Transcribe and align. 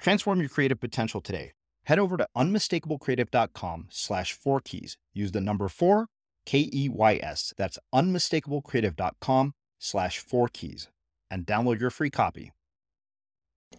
Transform 0.00 0.40
your 0.40 0.48
creative 0.48 0.80
potential 0.80 1.20
today. 1.20 1.52
Head 1.84 1.98
over 1.98 2.16
to 2.16 2.26
unmistakablecreative.com 2.36 3.88
slash 3.90 4.32
four 4.32 4.60
keys. 4.60 4.96
Use 5.12 5.32
the 5.32 5.40
number 5.40 5.68
four, 5.68 6.06
K 6.46 6.68
E 6.72 6.88
Y 6.88 7.20
S. 7.22 7.52
That's 7.56 7.78
unmistakablecreative.com 7.94 9.52
slash 9.78 10.18
four 10.18 10.48
keys 10.48 10.88
and 11.30 11.46
download 11.46 11.80
your 11.80 11.90
free 11.90 12.10
copy. 12.10 12.52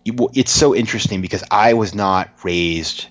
It's 0.05 0.51
so 0.51 0.73
interesting 0.75 1.21
because 1.21 1.43
I 1.51 1.73
was 1.73 1.93
not 1.93 2.31
raised 2.43 3.07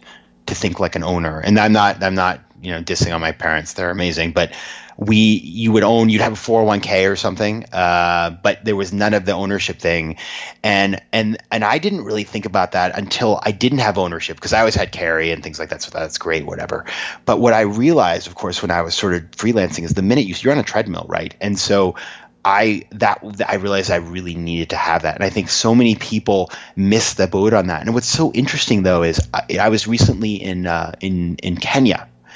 to 0.46 0.54
think 0.54 0.80
like 0.80 0.96
an 0.96 1.02
owner. 1.02 1.40
And 1.40 1.58
I'm 1.58 1.72
not, 1.72 2.02
I'm 2.02 2.14
not, 2.14 2.40
you 2.62 2.72
know, 2.72 2.82
dissing 2.82 3.14
on 3.14 3.20
my 3.20 3.32
parents. 3.32 3.74
They're 3.74 3.90
amazing. 3.90 4.32
But 4.32 4.52
we 5.00 5.16
you 5.16 5.72
would 5.72 5.82
own 5.82 6.10
you'd 6.10 6.20
have 6.20 6.34
a 6.34 6.36
401k 6.36 7.10
or 7.10 7.16
something 7.16 7.64
uh, 7.72 8.38
but 8.42 8.64
there 8.64 8.76
was 8.76 8.92
none 8.92 9.14
of 9.14 9.24
the 9.24 9.32
ownership 9.32 9.78
thing 9.78 10.16
and 10.62 11.00
and 11.10 11.38
and 11.50 11.64
i 11.64 11.78
didn't 11.78 12.04
really 12.04 12.24
think 12.24 12.44
about 12.44 12.72
that 12.72 12.96
until 12.96 13.40
i 13.42 13.50
didn't 13.50 13.78
have 13.78 13.96
ownership 13.96 14.36
because 14.36 14.52
i 14.52 14.58
always 14.58 14.74
had 14.74 14.92
carry 14.92 15.30
and 15.32 15.42
things 15.42 15.58
like 15.58 15.70
that 15.70 15.80
so 15.80 15.90
that's 15.90 16.18
great 16.18 16.44
whatever 16.44 16.84
but 17.24 17.40
what 17.40 17.54
i 17.54 17.62
realized 17.62 18.26
of 18.26 18.34
course 18.34 18.60
when 18.60 18.70
i 18.70 18.82
was 18.82 18.94
sort 18.94 19.14
of 19.14 19.22
freelancing 19.30 19.84
is 19.84 19.94
the 19.94 20.02
minute 20.02 20.26
you, 20.26 20.34
you're 20.40 20.52
on 20.52 20.58
a 20.58 20.62
treadmill 20.62 21.06
right 21.08 21.34
and 21.40 21.58
so 21.58 21.96
I 22.42 22.86
that 22.92 23.22
I 23.46 23.56
realized 23.56 23.90
I 23.90 23.96
really 23.96 24.34
needed 24.34 24.70
to 24.70 24.76
have 24.76 25.02
that, 25.02 25.16
and 25.16 25.22
I 25.22 25.28
think 25.28 25.50
so 25.50 25.74
many 25.74 25.94
people 25.94 26.50
miss 26.74 27.12
the 27.12 27.26
boat 27.26 27.52
on 27.52 27.66
that. 27.66 27.82
And 27.82 27.92
what's 27.92 28.06
so 28.06 28.32
interesting 28.32 28.82
though 28.82 29.02
is 29.02 29.28
I, 29.34 29.58
I 29.60 29.68
was 29.68 29.86
recently 29.86 30.36
in 30.36 30.66
uh, 30.66 30.94
in 31.02 31.36
in 31.42 31.58
Kenya, 31.58 32.08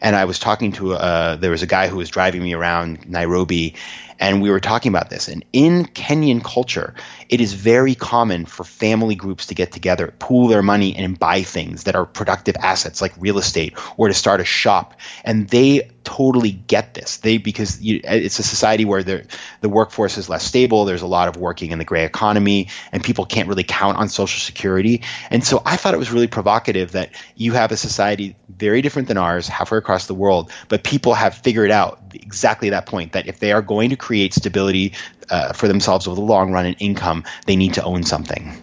and 0.00 0.16
I 0.16 0.24
was 0.24 0.38
talking 0.38 0.72
to 0.72 0.94
uh, 0.94 1.36
there 1.36 1.50
was 1.50 1.62
a 1.62 1.66
guy 1.66 1.88
who 1.88 1.96
was 1.96 2.10
driving 2.10 2.42
me 2.42 2.54
around 2.54 3.08
Nairobi, 3.08 3.74
and 4.18 4.40
we 4.40 4.50
were 4.50 4.60
talking 4.60 4.90
about 4.90 5.10
this. 5.10 5.28
And 5.28 5.44
in 5.52 5.84
Kenyan 5.86 6.42
culture, 6.42 6.94
it 7.28 7.40
is 7.40 7.52
very 7.52 7.94
common 7.94 8.46
for 8.46 8.64
family 8.64 9.14
groups 9.14 9.46
to 9.46 9.54
get 9.54 9.72
together, 9.72 10.14
pool 10.18 10.48
their 10.48 10.62
money, 10.62 10.96
and 10.96 11.18
buy 11.18 11.42
things 11.42 11.84
that 11.84 11.96
are 11.96 12.06
productive 12.06 12.56
assets 12.58 13.02
like 13.02 13.12
real 13.18 13.38
estate 13.38 13.74
or 13.96 14.08
to 14.08 14.14
start 14.14 14.40
a 14.40 14.44
shop. 14.44 14.94
And 15.24 15.48
they 15.48 15.90
totally 16.04 16.52
get 16.52 16.94
this. 16.94 17.18
They 17.18 17.38
because 17.38 17.82
you, 17.82 18.00
it's 18.04 18.38
a 18.38 18.42
society 18.42 18.84
where 18.84 19.02
the 19.02 19.26
the 19.60 19.68
workforce 19.68 20.16
is 20.16 20.28
less 20.28 20.44
stable. 20.44 20.84
There's 20.84 21.02
a 21.02 21.06
lot 21.06 21.28
of 21.28 21.36
working 21.36 21.72
in 21.72 21.78
the 21.78 21.84
gray 21.84 22.04
economy, 22.04 22.68
and 22.92 23.02
people 23.02 23.26
can't 23.26 23.48
really 23.48 23.64
count 23.64 23.98
on 23.98 24.08
social 24.08 24.40
security. 24.40 25.02
And 25.30 25.44
so 25.44 25.60
I 25.64 25.76
thought 25.76 25.94
it 25.94 25.98
was 25.98 26.12
really 26.12 26.28
provocative 26.28 26.92
that 26.92 27.10
you 27.34 27.52
have 27.52 27.72
a 27.72 27.76
society 27.76 28.36
very 28.48 28.82
different 28.82 29.08
than 29.08 29.18
ours, 29.18 29.48
halfway 29.48 29.78
across 29.78 29.95
the 30.04 30.14
world, 30.14 30.50
but 30.68 30.84
people 30.84 31.14
have 31.14 31.34
figured 31.34 31.70
out 31.70 31.98
exactly 32.12 32.68
that 32.70 32.84
point 32.84 33.12
that 33.12 33.26
if 33.26 33.38
they 33.38 33.52
are 33.52 33.62
going 33.62 33.88
to 33.88 33.96
create 33.96 34.34
stability 34.34 34.92
uh, 35.30 35.54
for 35.54 35.66
themselves 35.66 36.06
over 36.06 36.14
the 36.14 36.20
long 36.20 36.52
run 36.52 36.66
and 36.66 36.76
income, 36.78 37.24
they 37.46 37.56
need 37.56 37.72
to 37.74 37.82
own 37.82 38.02
something. 38.02 38.62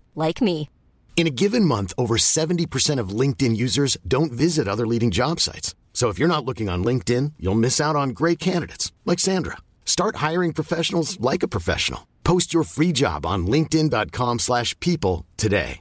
like 0.15 0.41
me. 0.41 0.69
In 1.15 1.27
a 1.27 1.29
given 1.29 1.65
month, 1.65 1.93
over 1.99 2.17
70% 2.17 2.99
of 2.99 3.09
LinkedIn 3.09 3.55
users 3.55 3.95
don't 4.07 4.31
visit 4.31 4.67
other 4.67 4.87
leading 4.87 5.11
job 5.11 5.39
sites. 5.39 5.75
So 5.93 6.09
if 6.09 6.17
you're 6.17 6.27
not 6.27 6.45
looking 6.45 6.67
on 6.67 6.83
LinkedIn, 6.83 7.33
you'll 7.37 7.53
miss 7.53 7.79
out 7.79 7.95
on 7.95 8.09
great 8.09 8.39
candidates 8.39 8.91
like 9.05 9.19
Sandra. 9.19 9.57
Start 9.85 10.15
hiring 10.15 10.51
professionals 10.51 11.19
like 11.19 11.43
a 11.43 11.47
professional. 11.47 12.07
Post 12.23 12.55
your 12.55 12.63
free 12.63 12.91
job 12.91 13.23
on 13.23 13.45
linkedin.com/people 13.45 15.25
today. 15.37 15.79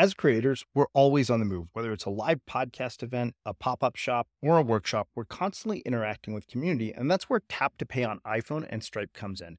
As 0.00 0.14
creators, 0.14 0.64
we're 0.74 0.86
always 0.94 1.28
on 1.28 1.40
the 1.40 1.44
move. 1.44 1.68
Whether 1.74 1.92
it's 1.92 2.06
a 2.06 2.10
live 2.10 2.40
podcast 2.48 3.02
event, 3.02 3.34
a 3.44 3.52
pop 3.52 3.84
up 3.84 3.96
shop, 3.96 4.28
or 4.40 4.56
a 4.56 4.62
workshop, 4.62 5.08
we're 5.14 5.26
constantly 5.26 5.80
interacting 5.80 6.32
with 6.32 6.46
community, 6.46 6.90
and 6.90 7.10
that's 7.10 7.28
where 7.28 7.42
Tap 7.50 7.76
to 7.76 7.84
Pay 7.84 8.04
on 8.04 8.20
iPhone 8.20 8.66
and 8.70 8.82
Stripe 8.82 9.12
comes 9.12 9.42
in. 9.42 9.58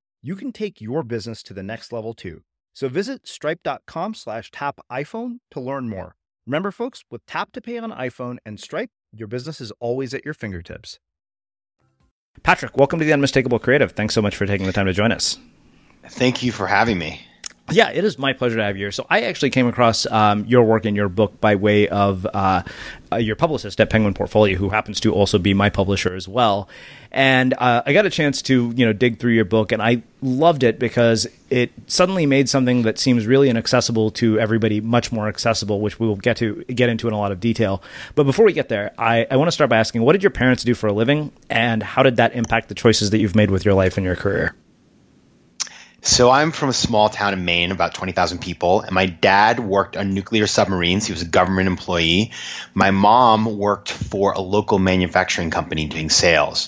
you 0.21 0.35
can 0.35 0.51
take 0.51 0.81
your 0.81 1.03
business 1.03 1.41
to 1.43 1.53
the 1.53 1.63
next 1.63 1.91
level 1.91 2.13
too. 2.13 2.41
So 2.73 2.87
visit 2.87 3.27
stripe.com 3.27 4.13
slash 4.13 4.51
tap 4.51 4.79
iPhone 4.91 5.39
to 5.51 5.59
learn 5.59 5.89
more. 5.89 6.15
Remember, 6.47 6.71
folks, 6.71 7.03
with 7.11 7.25
Tap 7.25 7.51
to 7.53 7.61
Pay 7.61 7.77
on 7.77 7.91
iPhone 7.91 8.37
and 8.45 8.59
Stripe, 8.59 8.89
your 9.13 9.27
business 9.27 9.61
is 9.61 9.71
always 9.79 10.13
at 10.13 10.25
your 10.25 10.33
fingertips. 10.33 10.99
Patrick, 12.43 12.77
welcome 12.77 12.99
to 12.99 13.05
the 13.05 13.13
Unmistakable 13.13 13.59
Creative. 13.59 13.91
Thanks 13.91 14.15
so 14.15 14.21
much 14.21 14.35
for 14.35 14.45
taking 14.45 14.65
the 14.65 14.73
time 14.73 14.85
to 14.85 14.93
join 14.93 15.11
us. 15.11 15.37
Thank 16.07 16.41
you 16.41 16.51
for 16.51 16.65
having 16.65 16.97
me. 16.97 17.21
Yeah, 17.69 17.89
it 17.91 18.03
is 18.03 18.19
my 18.19 18.33
pleasure 18.33 18.57
to 18.57 18.63
have 18.63 18.75
you 18.75 18.85
here. 18.85 18.91
So 18.91 19.05
I 19.09 19.21
actually 19.21 19.51
came 19.51 19.67
across 19.67 20.05
um, 20.07 20.45
your 20.45 20.63
work 20.63 20.85
in 20.85 20.95
your 20.95 21.07
book 21.07 21.39
by 21.39 21.55
way 21.55 21.87
of 21.87 22.25
uh, 22.25 22.63
uh, 23.11 23.15
your 23.17 23.35
publicist 23.35 23.79
at 23.79 23.89
Penguin 23.89 24.13
Portfolio, 24.13 24.57
who 24.57 24.69
happens 24.69 24.99
to 25.01 25.13
also 25.13 25.37
be 25.37 25.53
my 25.53 25.69
publisher 25.69 26.13
as 26.13 26.27
well. 26.27 26.67
And 27.13 27.53
uh, 27.53 27.83
I 27.85 27.93
got 27.93 28.05
a 28.05 28.09
chance 28.09 28.41
to 28.43 28.73
you 28.75 28.85
know 28.85 28.93
dig 28.93 29.19
through 29.19 29.33
your 29.33 29.45
book, 29.45 29.71
and 29.71 29.81
I 29.81 30.01
loved 30.21 30.63
it 30.63 30.79
because 30.79 31.27
it 31.49 31.71
suddenly 31.87 32.25
made 32.25 32.49
something 32.49 32.81
that 32.81 32.99
seems 32.99 33.25
really 33.25 33.49
inaccessible 33.49 34.11
to 34.11 34.39
everybody 34.39 34.81
much 34.81 35.11
more 35.11 35.27
accessible, 35.27 35.79
which 35.79 35.99
we 35.99 36.07
will 36.07 36.15
get 36.17 36.37
to 36.37 36.63
get 36.65 36.89
into 36.89 37.07
in 37.07 37.13
a 37.13 37.17
lot 37.17 37.31
of 37.31 37.39
detail. 37.39 37.83
But 38.15 38.23
before 38.23 38.45
we 38.45 38.53
get 38.53 38.69
there, 38.69 38.93
I, 38.97 39.27
I 39.29 39.37
want 39.37 39.47
to 39.47 39.51
start 39.51 39.69
by 39.69 39.77
asking, 39.77 40.01
what 40.01 40.13
did 40.13 40.23
your 40.23 40.31
parents 40.31 40.63
do 40.63 40.73
for 40.73 40.87
a 40.87 40.93
living, 40.93 41.31
and 41.49 41.83
how 41.83 42.03
did 42.03 42.17
that 42.17 42.33
impact 42.33 42.67
the 42.69 42.75
choices 42.75 43.11
that 43.11 43.19
you've 43.19 43.35
made 43.35 43.51
with 43.51 43.63
your 43.63 43.75
life 43.75 43.97
and 43.97 44.05
your 44.05 44.15
career? 44.15 44.55
So 46.03 46.31
I'm 46.31 46.51
from 46.51 46.69
a 46.69 46.73
small 46.73 47.09
town 47.09 47.33
in 47.33 47.45
Maine, 47.45 47.71
about 47.71 47.93
20,000 47.93 48.39
people, 48.39 48.81
and 48.81 48.91
my 48.91 49.05
dad 49.05 49.59
worked 49.59 49.95
on 49.95 50.15
nuclear 50.15 50.47
submarines. 50.47 51.05
He 51.05 51.13
was 51.13 51.21
a 51.21 51.27
government 51.27 51.67
employee. 51.67 52.31
My 52.73 52.89
mom 52.89 53.59
worked 53.59 53.91
for 53.91 54.31
a 54.31 54.39
local 54.41 54.79
manufacturing 54.79 55.51
company 55.51 55.85
doing 55.85 56.09
sales. 56.09 56.67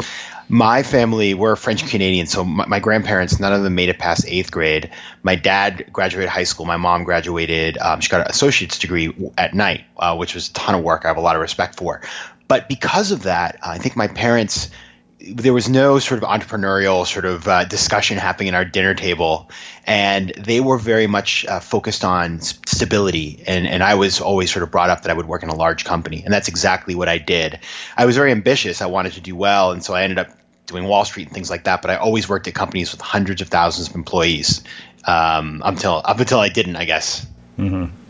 My 0.49 0.83
family, 0.83 1.33
we're 1.33 1.55
French 1.55 1.89
Canadian, 1.89 2.27
so 2.27 2.43
my, 2.43 2.67
my, 2.67 2.79
grandparents, 2.79 3.39
none 3.39 3.53
of 3.53 3.63
them 3.63 3.73
made 3.73 3.89
it 3.89 3.97
past 3.97 4.25
eighth 4.27 4.51
grade. 4.51 4.91
My 5.23 5.33
dad 5.33 5.89
graduated 5.91 6.29
high 6.29 6.43
school. 6.43 6.67
My 6.67 6.77
mom 6.77 7.03
graduated, 7.03 7.79
um, 7.79 8.01
she 8.01 8.09
got 8.09 8.21
an 8.21 8.27
associate's 8.29 8.77
degree 8.77 9.31
at 9.35 9.55
night, 9.55 9.85
uh, 9.97 10.15
which 10.15 10.35
was 10.35 10.49
a 10.49 10.53
ton 10.53 10.75
of 10.75 10.83
work 10.83 11.05
I 11.05 11.07
have 11.07 11.17
a 11.17 11.21
lot 11.21 11.35
of 11.35 11.41
respect 11.41 11.75
for. 11.77 12.01
But 12.47 12.69
because 12.69 13.11
of 13.11 13.23
that, 13.23 13.57
I 13.63 13.79
think 13.79 13.95
my 13.95 14.07
parents– 14.09 14.69
there 15.25 15.53
was 15.53 15.69
no 15.69 15.99
sort 15.99 16.21
of 16.21 16.29
entrepreneurial 16.29 17.07
sort 17.07 17.25
of 17.25 17.47
uh, 17.47 17.63
discussion 17.63 18.17
happening 18.17 18.49
at 18.49 18.55
our 18.55 18.65
dinner 18.65 18.93
table, 18.93 19.49
and 19.85 20.29
they 20.29 20.59
were 20.59 20.77
very 20.77 21.07
much 21.07 21.45
uh, 21.45 21.59
focused 21.59 22.03
on 22.03 22.41
stability. 22.41 23.43
And 23.47 23.65
and 23.65 23.81
I 23.81 23.95
was 23.95 24.19
always 24.19 24.51
sort 24.51 24.63
of 24.63 24.71
brought 24.71 24.89
up 24.89 25.03
that 25.03 25.11
I 25.11 25.13
would 25.13 25.25
work 25.25 25.43
in 25.43 25.49
a 25.49 25.55
large 25.55 25.85
company, 25.85 26.23
and 26.23 26.33
that's 26.33 26.49
exactly 26.49 26.93
what 26.95 27.07
I 27.07 27.19
did. 27.19 27.59
I 27.95 28.05
was 28.05 28.15
very 28.15 28.31
ambitious. 28.31 28.81
I 28.81 28.87
wanted 28.87 29.13
to 29.13 29.21
do 29.21 29.35
well, 29.35 29.71
and 29.71 29.83
so 29.83 29.93
I 29.93 30.03
ended 30.03 30.19
up 30.19 30.29
doing 30.65 30.85
Wall 30.85 31.05
Street 31.05 31.27
and 31.27 31.33
things 31.33 31.49
like 31.49 31.65
that. 31.65 31.81
But 31.81 31.91
I 31.91 31.95
always 31.95 32.27
worked 32.27 32.47
at 32.47 32.53
companies 32.53 32.91
with 32.91 33.01
hundreds 33.01 33.41
of 33.41 33.47
thousands 33.47 33.89
of 33.89 33.95
employees 33.95 34.63
um, 35.05 35.61
until 35.63 36.01
up 36.03 36.19
until 36.19 36.39
I 36.39 36.49
didn't, 36.49 36.75
I 36.75 36.85
guess. 36.85 37.25
Mm-hmm. 37.57 38.02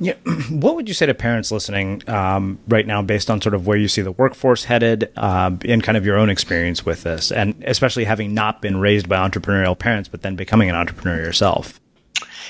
Yeah, 0.00 0.14
what 0.50 0.76
would 0.76 0.88
you 0.88 0.94
say 0.94 1.06
to 1.06 1.14
parents 1.14 1.52
listening 1.52 2.02
um, 2.08 2.58
right 2.66 2.86
now, 2.86 3.02
based 3.02 3.30
on 3.30 3.40
sort 3.42 3.54
of 3.54 3.66
where 3.66 3.76
you 3.76 3.86
see 3.86 4.02
the 4.02 4.12
workforce 4.12 4.64
headed, 4.64 5.12
uh, 5.16 5.50
and 5.66 5.82
kind 5.82 5.96
of 5.96 6.06
your 6.06 6.16
own 6.16 6.30
experience 6.30 6.84
with 6.86 7.02
this, 7.02 7.30
and 7.30 7.62
especially 7.66 8.04
having 8.04 8.32
not 8.32 8.62
been 8.62 8.78
raised 8.78 9.08
by 9.08 9.16
entrepreneurial 9.16 9.78
parents, 9.78 10.08
but 10.08 10.22
then 10.22 10.36
becoming 10.36 10.70
an 10.70 10.74
entrepreneur 10.74 11.18
yourself? 11.18 11.79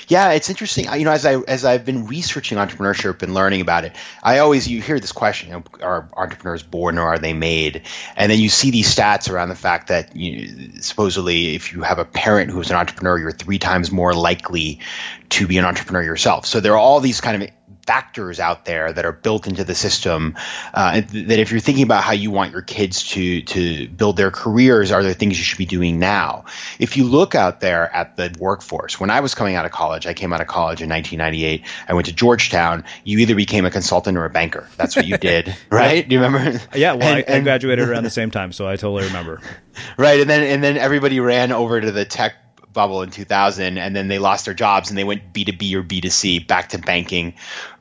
Yeah, 0.07 0.31
it's 0.31 0.49
interesting. 0.49 0.85
You 0.91 1.05
know, 1.05 1.11
as 1.11 1.25
I 1.25 1.35
as 1.39 1.65
I've 1.65 1.85
been 1.85 2.07
researching 2.07 2.57
entrepreneurship 2.57 3.21
and 3.23 3.33
learning 3.33 3.61
about 3.61 3.85
it, 3.85 3.95
I 4.21 4.39
always 4.39 4.67
you 4.67 4.81
hear 4.81 4.99
this 4.99 5.11
question: 5.11 5.49
you 5.49 5.55
know, 5.55 5.63
Are 5.81 6.09
entrepreneurs 6.15 6.63
born 6.63 6.97
or 6.97 7.07
are 7.07 7.19
they 7.19 7.33
made? 7.33 7.83
And 8.15 8.31
then 8.31 8.39
you 8.39 8.49
see 8.49 8.71
these 8.71 8.93
stats 8.93 9.31
around 9.31 9.49
the 9.49 9.55
fact 9.55 9.87
that 9.87 10.15
you, 10.15 10.81
supposedly, 10.81 11.55
if 11.55 11.73
you 11.73 11.81
have 11.83 11.99
a 11.99 12.05
parent 12.05 12.51
who's 12.51 12.69
an 12.69 12.75
entrepreneur, 12.75 13.17
you're 13.17 13.31
three 13.31 13.59
times 13.59 13.91
more 13.91 14.13
likely 14.13 14.79
to 15.29 15.47
be 15.47 15.57
an 15.57 15.65
entrepreneur 15.65 16.03
yourself. 16.03 16.45
So 16.45 16.59
there 16.59 16.73
are 16.73 16.79
all 16.79 16.99
these 16.99 17.21
kind 17.21 17.41
of 17.43 17.49
factors 17.85 18.39
out 18.39 18.65
there 18.65 18.91
that 18.93 19.05
are 19.05 19.11
built 19.11 19.47
into 19.47 19.63
the 19.63 19.75
system 19.75 20.35
uh, 20.73 21.01
that 21.01 21.39
if 21.39 21.51
you're 21.51 21.59
thinking 21.59 21.83
about 21.83 22.03
how 22.03 22.13
you 22.13 22.31
want 22.31 22.51
your 22.51 22.61
kids 22.61 23.03
to 23.03 23.41
to 23.41 23.87
build 23.87 24.17
their 24.17 24.31
careers 24.31 24.91
are 24.91 25.03
there 25.03 25.13
things 25.13 25.37
you 25.37 25.43
should 25.43 25.57
be 25.57 25.65
doing 25.65 25.99
now? 25.99 26.45
If 26.79 26.97
you 26.97 27.05
look 27.05 27.35
out 27.35 27.59
there 27.59 27.93
at 27.93 28.15
the 28.17 28.35
workforce 28.39 28.99
when 28.99 29.09
i 29.09 29.19
was 29.19 29.35
coming 29.35 29.55
out 29.55 29.65
of 29.65 29.71
college 29.71 30.05
i 30.05 30.13
came 30.13 30.33
out 30.33 30.41
of 30.41 30.47
college 30.47 30.81
in 30.81 30.89
1998 30.89 31.65
i 31.87 31.93
went 31.93 32.07
to 32.07 32.13
georgetown. 32.13 32.83
You 33.03 33.19
either 33.19 33.35
became 33.35 33.65
a 33.65 33.71
consultant 33.71 34.17
or 34.17 34.25
a 34.25 34.29
banker. 34.29 34.67
That's 34.77 34.95
what 34.95 35.05
you 35.05 35.17
did 35.29 35.55
right? 35.69 36.07
Do 36.07 36.15
you 36.15 36.21
remember? 36.21 36.61
Yeah 36.75 36.93
well 36.93 37.15
and, 37.15 37.25
I, 37.27 37.37
I 37.37 37.39
graduated 37.41 37.87
around 37.87 38.03
the 38.03 38.09
same 38.09 38.31
time 38.31 38.51
so 38.51 38.67
i 38.67 38.75
totally 38.75 39.05
remember. 39.05 39.41
Right 39.97 40.19
and 40.19 40.29
then 40.29 40.43
and 40.43 40.61
then 40.61 40.75
everybody 40.75 41.21
ran 41.21 41.53
over 41.53 41.79
to 41.79 41.91
the 41.91 42.03
tech 42.03 42.35
bubble 42.73 43.01
in 43.01 43.09
2000 43.09 43.77
and 43.77 43.95
then 43.95 44.07
they 44.07 44.19
lost 44.19 44.45
their 44.45 44.53
jobs 44.53 44.89
and 44.89 44.97
they 44.97 45.03
went 45.03 45.33
b2b 45.33 45.73
or 45.73 45.83
b2c 45.83 46.47
back 46.47 46.69
to 46.69 46.77
banking 46.77 47.35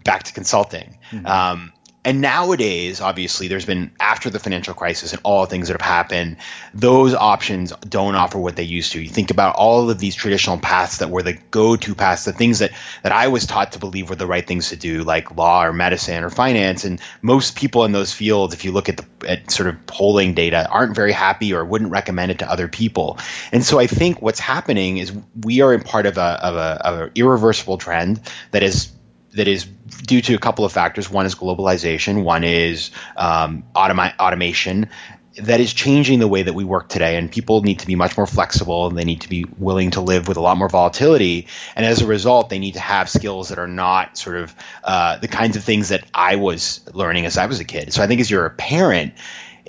back 0.04 0.24
to 0.24 0.32
consulting 0.32 0.98
mm-hmm. 1.10 1.26
um, 1.26 1.72
and 2.02 2.22
nowadays, 2.22 3.02
obviously, 3.02 3.48
there's 3.48 3.66
been 3.66 3.90
after 4.00 4.30
the 4.30 4.38
financial 4.38 4.72
crisis 4.72 5.12
and 5.12 5.20
all 5.22 5.42
the 5.42 5.48
things 5.48 5.68
that 5.68 5.74
have 5.78 5.86
happened, 5.86 6.38
those 6.72 7.14
options 7.14 7.72
don't 7.86 8.14
offer 8.14 8.38
what 8.38 8.56
they 8.56 8.62
used 8.62 8.92
to. 8.92 9.02
You 9.02 9.08
think 9.08 9.30
about 9.30 9.56
all 9.56 9.90
of 9.90 9.98
these 9.98 10.14
traditional 10.14 10.56
paths 10.56 10.98
that 10.98 11.10
were 11.10 11.22
the 11.22 11.34
go-to 11.50 11.94
paths, 11.94 12.24
the 12.24 12.32
things 12.32 12.60
that 12.60 12.72
that 13.02 13.12
I 13.12 13.28
was 13.28 13.44
taught 13.44 13.72
to 13.72 13.78
believe 13.78 14.08
were 14.08 14.16
the 14.16 14.26
right 14.26 14.46
things 14.46 14.70
to 14.70 14.76
do, 14.76 15.04
like 15.04 15.36
law 15.36 15.62
or 15.62 15.74
medicine 15.74 16.24
or 16.24 16.30
finance. 16.30 16.86
And 16.86 17.02
most 17.20 17.54
people 17.54 17.84
in 17.84 17.92
those 17.92 18.14
fields, 18.14 18.54
if 18.54 18.64
you 18.64 18.72
look 18.72 18.88
at 18.88 18.96
the 18.96 19.28
at 19.28 19.50
sort 19.50 19.68
of 19.68 19.86
polling 19.86 20.32
data, 20.32 20.66
aren't 20.70 20.96
very 20.96 21.12
happy 21.12 21.52
or 21.52 21.66
wouldn't 21.66 21.90
recommend 21.90 22.30
it 22.30 22.38
to 22.38 22.50
other 22.50 22.66
people. 22.66 23.18
And 23.52 23.62
so 23.62 23.78
I 23.78 23.86
think 23.86 24.22
what's 24.22 24.40
happening 24.40 24.96
is 24.96 25.12
we 25.38 25.60
are 25.60 25.74
in 25.74 25.82
part 25.82 26.06
of 26.06 26.16
a 26.16 26.20
of 26.20 26.56
a, 26.56 26.86
of 26.86 27.00
an 27.00 27.10
irreversible 27.14 27.76
trend 27.76 28.20
that 28.52 28.62
is 28.62 28.90
that 29.34 29.48
is 29.48 29.64
due 29.64 30.20
to 30.22 30.34
a 30.34 30.38
couple 30.38 30.64
of 30.64 30.72
factors. 30.72 31.10
One 31.10 31.26
is 31.26 31.34
globalization. 31.34 32.24
One 32.24 32.44
is 32.44 32.90
um, 33.16 33.64
automa- 33.74 34.16
automation 34.18 34.90
that 35.36 35.60
is 35.60 35.72
changing 35.72 36.18
the 36.18 36.28
way 36.28 36.42
that 36.42 36.52
we 36.52 36.64
work 36.64 36.88
today. 36.88 37.16
And 37.16 37.30
people 37.30 37.62
need 37.62 37.80
to 37.80 37.86
be 37.86 37.94
much 37.94 38.16
more 38.16 38.26
flexible 38.26 38.88
and 38.88 38.98
they 38.98 39.04
need 39.04 39.22
to 39.22 39.28
be 39.28 39.44
willing 39.58 39.92
to 39.92 40.00
live 40.00 40.28
with 40.28 40.36
a 40.36 40.40
lot 40.40 40.56
more 40.56 40.68
volatility. 40.68 41.46
And 41.76 41.86
as 41.86 42.02
a 42.02 42.06
result, 42.06 42.50
they 42.50 42.58
need 42.58 42.74
to 42.74 42.80
have 42.80 43.08
skills 43.08 43.50
that 43.50 43.58
are 43.58 43.68
not 43.68 44.18
sort 44.18 44.36
of 44.36 44.54
uh, 44.82 45.18
the 45.18 45.28
kinds 45.28 45.56
of 45.56 45.64
things 45.64 45.90
that 45.90 46.04
I 46.12 46.36
was 46.36 46.80
learning 46.92 47.26
as 47.26 47.38
I 47.38 47.46
was 47.46 47.60
a 47.60 47.64
kid. 47.64 47.92
So 47.92 48.02
I 48.02 48.06
think 48.06 48.20
as 48.20 48.30
you're 48.30 48.46
a 48.46 48.50
parent, 48.50 49.14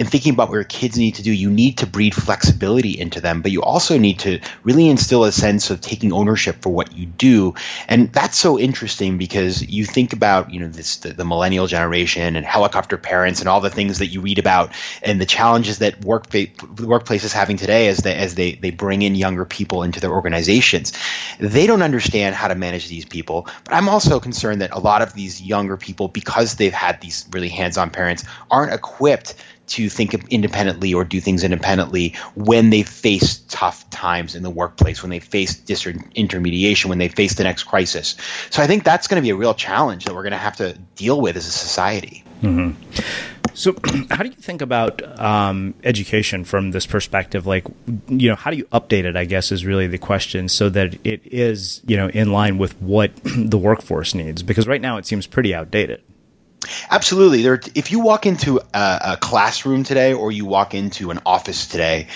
in 0.01 0.07
thinking 0.07 0.33
about 0.33 0.49
what 0.49 0.55
your 0.55 0.63
kids 0.63 0.97
need 0.97 1.13
to 1.13 1.21
do, 1.21 1.31
you 1.31 1.51
need 1.51 1.77
to 1.77 1.85
breed 1.85 2.15
flexibility 2.15 2.99
into 2.99 3.21
them, 3.21 3.43
but 3.43 3.51
you 3.51 3.61
also 3.61 3.99
need 3.99 4.17
to 4.17 4.39
really 4.63 4.89
instill 4.89 5.25
a 5.25 5.31
sense 5.31 5.69
of 5.69 5.79
taking 5.79 6.11
ownership 6.11 6.63
for 6.63 6.69
what 6.69 6.97
you 6.97 7.05
do. 7.05 7.53
And 7.87 8.11
that's 8.11 8.35
so 8.35 8.57
interesting 8.57 9.19
because 9.19 9.61
you 9.61 9.85
think 9.85 10.13
about, 10.13 10.51
you 10.51 10.59
know, 10.59 10.69
this 10.69 10.97
the, 10.97 11.09
the 11.13 11.23
millennial 11.23 11.67
generation 11.67 12.35
and 12.35 12.43
helicopter 12.43 12.97
parents 12.97 13.41
and 13.41 13.47
all 13.47 13.61
the 13.61 13.69
things 13.69 13.99
that 13.99 14.07
you 14.07 14.21
read 14.21 14.39
about 14.39 14.71
and 15.03 15.21
the 15.21 15.27
challenges 15.27 15.77
that 15.77 16.03
work 16.03 16.27
the 16.31 16.51
workplace 16.83 17.23
is 17.23 17.31
having 17.31 17.57
today 17.57 17.87
as 17.87 17.99
they 17.99 18.15
as 18.15 18.33
they, 18.33 18.53
they 18.53 18.71
bring 18.71 19.03
in 19.03 19.13
younger 19.13 19.45
people 19.45 19.83
into 19.83 19.99
their 19.99 20.11
organizations. 20.11 20.93
They 21.39 21.67
don't 21.67 21.83
understand 21.83 22.33
how 22.33 22.47
to 22.47 22.55
manage 22.55 22.87
these 22.87 23.05
people. 23.05 23.47
But 23.65 23.75
I'm 23.75 23.87
also 23.87 24.19
concerned 24.19 24.61
that 24.61 24.71
a 24.71 24.79
lot 24.79 25.03
of 25.03 25.13
these 25.13 25.39
younger 25.43 25.77
people, 25.77 26.07
because 26.07 26.55
they've 26.55 26.73
had 26.73 27.01
these 27.01 27.27
really 27.31 27.49
hands-on 27.49 27.91
parents, 27.91 28.23
aren't 28.49 28.73
equipped 28.73 29.35
to 29.71 29.89
think 29.89 30.13
independently 30.29 30.93
or 30.93 31.03
do 31.03 31.19
things 31.21 31.43
independently 31.43 32.15
when 32.35 32.69
they 32.69 32.83
face 32.83 33.39
tough 33.49 33.89
times 33.89 34.35
in 34.35 34.43
the 34.43 34.49
workplace, 34.49 35.01
when 35.01 35.09
they 35.09 35.19
face 35.19 35.55
disintermediation, 35.55 36.85
when 36.85 36.97
they 36.97 37.07
face 37.07 37.35
the 37.35 37.43
next 37.43 37.63
crisis. 37.63 38.15
So 38.49 38.61
I 38.61 38.67
think 38.67 38.83
that's 38.83 39.07
going 39.07 39.21
to 39.21 39.25
be 39.25 39.31
a 39.31 39.35
real 39.35 39.53
challenge 39.53 40.05
that 40.05 40.13
we're 40.13 40.23
going 40.23 40.31
to 40.31 40.37
have 40.37 40.57
to 40.57 40.77
deal 40.95 41.19
with 41.19 41.35
as 41.35 41.47
a 41.47 41.51
society. 41.51 42.23
Mm-hmm. 42.41 42.71
So, 43.53 43.75
how 44.09 44.23
do 44.23 44.29
you 44.29 44.35
think 44.35 44.61
about 44.61 45.19
um, 45.19 45.73
education 45.83 46.43
from 46.43 46.71
this 46.71 46.85
perspective? 46.85 47.45
Like, 47.45 47.65
you 48.07 48.29
know, 48.29 48.35
how 48.35 48.51
do 48.51 48.57
you 48.57 48.65
update 48.65 49.03
it? 49.03 49.15
I 49.15 49.25
guess 49.25 49.51
is 49.51 49.65
really 49.65 49.87
the 49.87 49.97
question, 49.97 50.49
so 50.49 50.69
that 50.69 50.95
it 51.05 51.21
is, 51.25 51.81
you 51.85 51.97
know, 51.97 52.07
in 52.07 52.31
line 52.31 52.57
with 52.57 52.79
what 52.81 53.11
the 53.23 53.57
workforce 53.57 54.13
needs. 54.15 54.43
Because 54.43 54.67
right 54.67 54.81
now 54.81 54.97
it 54.97 55.05
seems 55.05 55.27
pretty 55.27 55.53
outdated. 55.53 56.01
Absolutely. 56.89 57.41
There, 57.41 57.59
if 57.75 57.91
you 57.91 57.99
walk 57.99 58.25
into 58.25 58.59
a, 58.73 58.99
a, 59.03 59.17
classroom 59.17 59.83
today 59.83 60.13
or 60.13 60.31
you 60.31 60.45
walk 60.45 60.73
into 60.73 61.11
an 61.11 61.19
office 61.25 61.67
today, 61.67 62.07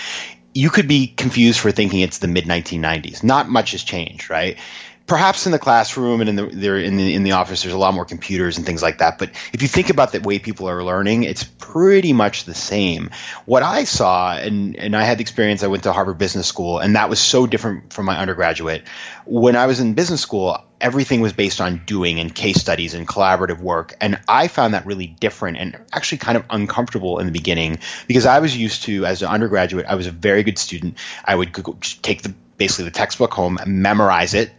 you 0.54 0.70
could 0.70 0.88
be 0.88 1.06
confused 1.06 1.60
for 1.60 1.72
thinking 1.72 2.00
it's 2.00 2.18
the 2.18 2.28
mid 2.28 2.44
1990s. 2.44 3.22
Not 3.22 3.48
much 3.48 3.72
has 3.72 3.82
changed, 3.82 4.30
right? 4.30 4.58
Perhaps 5.06 5.46
in 5.46 5.52
the 5.52 5.58
classroom 5.58 6.20
and 6.20 6.28
in 6.28 6.36
the 6.36 6.46
in 6.48 6.96
the 6.96 7.14
in 7.14 7.22
the 7.22 7.32
office 7.32 7.62
there's 7.62 7.74
a 7.74 7.78
lot 7.78 7.94
more 7.94 8.04
computers 8.04 8.56
and 8.56 8.66
things 8.66 8.82
like 8.82 8.98
that 8.98 9.18
but 9.18 9.30
if 9.52 9.62
you 9.62 9.68
think 9.68 9.88
about 9.88 10.12
the 10.12 10.20
way 10.20 10.38
people 10.38 10.68
are 10.68 10.82
learning 10.82 11.22
it's 11.22 11.44
pretty 11.44 12.12
much 12.12 12.44
the 12.44 12.54
same. 12.54 13.10
What 13.44 13.62
i 13.62 13.84
saw 13.84 14.36
and 14.36 14.76
and 14.76 14.96
i 14.96 15.04
had 15.04 15.18
the 15.18 15.22
experience 15.22 15.62
i 15.62 15.68
went 15.68 15.84
to 15.84 15.92
harvard 15.92 16.18
business 16.18 16.46
school 16.46 16.78
and 16.78 16.96
that 16.96 17.08
was 17.08 17.20
so 17.20 17.46
different 17.46 17.92
from 17.92 18.06
my 18.06 18.18
undergraduate. 18.18 18.84
When 19.24 19.56
i 19.56 19.66
was 19.66 19.80
in 19.80 19.94
business 19.94 20.20
school 20.20 20.58
everything 20.80 21.20
was 21.20 21.32
based 21.32 21.60
on 21.60 21.82
doing 21.86 22.20
and 22.20 22.34
case 22.34 22.60
studies 22.60 22.92
and 22.92 23.06
collaborative 23.06 23.60
work 23.60 23.94
and 24.00 24.20
i 24.28 24.48
found 24.48 24.74
that 24.74 24.86
really 24.86 25.06
different 25.06 25.56
and 25.56 25.78
actually 25.92 26.18
kind 26.18 26.36
of 26.36 26.44
uncomfortable 26.50 27.18
in 27.18 27.26
the 27.26 27.32
beginning 27.32 27.78
because 28.06 28.26
i 28.26 28.40
was 28.40 28.56
used 28.56 28.82
to 28.82 29.06
as 29.06 29.22
an 29.22 29.28
undergraduate 29.28 29.86
i 29.86 29.94
was 29.94 30.06
a 30.06 30.10
very 30.10 30.42
good 30.42 30.58
student. 30.58 30.98
I 31.24 31.34
would 31.36 31.54
take 32.02 32.22
the 32.22 32.34
basically 32.56 32.86
the 32.86 32.90
textbook 32.90 33.32
home 33.32 33.58
memorize 33.66 34.34
it 34.34 34.50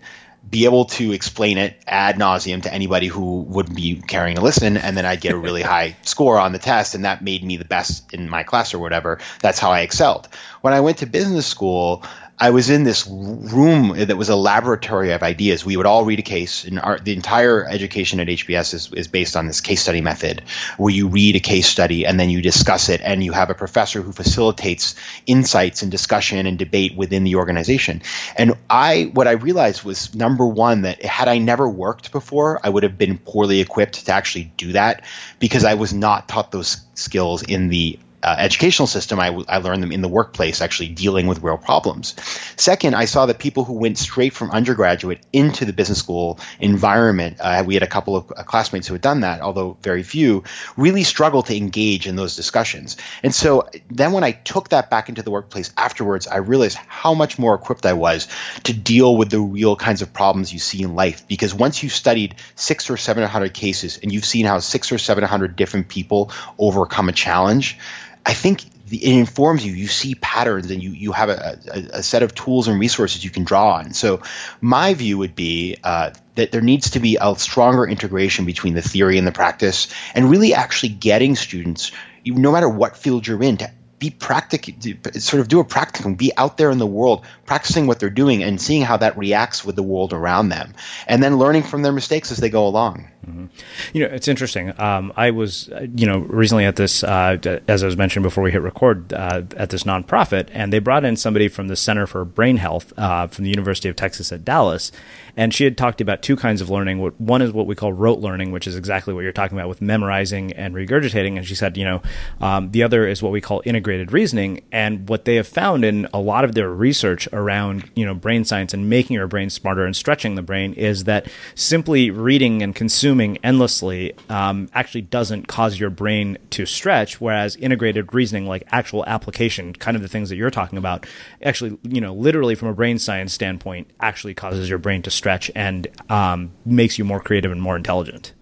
be 0.49 0.65
able 0.65 0.85
to 0.85 1.11
explain 1.11 1.57
it 1.57 1.75
ad 1.85 2.15
nauseum 2.17 2.63
to 2.63 2.73
anybody 2.73 3.07
who 3.07 3.41
would 3.41 3.73
be 3.73 4.01
caring 4.01 4.35
to 4.35 4.41
listen, 4.41 4.77
and 4.77 4.95
then 4.95 5.05
I'd 5.05 5.21
get 5.21 5.33
a 5.33 5.37
really 5.37 5.61
high 5.75 5.95
score 6.03 6.39
on 6.39 6.51
the 6.51 6.59
test, 6.59 6.95
and 6.95 7.05
that 7.05 7.23
made 7.23 7.43
me 7.43 7.57
the 7.57 7.65
best 7.65 8.13
in 8.13 8.29
my 8.29 8.43
class 8.43 8.73
or 8.73 8.79
whatever. 8.79 9.19
That's 9.41 9.59
how 9.59 9.71
I 9.71 9.81
excelled. 9.81 10.27
When 10.61 10.73
I 10.73 10.81
went 10.81 10.99
to 10.99 11.05
business 11.05 11.45
school, 11.45 12.03
I 12.39 12.51
was 12.51 12.69
in 12.69 12.83
this 12.83 13.07
room 13.07 13.97
that 13.97 14.15
was 14.15 14.29
a 14.29 14.35
laboratory 14.35 15.11
of 15.11 15.23
ideas. 15.23 15.65
We 15.65 15.75
would 15.75 15.87
all 15.87 16.05
read 16.05 16.19
a 16.19 16.23
case, 16.23 16.65
and 16.65 16.79
our, 16.79 16.99
the 16.99 17.13
entire 17.13 17.67
education 17.67 18.19
at 18.19 18.27
HBS 18.27 18.75
is, 18.75 18.93
is 18.93 19.07
based 19.07 19.35
on 19.35 19.47
this 19.47 19.59
case 19.59 19.81
study 19.81 20.01
method, 20.01 20.43
where 20.77 20.93
you 20.93 21.07
read 21.07 21.35
a 21.35 21.39
case 21.39 21.67
study 21.67 22.05
and 22.05 22.19
then 22.19 22.29
you 22.29 22.43
discuss 22.43 22.89
it, 22.89 23.01
and 23.03 23.23
you 23.23 23.31
have 23.31 23.49
a 23.49 23.55
professor 23.55 24.03
who 24.03 24.11
facilitates 24.11 24.93
insights 25.25 25.81
and 25.81 25.89
discussion 25.89 26.45
and 26.45 26.59
debate 26.59 26.95
within 26.95 27.23
the 27.23 27.35
organization. 27.35 28.03
And 28.35 28.53
I, 28.69 29.09
what 29.13 29.27
I 29.27 29.31
realized 29.31 29.83
was 29.83 30.13
number 30.13 30.45
one 30.45 30.83
that 30.83 31.03
had 31.03 31.27
I 31.27 31.39
never 31.39 31.67
worked 31.67 32.11
before, 32.11 32.59
I 32.63 32.69
would 32.69 32.83
have 32.83 32.99
been 32.99 33.17
poorly 33.17 33.61
equipped 33.61 34.05
to 34.05 34.11
actually 34.11 34.51
do 34.57 34.73
that 34.73 35.03
because 35.39 35.65
I 35.65 35.73
was 35.73 35.91
not 35.91 36.27
taught 36.27 36.51
those 36.51 36.81
skills 36.93 37.41
in 37.41 37.69
the 37.69 37.97
uh, 38.23 38.35
educational 38.39 38.87
system, 38.87 39.19
I, 39.19 39.27
I 39.47 39.59
learned 39.59 39.83
them 39.83 39.91
in 39.91 40.01
the 40.01 40.07
workplace, 40.07 40.61
actually 40.61 40.89
dealing 40.89 41.27
with 41.27 41.43
real 41.43 41.57
problems. 41.57 42.15
Second, 42.55 42.95
I 42.95 43.05
saw 43.05 43.27
that 43.27 43.39
people 43.39 43.63
who 43.63 43.73
went 43.73 43.97
straight 43.97 44.33
from 44.33 44.51
undergraduate 44.51 45.21
into 45.31 45.65
the 45.65 45.73
business 45.73 45.99
school 45.99 46.39
environment, 46.59 47.37
uh, 47.39 47.63
we 47.65 47.73
had 47.75 47.83
a 47.83 47.87
couple 47.87 48.15
of 48.15 48.31
uh, 48.35 48.43
classmates 48.43 48.87
who 48.87 48.95
had 48.95 49.01
done 49.01 49.21
that, 49.21 49.41
although 49.41 49.77
very 49.81 50.03
few, 50.03 50.43
really 50.75 51.03
struggled 51.03 51.45
to 51.45 51.55
engage 51.55 52.07
in 52.07 52.15
those 52.15 52.35
discussions. 52.35 52.97
And 53.23 53.33
so 53.33 53.69
then 53.89 54.11
when 54.11 54.23
I 54.23 54.31
took 54.31 54.69
that 54.69 54.89
back 54.89 55.09
into 55.09 55.21
the 55.21 55.31
workplace 55.31 55.71
afterwards, 55.77 56.27
I 56.27 56.37
realized 56.37 56.77
how 56.87 57.13
much 57.13 57.37
more 57.37 57.55
equipped 57.55 57.85
I 57.85 57.93
was 57.93 58.27
to 58.63 58.73
deal 58.73 59.15
with 59.15 59.29
the 59.29 59.39
real 59.39 59.75
kinds 59.75 60.01
of 60.01 60.11
problems 60.11 60.51
you 60.51 60.59
see 60.59 60.81
in 60.81 60.95
life. 60.95 61.27
Because 61.27 61.53
once 61.53 61.83
you've 61.83 61.93
studied 61.93 62.35
six 62.55 62.89
or 62.89 62.97
seven 62.97 63.23
hundred 63.23 63.53
cases 63.53 63.99
and 64.01 64.11
you've 64.11 64.25
seen 64.25 64.45
how 64.45 64.59
six 64.59 64.91
or 64.91 64.97
seven 64.97 65.23
hundred 65.23 65.55
different 65.55 65.87
people 65.87 66.31
overcome 66.57 67.09
a 67.09 67.13
challenge, 67.13 67.77
I 68.27 68.33
think 68.33 68.65
it 68.91 69.03
informs 69.03 69.65
you. 69.65 69.71
You 69.71 69.87
see 69.87 70.15
patterns, 70.15 70.69
and 70.69 70.83
you 70.83 70.91
you 70.91 71.13
have 71.13 71.29
a, 71.29 71.59
a, 71.73 71.79
a, 71.99 72.03
set 72.03 72.23
of 72.23 72.35
tools 72.35 72.67
and 72.67 72.77
resources 72.77 73.23
you 73.23 73.29
can 73.29 73.45
draw 73.45 73.75
on. 73.75 73.93
So, 73.93 74.21
my 74.59 74.93
view 74.95 75.17
would 75.19 75.33
be 75.33 75.77
uh, 75.81 76.11
that 76.35 76.51
there 76.51 76.61
needs 76.61 76.91
to 76.91 76.99
be 76.99 77.17
a 77.19 77.35
stronger 77.37 77.87
integration 77.87 78.43
between 78.43 78.73
the 78.73 78.81
theory 78.81 79.17
and 79.17 79.25
the 79.25 79.31
practice, 79.31 79.87
and 80.13 80.29
really 80.29 80.53
actually 80.53 80.89
getting 80.89 81.37
students, 81.37 81.93
no 82.25 82.51
matter 82.51 82.67
what 82.67 82.97
field 82.97 83.25
you're 83.25 83.41
in, 83.41 83.57
to 83.57 83.71
be 83.97 84.09
practical, 84.09 84.73
sort 85.13 85.39
of 85.39 85.47
do 85.47 85.61
a 85.61 85.65
practicum, 85.65 86.17
be 86.17 86.33
out 86.35 86.57
there 86.57 86.69
in 86.69 86.79
the 86.79 86.85
world, 86.85 87.25
practicing 87.45 87.87
what 87.87 87.99
they're 87.99 88.09
doing 88.09 88.43
and 88.43 88.59
seeing 88.61 88.81
how 88.81 88.97
that 88.97 89.17
reacts 89.17 89.63
with 89.63 89.77
the 89.77 89.83
world 89.83 90.11
around 90.11 90.49
them, 90.49 90.73
and 91.07 91.23
then 91.23 91.37
learning 91.37 91.63
from 91.63 91.81
their 91.81 91.93
mistakes 91.93 92.31
as 92.31 92.39
they 92.39 92.49
go 92.49 92.67
along. 92.67 93.07
Mm-hmm. 93.29 93.45
You 93.93 94.03
know, 94.03 94.13
it's 94.13 94.27
interesting. 94.27 94.79
Um, 94.79 95.11
I 95.17 95.31
was, 95.31 95.69
you 95.95 96.05
know, 96.05 96.19
recently 96.19 96.65
at 96.65 96.77
this, 96.77 97.03
uh, 97.03 97.37
as 97.67 97.83
I 97.83 97.85
was 97.85 97.97
mentioned 97.97 98.23
before 98.23 98.43
we 98.43 98.51
hit 98.51 98.61
record, 98.61 99.11
uh, 99.11 99.43
at 99.57 99.69
this 99.69 99.83
nonprofit, 99.83 100.49
and 100.51 100.71
they 100.71 100.79
brought 100.79 101.03
in 101.03 101.17
somebody 101.17 101.47
from 101.47 101.67
the 101.67 101.75
Center 101.75 102.07
for 102.07 102.23
Brain 102.23 102.57
Health 102.57 102.93
uh, 102.97 103.27
from 103.27 103.43
the 103.43 103.49
University 103.49 103.89
of 103.89 103.95
Texas 103.95 104.31
at 104.31 104.45
Dallas, 104.45 104.91
and 105.37 105.53
she 105.53 105.65
had 105.65 105.77
talked 105.77 106.01
about 106.01 106.23
two 106.23 106.35
kinds 106.35 106.61
of 106.61 106.69
learning. 106.71 106.99
One 106.99 107.43
is 107.43 107.51
what 107.51 107.67
we 107.67 107.75
call 107.75 107.93
rote 107.93 108.19
learning, 108.19 108.51
which 108.51 108.65
is 108.65 108.75
exactly 108.75 109.13
what 109.13 109.21
you're 109.21 109.31
talking 109.31 109.55
about 109.55 109.69
with 109.69 109.81
memorizing 109.81 110.51
and 110.53 110.73
regurgitating. 110.73 111.37
And 111.37 111.45
she 111.45 111.53
said, 111.53 111.77
you 111.77 111.85
know, 111.85 112.01
um, 112.41 112.71
the 112.71 112.81
other 112.81 113.07
is 113.07 113.21
what 113.21 113.31
we 113.31 113.39
call 113.39 113.61
integrated 113.63 114.11
reasoning. 114.11 114.63
And 114.71 115.07
what 115.07 115.25
they 115.25 115.35
have 115.35 115.47
found 115.47 115.85
in 115.85 116.07
a 116.11 116.19
lot 116.19 116.43
of 116.43 116.55
their 116.55 116.71
research 116.71 117.27
around, 117.31 117.87
you 117.95 118.03
know, 118.03 118.15
brain 118.15 118.45
science 118.45 118.73
and 118.73 118.89
making 118.89 119.13
your 119.13 119.27
brain 119.27 119.51
smarter 119.51 119.85
and 119.85 119.95
stretching 119.95 120.33
the 120.33 120.41
brain 120.41 120.73
is 120.73 121.03
that 121.03 121.27
simply 121.53 122.09
reading 122.09 122.63
and 122.63 122.73
consuming 122.73 123.16
endlessly 123.21 124.13
um, 124.29 124.69
actually 124.73 125.01
doesn't 125.01 125.47
cause 125.47 125.79
your 125.79 125.89
brain 125.89 126.37
to 126.49 126.65
stretch, 126.65 127.21
whereas 127.21 127.55
integrated 127.55 128.13
reasoning, 128.13 128.47
like 128.47 128.63
actual 128.71 129.05
application, 129.05 129.73
kind 129.73 129.95
of 129.95 130.01
the 130.01 130.07
things 130.07 130.29
that 130.29 130.35
you're 130.35 130.49
talking 130.49 130.77
about, 130.77 131.05
actually, 131.43 131.77
you 131.83 132.01
know, 132.01 132.13
literally 132.13 132.55
from 132.55 132.69
a 132.69 132.73
brain 132.73 132.99
science 132.99 133.33
standpoint, 133.33 133.89
actually 133.99 134.33
causes 134.33 134.69
your 134.69 134.79
brain 134.79 135.01
to 135.01 135.11
stretch 135.11 135.27
stretch 135.27 135.51
and 135.55 135.87
um, 136.09 136.51
makes 136.65 136.97
you 136.97 137.03
more 137.03 137.19
creative 137.19 137.51
and 137.51 137.61
more 137.61 137.75
intelligent. 137.75 138.33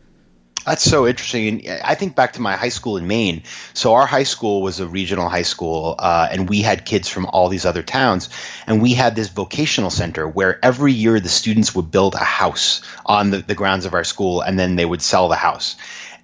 That's 0.65 0.83
so 0.83 1.07
interesting. 1.07 1.67
And 1.67 1.81
I 1.83 1.93
think 1.93 2.15
back 2.15 2.33
to 2.33 2.41
my 2.41 2.55
high 2.55 2.69
school 2.69 2.97
in 2.97 3.07
Maine. 3.07 3.43
So 3.73 3.93
our 3.93 4.07
high 4.07 4.23
school 4.23 4.63
was 4.63 4.79
a 4.79 4.87
regional 4.87 5.29
high 5.29 5.43
school, 5.43 5.95
uh, 5.99 6.27
and 6.31 6.49
we 6.49 6.61
had 6.61 6.85
kids 6.85 7.07
from 7.07 7.27
all 7.27 7.49
these 7.49 7.65
other 7.65 7.83
towns. 7.83 8.29
And 8.65 8.81
we 8.81 8.93
had 8.93 9.15
this 9.15 9.29
vocational 9.29 9.91
center 9.91 10.27
where 10.27 10.63
every 10.65 10.93
year 10.93 11.19
the 11.19 11.29
students 11.29 11.75
would 11.75 11.91
build 11.91 12.15
a 12.15 12.23
house 12.23 12.81
on 13.05 13.29
the, 13.29 13.37
the 13.37 13.55
grounds 13.55 13.85
of 13.85 13.93
our 13.93 14.03
school, 14.03 14.41
and 14.41 14.57
then 14.57 14.75
they 14.75 14.85
would 14.85 15.03
sell 15.03 15.29
the 15.29 15.35
house. 15.35 15.75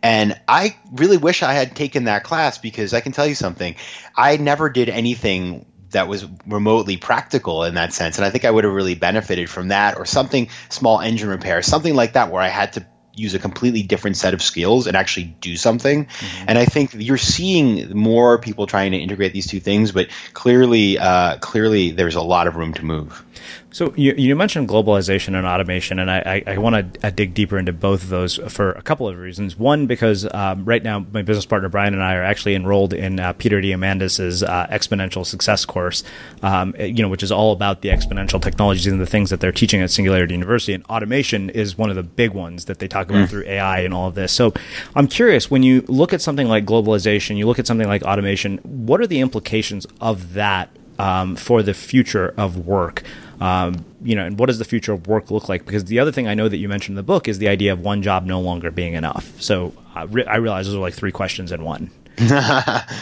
And 0.03 0.39
I 0.47 0.75
really 0.91 1.17
wish 1.17 1.43
I 1.43 1.53
had 1.53 1.75
taken 1.75 2.05
that 2.05 2.23
class 2.23 2.57
because 2.57 2.95
I 2.95 3.01
can 3.01 3.11
tell 3.11 3.27
you 3.27 3.35
something. 3.35 3.75
I 4.15 4.37
never 4.37 4.69
did 4.69 4.89
anything 4.89 5.67
that 5.91 6.07
was 6.07 6.25
remotely 6.47 6.97
practical 6.97 7.63
in 7.65 7.75
that 7.75 7.93
sense. 7.93 8.17
And 8.17 8.25
I 8.25 8.29
think 8.29 8.45
I 8.45 8.51
would 8.51 8.63
have 8.63 8.73
really 8.73 8.95
benefited 8.95 9.49
from 9.49 9.67
that 9.67 9.97
or 9.97 10.05
something 10.05 10.49
small 10.69 10.99
engine 10.99 11.29
repair, 11.29 11.61
something 11.61 11.93
like 11.93 12.13
that 12.13 12.31
where 12.31 12.41
I 12.41 12.47
had 12.47 12.73
to 12.73 12.85
use 13.15 13.33
a 13.33 13.39
completely 13.39 13.83
different 13.83 14.17
set 14.17 14.33
of 14.33 14.41
skills 14.41 14.87
and 14.87 14.95
actually 14.95 15.25
do 15.25 15.55
something. 15.55 16.05
Mm-hmm. 16.05 16.45
And 16.47 16.57
I 16.57 16.65
think 16.65 16.91
you're 16.93 17.17
seeing 17.17 17.95
more 17.95 18.37
people 18.37 18.67
trying 18.67 18.91
to 18.91 18.97
integrate 18.97 19.33
these 19.33 19.47
two 19.47 19.59
things, 19.59 19.91
but 19.91 20.09
clearly, 20.33 20.97
uh, 20.97 21.37
clearly 21.37 21.91
there's 21.91 22.15
a 22.15 22.21
lot 22.21 22.47
of 22.47 22.55
room 22.55 22.73
to 22.75 22.85
move. 22.85 23.23
So 23.71 23.93
you, 23.95 24.13
you 24.17 24.35
mentioned 24.35 24.69
globalization 24.69 25.35
and 25.35 25.45
automation, 25.45 25.99
and 25.99 26.09
I, 26.11 26.43
I, 26.47 26.53
I 26.53 26.57
want 26.57 27.01
to 27.01 27.11
dig 27.11 27.33
deeper 27.33 27.57
into 27.57 27.73
both 27.73 28.03
of 28.03 28.09
those 28.09 28.37
for 28.49 28.71
a 28.73 28.81
couple 28.81 29.07
of 29.07 29.17
reasons. 29.17 29.57
One, 29.57 29.87
because 29.87 30.31
um, 30.33 30.65
right 30.65 30.83
now 30.83 31.05
my 31.11 31.21
business 31.21 31.45
partner 31.45 31.69
Brian 31.69 31.93
and 31.93 32.03
I 32.03 32.15
are 32.15 32.23
actually 32.23 32.55
enrolled 32.55 32.93
in 32.93 33.19
uh, 33.19 33.33
Peter 33.33 33.61
Diamandis's 33.61 34.43
uh, 34.43 34.67
exponential 34.67 35.25
success 35.25 35.65
course, 35.65 36.03
um, 36.43 36.75
you 36.79 37.01
know, 37.01 37.09
which 37.09 37.23
is 37.23 37.31
all 37.31 37.51
about 37.51 37.81
the 37.81 37.89
exponential 37.89 38.41
technologies 38.41 38.87
and 38.87 39.01
the 39.01 39.05
things 39.05 39.29
that 39.29 39.39
they're 39.39 39.51
teaching 39.51 39.81
at 39.81 39.91
Singularity 39.91 40.33
University. 40.33 40.73
And 40.73 40.85
automation 40.85 41.49
is 41.49 41.77
one 41.77 41.89
of 41.89 41.95
the 41.95 42.03
big 42.03 42.31
ones 42.31 42.65
that 42.65 42.79
they 42.79 42.87
talk 42.87 43.09
about 43.09 43.27
mm. 43.27 43.29
through 43.29 43.45
AI 43.45 43.79
and 43.79 43.93
all 43.93 44.07
of 44.07 44.15
this. 44.15 44.31
So 44.31 44.53
I'm 44.95 45.07
curious 45.07 45.49
when 45.49 45.63
you 45.63 45.81
look 45.87 46.13
at 46.13 46.21
something 46.21 46.47
like 46.47 46.65
globalization, 46.65 47.37
you 47.37 47.47
look 47.47 47.59
at 47.59 47.67
something 47.67 47.87
like 47.87 48.03
automation. 48.03 48.57
What 48.59 49.01
are 49.01 49.07
the 49.07 49.19
implications 49.19 49.85
of 49.99 50.33
that 50.33 50.69
um, 50.99 51.35
for 51.35 51.63
the 51.63 51.73
future 51.73 52.33
of 52.37 52.65
work? 52.65 53.03
Um, 53.41 53.83
you 54.03 54.15
know, 54.15 54.23
and 54.23 54.37
what 54.37 54.45
does 54.45 54.59
the 54.59 54.65
future 54.65 54.93
of 54.93 55.07
work 55.07 55.31
look 55.31 55.49
like? 55.49 55.65
Because 55.65 55.85
the 55.85 55.99
other 55.99 56.11
thing 56.11 56.27
I 56.27 56.35
know 56.35 56.47
that 56.47 56.57
you 56.57 56.69
mentioned 56.69 56.93
in 56.93 56.97
the 56.97 57.03
book 57.03 57.27
is 57.27 57.39
the 57.39 57.47
idea 57.47 57.73
of 57.73 57.79
one 57.79 58.03
job 58.03 58.23
no 58.23 58.39
longer 58.39 58.69
being 58.69 58.93
enough. 58.93 59.41
So 59.41 59.73
uh, 59.95 60.05
re- 60.07 60.25
I 60.25 60.35
realize 60.35 60.67
those 60.67 60.75
are 60.75 60.79
like 60.79 60.93
three 60.93 61.11
questions 61.11 61.51
in 61.51 61.63
one. 61.63 61.89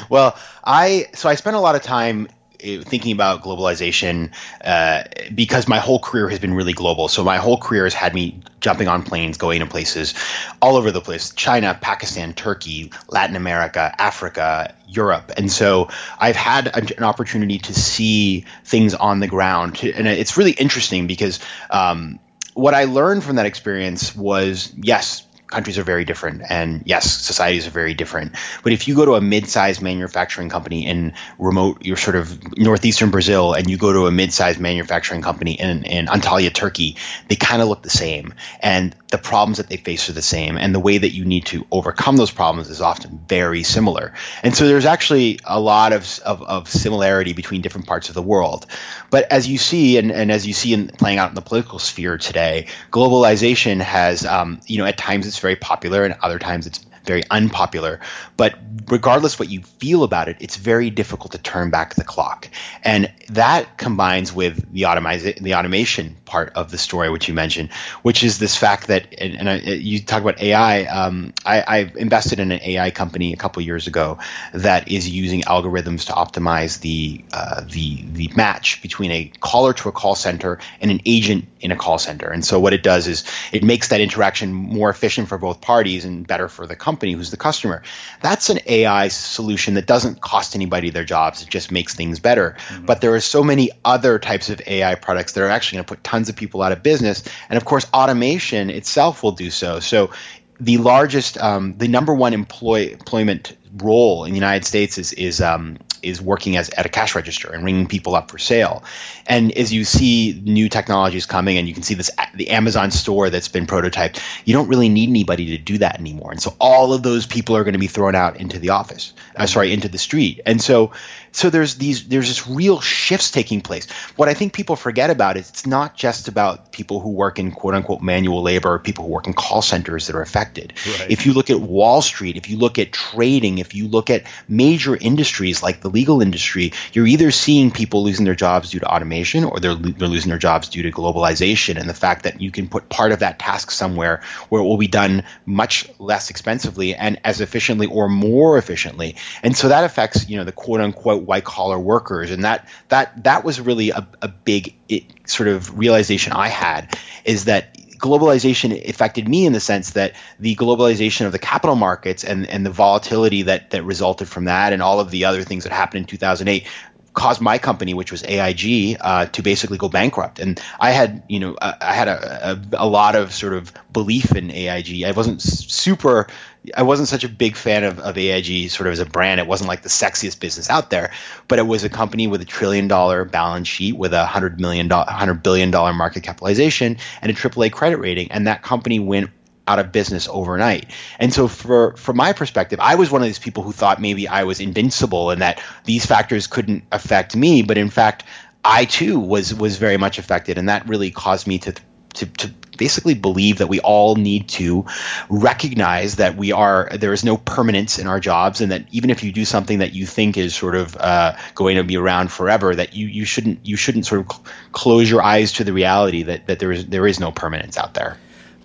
well, 0.10 0.38
I 0.63 1.08
so 1.13 1.27
I 1.27 1.36
spent 1.36 1.58
a 1.58 1.60
lot 1.60 1.75
of 1.75 1.81
time 1.81 2.29
thinking 2.59 3.13
about 3.13 3.41
globalization 3.41 4.31
uh, 4.63 5.03
because 5.33 5.67
my 5.67 5.79
whole 5.79 5.99
career 5.99 6.29
has 6.29 6.39
been 6.39 6.53
really 6.53 6.73
global. 6.73 7.07
So 7.07 7.23
my 7.23 7.37
whole 7.37 7.57
career 7.57 7.85
has 7.85 7.93
had 7.93 8.13
me 8.13 8.41
jumping 8.59 8.87
on 8.87 9.03
planes, 9.03 9.37
going 9.37 9.61
to 9.61 9.65
places 9.65 10.13
all 10.61 10.75
over 10.75 10.91
the 10.91 11.01
place: 11.01 11.31
China, 11.31 11.77
Pakistan, 11.79 12.33
Turkey, 12.33 12.91
Latin 13.07 13.35
America, 13.35 13.93
Africa, 13.97 14.75
Europe. 14.87 15.31
And 15.37 15.51
so 15.51 15.89
I've 16.19 16.35
had 16.35 16.67
an 16.75 17.03
opportunity 17.03 17.59
to 17.59 17.73
see 17.73 18.45
things 18.65 18.93
on 18.93 19.19
the 19.19 19.27
ground, 19.27 19.81
and 19.83 20.07
it's 20.07 20.37
really 20.37 20.51
interesting 20.51 21.07
because. 21.07 21.39
Um, 21.69 22.19
what 22.55 22.73
I 22.73 22.85
learned 22.85 23.23
from 23.23 23.37
that 23.37 23.45
experience 23.45 24.13
was 24.13 24.73
yes, 24.75 25.25
countries 25.50 25.77
are 25.77 25.84
very 25.84 26.06
different 26.06 26.41
and 26.50 26.84
yes 26.86 27.12
societies 27.12 27.68
are 27.68 27.72
very 27.72 27.94
different. 27.94 28.34
But 28.63 28.74
if 28.74 28.88
you 28.88 28.96
go 28.96 29.06
to 29.06 29.15
a 29.15 29.22
mid-sized 29.22 29.82
manufacturing 29.82 30.50
company 30.50 30.86
in 30.86 31.13
remote 31.38 31.86
you're 31.86 31.98
sort 31.98 32.15
of 32.15 32.58
northeastern 32.58 33.12
brazil 33.12 33.53
and 33.53 33.70
you 33.70 33.77
go 33.77 33.91
to 33.91 34.08
a 34.08 34.12
mid-sized 34.12 34.60
manufacturing 34.60 35.22
company 35.22 35.60
in, 35.60 35.84
in 35.84 36.06
antalya 36.08 36.53
turkey 36.53 36.98
they 37.27 37.36
kind 37.36 37.62
of 37.62 37.68
look 37.68 37.82
the 37.82 37.89
same. 37.89 38.34
And 38.62 38.96
the 39.11 39.17
problems 39.17 39.57
that 39.57 39.67
they 39.67 39.77
face 39.77 40.07
are 40.09 40.13
the 40.13 40.21
same, 40.21 40.57
and 40.57 40.73
the 40.73 40.79
way 40.79 40.97
that 40.97 41.09
you 41.09 41.25
need 41.25 41.45
to 41.47 41.65
overcome 41.71 42.15
those 42.15 42.31
problems 42.31 42.69
is 42.69 42.81
often 42.81 43.19
very 43.27 43.63
similar. 43.63 44.13
And 44.43 44.55
so 44.55 44.67
there's 44.67 44.85
actually 44.85 45.39
a 45.45 45.59
lot 45.59 45.93
of, 45.93 46.19
of, 46.25 46.43
of 46.43 46.69
similarity 46.69 47.33
between 47.33 47.61
different 47.61 47.87
parts 47.87 48.09
of 48.09 48.15
the 48.15 48.21
world. 48.21 48.67
But 49.09 49.31
as 49.31 49.47
you 49.47 49.57
see, 49.57 49.97
and, 49.97 50.11
and 50.11 50.31
as 50.31 50.45
you 50.45 50.53
see 50.53 50.73
in 50.73 50.89
playing 50.89 51.17
out 51.17 51.29
in 51.29 51.35
the 51.35 51.41
political 51.41 51.79
sphere 51.79 52.19
today, 52.19 52.67
globalization 52.91 53.81
has, 53.81 54.25
um, 54.25 54.59
you 54.67 54.77
know, 54.77 54.85
at 54.85 54.97
times 54.97 55.25
it's 55.25 55.39
very 55.39 55.55
popular, 55.55 56.03
and 56.03 56.15
other 56.21 56.37
times 56.37 56.67
it's 56.67 56.85
very 57.06 57.24
unpopular. 57.29 58.00
But 58.38 58.56
regardless 58.88 59.39
what 59.39 59.50
you 59.50 59.62
feel 59.62 60.03
about 60.03 60.29
it, 60.29 60.38
it's 60.39 60.56
very 60.56 60.89
difficult 60.89 61.34
to 61.34 61.38
turn 61.38 61.70
back 61.70 61.96
the 61.96 62.03
clock. 62.03 62.50
And 62.84 63.12
that 63.29 63.77
combines 63.77 64.34
with 64.34 64.72
the, 64.72 64.84
automize- 64.84 65.39
the 65.39 65.56
automation 65.56 66.15
part 66.25 66.53
of 66.56 66.72
the 66.72 66.77
story, 66.77 67.10
which 67.10 67.27
you 67.27 67.34
mentioned, 67.34 67.72
which 68.01 68.24
is 68.24 68.39
this 68.39 68.56
fact 68.56 68.88
that, 68.88 69.13
and, 69.18 69.36
and 69.36 69.50
I, 69.50 69.56
you 69.58 70.00
talk 70.00 70.22
about 70.22 70.41
AI. 70.41 70.84
Um, 70.86 71.34
I, 71.46 71.91
invested 71.96 72.39
in 72.39 72.51
an 72.51 72.60
AI 72.62 72.91
company 72.91 73.34
a 73.34 73.38
couple 73.38 73.62
years 73.62 73.88
ago 73.88 74.20
that 74.53 74.91
is 74.91 75.10
using 75.10 75.41
algorithms 75.41 76.06
to 76.08 76.13
optimize 76.13 76.79
the 76.82 77.24
uh, 77.32 77.62
the 77.62 78.03
the 78.03 78.29
match 78.36 78.82
between 78.82 79.12
a 79.12 79.32
caller 79.39 79.74
to 79.74 79.89
a 79.89 79.91
call 79.91 80.15
center 80.15 80.60
and 80.82 80.91
an 80.91 81.01
agent 81.06 81.46
in 81.60 81.72
a 81.72 81.75
call 81.75 81.98
center. 81.98 82.29
And 82.29 82.44
so 82.44 82.60
what 82.60 82.74
it 82.74 82.84
does 82.84 83.08
is 83.08 83.24
it 83.51 83.63
makes 83.63 83.89
that 83.89 84.01
interaction 84.01 84.53
more 84.53 84.89
efficient 84.89 85.27
for 85.29 85.38
both 85.38 85.62
parties 85.62 86.06
and 86.06 86.25
better 86.25 86.48
for 86.48 86.68
the 86.68 86.75
company 86.75 86.88
who's 86.98 87.31
the 87.31 87.38
customer. 87.38 87.84
That's 88.22 88.50
an 88.50 88.60
AI 88.65 89.08
solution 89.10 89.75
that 89.75 89.86
doesn't 89.86 90.22
cost 90.22 90.55
anybody 90.55 90.89
their 90.89 91.03
jobs. 91.03 91.41
It 91.41 91.50
just 91.50 91.72
makes 91.72 91.96
things 91.96 92.19
better. 92.19 92.55
Mm-hmm. 92.69 92.86
But 92.86 93.01
there 93.01 93.13
are 93.13 93.19
so 93.19 93.43
many 93.43 93.72
other 93.86 94.19
types 94.19 94.50
of 94.50 94.62
AI 94.65 94.96
products 94.96 95.34
that 95.34 95.43
are 95.43 95.50
actually 95.50 95.77
going 95.77 95.86
to 95.86 95.96
put 95.96 96.03
tons 96.03 96.29
of 96.29 96.36
people 96.36 96.62
out 96.62 96.72
of 96.72 96.84
business. 96.84 97.24
And 97.50 97.58
of 97.58 97.65
course, 97.65 97.86
automation 97.93 98.69
itself 98.69 99.24
will 99.24 99.34
do 99.34 99.50
so. 99.50 99.79
So 99.79 100.12
the 100.60 100.77
largest, 100.77 101.38
um, 101.38 101.77
the 101.77 101.88
number 101.88 102.13
one 102.13 102.34
employ, 102.34 102.88
employment 102.88 103.55
role 103.77 104.25
in 104.25 104.31
the 104.31 104.38
United 104.38 104.65
States 104.65 104.97
is 104.97 105.13
is 105.13 105.41
um, 105.41 105.77
is 106.01 106.21
working 106.21 106.57
as 106.57 106.69
at 106.69 106.85
a 106.85 106.89
cash 106.89 107.15
register 107.15 107.51
and 107.51 107.63
ringing 107.63 107.88
people 107.88 108.15
up 108.15 108.31
for 108.31 108.38
sale. 108.38 108.83
And 109.27 109.51
as 109.51 109.71
you 109.71 109.83
see 109.85 110.41
new 110.43 110.69
technologies 110.69 111.25
coming, 111.25 111.57
and 111.57 111.67
you 111.67 111.73
can 111.73 111.83
see 111.83 111.93
this 111.93 112.11
the 112.35 112.49
Amazon 112.49 112.91
store 112.91 113.29
that's 113.29 113.47
been 113.47 113.67
prototyped, 113.67 114.21
you 114.45 114.53
don't 114.53 114.67
really 114.67 114.89
need 114.89 115.09
anybody 115.09 115.57
to 115.57 115.57
do 115.57 115.77
that 115.79 115.99
anymore. 115.99 116.31
And 116.31 116.41
so 116.41 116.55
all 116.59 116.93
of 116.93 117.03
those 117.03 117.25
people 117.25 117.55
are 117.55 117.63
going 117.63 117.73
to 117.73 117.79
be 117.79 117.88
thrown 117.88 118.15
out 118.15 118.38
into 118.38 118.59
the 118.59 118.69
office, 118.69 119.13
uh, 119.35 119.45
sorry, 119.45 119.73
into 119.73 119.89
the 119.89 119.97
street. 119.97 120.41
And 120.45 120.61
so 120.61 120.91
so 121.31 121.50
there's 121.50 121.75
these 121.75 122.07
there's 122.07 122.27
this 122.27 122.48
real 122.48 122.79
shifts 122.79 123.31
taking 123.31 123.62
place. 123.62 123.89
What 124.15 124.29
I 124.29 124.33
think 124.33 124.53
people 124.53 124.75
forget 124.75 125.09
about 125.09 125.38
is 125.38 125.50
it's 125.50 125.65
not 125.65 125.95
just 125.95 126.27
about 126.27 126.71
people 126.71 127.00
who 127.00 127.12
work 127.12 127.39
in 127.39 127.51
quote 127.51 127.75
unquote 127.75 128.01
manual 128.01 128.41
labor 128.41 128.74
or 128.74 128.79
people 128.79 129.05
who 129.05 129.12
work 129.12 129.27
in 129.27 129.33
call 129.33 129.62
centers 129.62 130.07
that 130.07 130.15
are 130.15 130.21
affected. 130.21 130.74
Right. 130.86 131.12
If 131.12 131.25
you 131.25 131.33
look 131.33 131.50
at 131.50 131.59
Wall 131.59 132.01
Street, 132.01 132.38
if 132.38 132.50
you 132.50 132.57
look 132.57 132.79
at 132.79 132.91
trading, 132.91 133.57
if 133.57 133.75
you 133.75 133.88
look 133.88 134.09
at 134.09 134.24
major 134.48 134.95
industries 134.95 135.62
like 135.62 135.81
the 135.81 135.89
legal 135.89 136.21
industry, 136.21 136.74
you're 136.93 137.07
either 137.07 137.31
seeing 137.31 137.71
people 137.71 138.03
losing 138.03 138.25
their 138.25 138.36
jobs 138.36 138.71
due 138.71 138.79
to 138.79 138.86
automation 138.86 139.43
or 139.43 139.59
they're, 139.59 139.75
they're 139.75 140.07
losing 140.07 140.29
their 140.29 140.39
jobs 140.39 140.69
due 140.69 140.83
to 140.83 140.91
globalization 140.91 141.77
and 141.79 141.89
the 141.89 141.93
fact 141.93 142.24
that 142.24 142.41
you 142.41 142.51
can 142.51 142.67
put 142.67 142.89
part 142.89 143.12
of 143.12 143.19
that 143.19 143.39
task 143.39 143.71
somewhere 143.71 144.21
where 144.50 144.62
it 144.62 144.65
will 144.65 144.77
be 144.77 144.88
done 144.88 145.24
much 145.45 145.89
less 146.00 146.29
expensively 146.29 146.95
and 146.95 147.19
as 147.24 147.41
efficiently 147.41 147.88
or 147.88 148.09
more 148.09 148.57
efficiently. 148.57 149.15
And 149.43 149.55
so 149.55 149.69
that 149.69 149.83
affects, 149.83 150.29
you 150.29 150.38
know, 150.38 150.43
the 150.43 150.51
quote 150.51 150.81
unquote 150.81 151.18
white 151.19 151.43
collar 151.43 151.79
workers, 151.79 152.31
and 152.31 152.43
that 152.43 152.67
that 152.89 153.23
that 153.23 153.43
was 153.43 153.59
really 153.59 153.91
a, 153.91 154.07
a 154.21 154.27
big 154.27 154.75
it, 154.88 155.03
sort 155.25 155.49
of 155.49 155.77
realization 155.77 156.33
I 156.33 156.47
had 156.47 156.97
is 157.25 157.45
that 157.45 157.75
globalization 157.99 158.89
affected 158.89 159.27
me 159.27 159.45
in 159.45 159.53
the 159.53 159.59
sense 159.59 159.91
that 159.91 160.13
the 160.39 160.55
globalization 160.55 161.25
of 161.25 161.33
the 161.33 161.39
capital 161.39 161.75
markets 161.75 162.23
and, 162.23 162.47
and 162.47 162.65
the 162.65 162.69
volatility 162.69 163.43
that, 163.43 163.71
that 163.71 163.83
resulted 163.83 164.27
from 164.27 164.45
that 164.45 164.71
and 164.71 164.81
all 164.81 165.01
of 165.01 165.11
the 165.11 165.25
other 165.25 165.43
things 165.43 165.65
that 165.65 165.73
happened 165.73 166.03
in 166.03 166.05
2008 166.05 166.65
caused 167.13 167.41
my 167.41 167.57
company, 167.57 167.93
which 167.93 168.11
was 168.11 168.23
AIG, 168.23 168.97
uh, 169.01 169.25
to 169.27 169.41
basically 169.41 169.77
go 169.77 169.89
bankrupt. 169.89 170.39
And 170.39 170.61
I 170.79 170.91
had, 170.91 171.24
you 171.27 171.39
know, 171.39 171.57
I 171.61 171.94
had 171.94 172.07
a, 172.07 172.51
a, 172.51 172.85
a, 172.85 172.87
lot 172.87 173.15
of 173.15 173.33
sort 173.33 173.53
of 173.53 173.74
belief 173.91 174.35
in 174.35 174.51
AIG. 174.51 175.03
I 175.03 175.11
wasn't 175.11 175.41
super, 175.41 176.27
I 176.75 176.84
wasn't 176.84 177.10
such 177.10 177.24
a 177.24 177.29
big 177.29 177.55
fan 177.55 177.84
of, 177.84 178.00
of 178.00 178.18
AIG 178.18 178.70
sort 178.70 178.88
of 178.88 178.94
as 178.94 179.00
a 179.00 179.05
brand. 179.05 179.40
It 179.40 179.48
wasn't 179.48 179.68
like 179.68 179.82
the 179.82 179.90
sexiest 179.90 180.40
business 180.40 180.70
out 180.70 180.90
there, 180.90 181.12
but 181.48 181.60
it 181.60 181.68
was 181.68 181.84
a 181.84 181.90
company 181.90 182.27
with 182.27 182.42
a 182.42 182.46
trillion 182.46 182.88
dollar 182.88 183.25
balance 183.25 183.68
sheet 183.68 183.96
with 183.96 184.14
a 184.14 184.25
hundred 184.25 184.60
million 184.60 184.88
dollar, 184.88 185.10
hundred 185.10 185.44
billion 185.44 185.72
dollar 185.72 185.94
market 185.94 186.24
capitalization 186.24 186.98
and 187.22 187.32
a 187.32 187.36
AAA 187.36 187.72
credit 187.72 187.98
rating. 187.98 188.32
And 188.32 188.48
that 188.48 188.62
company 188.62 189.00
went 189.00 189.29
out 189.68 189.79
of 189.79 189.92
business 189.92 190.27
overnight. 190.27 190.90
And 191.20 191.32
so 191.32 191.48
for 191.48 191.96
from 191.96 192.18
my 192.18 192.34
perspective, 192.34 192.79
I 192.82 192.96
was 192.96 193.12
one 193.12 193.22
of 193.22 193.27
these 193.27 193.40
people 193.40 193.64
who 193.64 193.72
thought 193.72 194.01
maybe 194.01 194.27
I 194.27 194.44
was 194.44 194.60
invincible 194.60 195.29
and 195.29 195.42
that 195.42 195.62
these 195.86 196.05
factors 196.05 196.48
couldn't 196.48 196.86
affect 196.92 197.36
me, 197.36 197.62
but 197.62 197.77
in 197.77 197.90
fact, 197.90 198.24
I 198.66 198.86
too 198.86 199.20
was 199.20 199.53
was 199.53 199.77
very 199.77 199.98
much 199.98 200.18
affected 200.18 200.58
and 200.58 200.70
that 200.70 200.88
really 200.88 201.12
caused 201.12 201.48
me 201.48 201.60
to 201.60 201.74
to, 202.16 202.25
to 202.25 202.53
basically 202.79 203.13
believe 203.13 203.59
that 203.59 203.68
we 203.68 203.79
all 203.81 204.15
need 204.15 204.48
to 204.48 204.85
recognize 205.29 206.15
that 206.15 206.35
we 206.35 206.51
are 206.51 206.89
there 206.94 207.13
is 207.13 207.24
no 207.24 207.37
permanence 207.37 208.00
in 208.00 208.07
our 208.07 208.20
jobs 208.20 208.61
and 208.61 208.72
that 208.72 208.85
even 208.92 209.09
if 209.09 209.24
you 209.24 209.31
do 209.31 209.46
something 209.46 209.79
that 209.79 209.94
you 209.94 210.05
think 210.05 210.37
is 210.37 210.55
sort 210.55 210.75
of 210.75 210.98
uh, 210.98 211.35
going 211.53 211.75
to 211.75 211.83
be 211.83 211.98
around 211.98 212.31
forever 212.31 212.74
that 212.74 212.96
you, 212.96 213.05
you 213.05 213.25
shouldn't 213.25 213.59
you 213.65 213.75
shouldn't 213.75 214.05
sort 214.05 214.22
of 214.22 214.31
cl- 214.31 214.46
close 214.72 215.09
your 215.09 215.22
eyes 215.22 215.53
to 215.53 215.63
the 215.63 215.74
reality 215.74 216.24
that, 216.24 216.48
that 216.48 216.59
there 216.59 216.72
is 216.72 216.87
there 216.87 217.05
is 217.05 217.20
no 217.20 217.31
permanence 217.31 217.77
out 217.77 217.94
there 217.94 218.18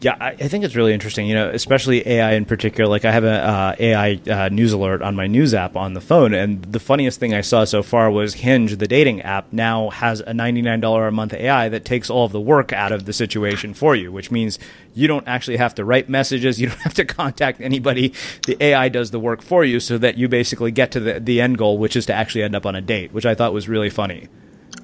yeah, 0.05 0.17
I, 0.21 0.29
I, 0.33 0.49
think 0.49 0.65
it's 0.65 0.77
really 0.77 0.93
interesting. 0.93 1.27
You 1.27 1.35
know, 1.35 1.49
especially 1.49 2.07
AI 2.07 2.35
in 2.35 2.45
particular. 2.45 2.91
Like 2.91 3.07
I 3.07 3.13
have 3.13 3.25
an 3.25 3.31
uh, 3.31 3.75
AI 3.79 4.21
uh, 4.31 4.49
news 4.51 4.75
alert 4.75 5.01
on 5.01 5.17
my 5.17 5.27
news 5.27 5.55
app 5.55 5.77
on 5.77 5.95
the 5.95 6.01
phone, 6.03 6.35
and 6.35 6.63
the 6.63 6.79
funniest 6.79 7.19
thing 7.19 7.33
I 7.33 7.41
saw 7.41 7.65
so 7.65 7.83
far 7.83 8.11
was 8.11 8.35
Hinge, 8.35 8.77
the 8.77 8.87
dating 8.87 9.23
app, 9.23 9.51
now 9.51 9.89
has 9.89 10.21
a 10.21 10.35
ninety 10.35 10.61
nine 10.61 10.81
dollar 10.81 11.07
a 11.07 11.13
month 11.13 11.33
AI 11.33 11.71
that 11.71 11.87
takes 11.87 12.11
all 12.11 12.27
of 12.27 12.33
the 12.33 12.41
work 12.41 12.71
out 12.71 12.93
of 12.93 13.07
the 13.07 13.15
situation 13.15 13.73
for 13.73 13.97
you, 13.97 14.13
which 14.13 14.31
means 14.31 14.59
you 14.93 15.09
don't 15.09 15.27
actually 15.27 15.57
have 15.57 15.75
to 15.77 15.87
write 15.87 16.11
messages, 16.11 16.61
you 16.61 16.69
don't 16.69 16.81
have 16.81 16.95
to 16.95 17.07
contact 17.07 17.63
anybody. 17.63 18.13
The 18.47 18.63
AI 18.63 18.91
does 18.91 19.11
the 19.11 19.19
work 19.19 19.41
for 19.41 19.65
you, 19.65 19.81
so 19.81 19.97
that 19.97 20.19
you 20.19 20.29
basically 20.29 20.71
get 20.71 20.91
to 20.91 21.01
the 21.01 21.19
the 21.19 21.41
end 21.41 21.57
goal, 21.57 21.79
which 21.79 21.97
is 21.97 22.05
to 22.07 22.13
actually 22.13 22.43
end 22.43 22.55
up 22.55 22.67
on 22.67 22.77
a 22.77 22.83
date, 22.83 23.13
which 23.13 23.25
I 23.25 23.35
thought 23.35 23.55
was 23.55 23.71
really 23.71 23.91
funny. 23.91 24.29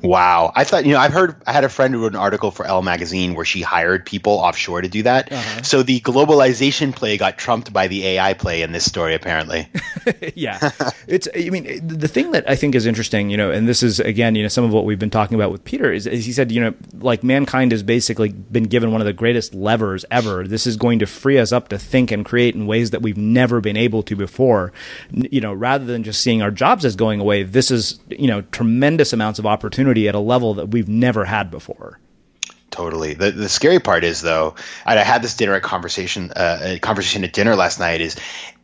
Wow. 0.02 0.52
I 0.54 0.64
thought, 0.64 0.86
you 0.86 0.92
know, 0.92 0.98
I've 0.98 1.12
heard, 1.12 1.36
I 1.46 1.52
had 1.52 1.64
a 1.64 1.68
friend 1.68 1.92
who 1.94 2.02
wrote 2.02 2.12
an 2.12 2.18
article 2.18 2.50
for 2.50 2.66
Elle 2.66 2.82
magazine 2.82 3.34
where 3.34 3.44
she 3.44 3.60
hired 3.60 4.06
people 4.06 4.32
offshore 4.32 4.80
to 4.80 4.88
do 4.88 5.02
that. 5.02 5.30
Uh-huh. 5.30 5.62
So 5.62 5.82
the 5.82 6.00
globalization 6.00 6.94
play 6.94 7.16
got 7.18 7.38
trumped 7.38 7.72
by 7.72 7.88
the 7.88 8.06
AI 8.06 8.34
play 8.34 8.62
in 8.62 8.72
this 8.72 8.84
story, 8.84 9.14
apparently. 9.14 9.68
yeah. 10.34 10.70
it's, 11.06 11.28
I 11.34 11.50
mean, 11.50 11.86
the 11.86 12.08
thing 12.08 12.30
that 12.32 12.48
I 12.48 12.56
think 12.56 12.74
is 12.74 12.86
interesting, 12.86 13.30
you 13.30 13.36
know, 13.36 13.50
and 13.50 13.68
this 13.68 13.82
is, 13.82 14.00
again, 14.00 14.34
you 14.34 14.42
know, 14.42 14.48
some 14.48 14.64
of 14.64 14.72
what 14.72 14.84
we've 14.84 14.98
been 14.98 15.10
talking 15.10 15.34
about 15.34 15.52
with 15.52 15.64
Peter 15.64 15.92
is, 15.92 16.06
is 16.06 16.24
he 16.24 16.32
said, 16.32 16.50
you 16.50 16.60
know, 16.60 16.74
like 16.98 17.22
mankind 17.22 17.72
has 17.72 17.82
basically 17.82 18.30
been 18.30 18.64
given 18.64 18.92
one 18.92 19.00
of 19.00 19.06
the 19.06 19.12
greatest 19.12 19.54
levers 19.54 20.04
ever. 20.10 20.46
This 20.46 20.66
is 20.66 20.76
going 20.76 21.00
to 21.00 21.06
free 21.06 21.38
us 21.38 21.52
up 21.52 21.68
to 21.68 21.78
think 21.78 22.10
and 22.10 22.24
create 22.24 22.54
in 22.54 22.66
ways 22.66 22.90
that 22.90 23.02
we've 23.02 23.18
never 23.18 23.60
been 23.60 23.76
able 23.76 24.02
to 24.04 24.16
before. 24.16 24.72
You 25.10 25.40
know, 25.40 25.52
rather 25.52 25.84
than 25.84 26.04
just 26.04 26.22
seeing 26.22 26.40
our 26.40 26.50
jobs 26.50 26.84
as 26.84 26.96
going 26.96 27.20
away, 27.20 27.42
this 27.42 27.70
is, 27.70 28.00
you 28.08 28.28
know, 28.28 28.42
tremendous 28.52 29.12
amounts 29.12 29.38
of 29.38 29.46
opportunity 29.46 29.89
opportunity 29.90 30.08
at 30.08 30.14
a 30.14 30.20
level 30.20 30.54
that 30.54 30.66
we've 30.66 30.88
never 30.88 31.24
had 31.24 31.50
before. 31.50 31.98
Totally. 32.70 33.14
The 33.14 33.32
the 33.32 33.48
scary 33.48 33.80
part 33.80 34.04
is 34.04 34.20
though, 34.20 34.54
I 34.86 34.94
had 34.96 35.22
this 35.22 35.36
dinner 35.36 35.58
conversation 35.60 36.30
uh, 36.30 36.58
a 36.62 36.78
conversation 36.78 37.24
at 37.24 37.32
dinner 37.32 37.56
last 37.56 37.80
night. 37.80 38.00
Is 38.00 38.16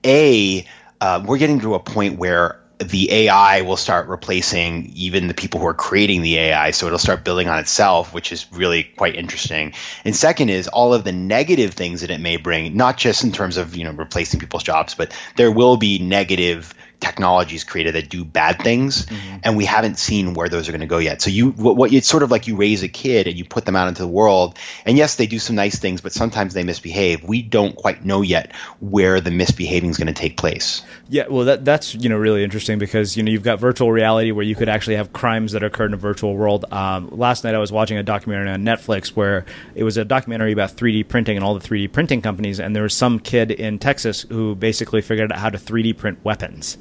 a 0.04 0.64
uh, 1.00 1.24
we're 1.26 1.38
getting 1.38 1.60
to 1.60 1.74
a 1.74 1.80
point 1.80 2.18
where 2.18 2.60
the 2.78 3.10
AI 3.10 3.62
will 3.62 3.76
start 3.76 4.08
replacing 4.08 4.92
even 4.94 5.28
the 5.28 5.34
people 5.34 5.60
who 5.60 5.66
are 5.66 5.74
creating 5.74 6.22
the 6.22 6.38
AI. 6.38 6.72
So 6.72 6.86
it'll 6.86 6.98
start 6.98 7.24
building 7.24 7.48
on 7.48 7.58
itself, 7.58 8.12
which 8.12 8.32
is 8.32 8.46
really 8.52 8.84
quite 8.84 9.16
interesting. 9.16 9.72
And 10.04 10.14
second 10.14 10.50
is 10.50 10.68
all 10.68 10.92
of 10.92 11.02
the 11.02 11.12
negative 11.12 11.72
things 11.72 12.02
that 12.02 12.10
it 12.10 12.20
may 12.20 12.36
bring, 12.36 12.76
not 12.76 12.98
just 12.98 13.24
in 13.24 13.32
terms 13.32 13.56
of, 13.56 13.74
you 13.76 13.84
know, 13.84 13.92
replacing 13.92 14.40
people's 14.40 14.62
jobs, 14.62 14.94
but 14.94 15.16
there 15.36 15.50
will 15.50 15.78
be 15.78 15.98
negative 15.98 16.74
technologies 17.00 17.64
created 17.64 17.94
that 17.94 18.08
do 18.08 18.24
bad 18.24 18.60
things, 18.62 19.06
mm-hmm. 19.06 19.38
and 19.42 19.56
we 19.56 19.64
haven't 19.64 19.98
seen 19.98 20.34
where 20.34 20.48
those 20.48 20.68
are 20.68 20.72
going 20.72 20.80
to 20.80 20.86
go 20.86 20.98
yet. 20.98 21.22
So 21.22 21.30
you, 21.30 21.50
what, 21.50 21.76
what, 21.76 21.92
it's 21.92 22.08
sort 22.08 22.22
of 22.22 22.30
like 22.30 22.46
you 22.46 22.56
raise 22.56 22.82
a 22.82 22.88
kid 22.88 23.26
and 23.26 23.36
you 23.36 23.44
put 23.44 23.64
them 23.64 23.76
out 23.76 23.88
into 23.88 24.02
the 24.02 24.08
world, 24.08 24.58
and 24.84 24.96
yes, 24.96 25.16
they 25.16 25.26
do 25.26 25.38
some 25.38 25.56
nice 25.56 25.78
things, 25.78 26.00
but 26.00 26.12
sometimes 26.12 26.54
they 26.54 26.62
misbehave. 26.62 27.24
We 27.24 27.42
don't 27.42 27.76
quite 27.76 28.04
know 28.04 28.22
yet 28.22 28.52
where 28.80 29.20
the 29.20 29.30
misbehaving 29.30 29.90
is 29.90 29.98
going 29.98 30.08
to 30.08 30.12
take 30.12 30.36
place. 30.36 30.82
Yeah, 31.08 31.28
well, 31.28 31.44
that 31.44 31.64
that's 31.64 31.94
you 31.94 32.08
know 32.08 32.16
really 32.16 32.42
interesting 32.42 32.78
because 32.78 33.16
you 33.16 33.22
know 33.22 33.30
you've 33.30 33.42
got 33.42 33.60
virtual 33.60 33.92
reality 33.92 34.32
where 34.32 34.44
you 34.44 34.54
could 34.54 34.68
actually 34.68 34.96
have 34.96 35.12
crimes 35.12 35.52
that 35.52 35.62
occur 35.62 35.86
in 35.86 35.94
a 35.94 35.96
virtual 35.96 36.34
world. 36.34 36.64
Um, 36.72 37.08
last 37.10 37.44
night 37.44 37.54
I 37.54 37.58
was 37.58 37.70
watching 37.70 37.98
a 37.98 38.02
documentary 38.02 38.50
on 38.50 38.62
Netflix 38.64 39.08
where 39.08 39.44
it 39.74 39.84
was 39.84 39.96
a 39.96 40.04
documentary 40.04 40.52
about 40.52 40.70
3D 40.70 41.08
printing 41.08 41.36
and 41.36 41.44
all 41.44 41.54
the 41.54 41.66
3D 41.66 41.92
printing 41.92 42.22
companies, 42.22 42.58
and 42.58 42.74
there 42.74 42.82
was 42.82 42.94
some 42.94 43.18
kid 43.20 43.50
in 43.50 43.78
Texas 43.78 44.22
who 44.22 44.54
basically 44.54 45.00
figured 45.00 45.30
out 45.32 45.38
how 45.38 45.50
to 45.50 45.58
3D 45.58 45.96
print 45.96 46.18
weapons 46.24 46.78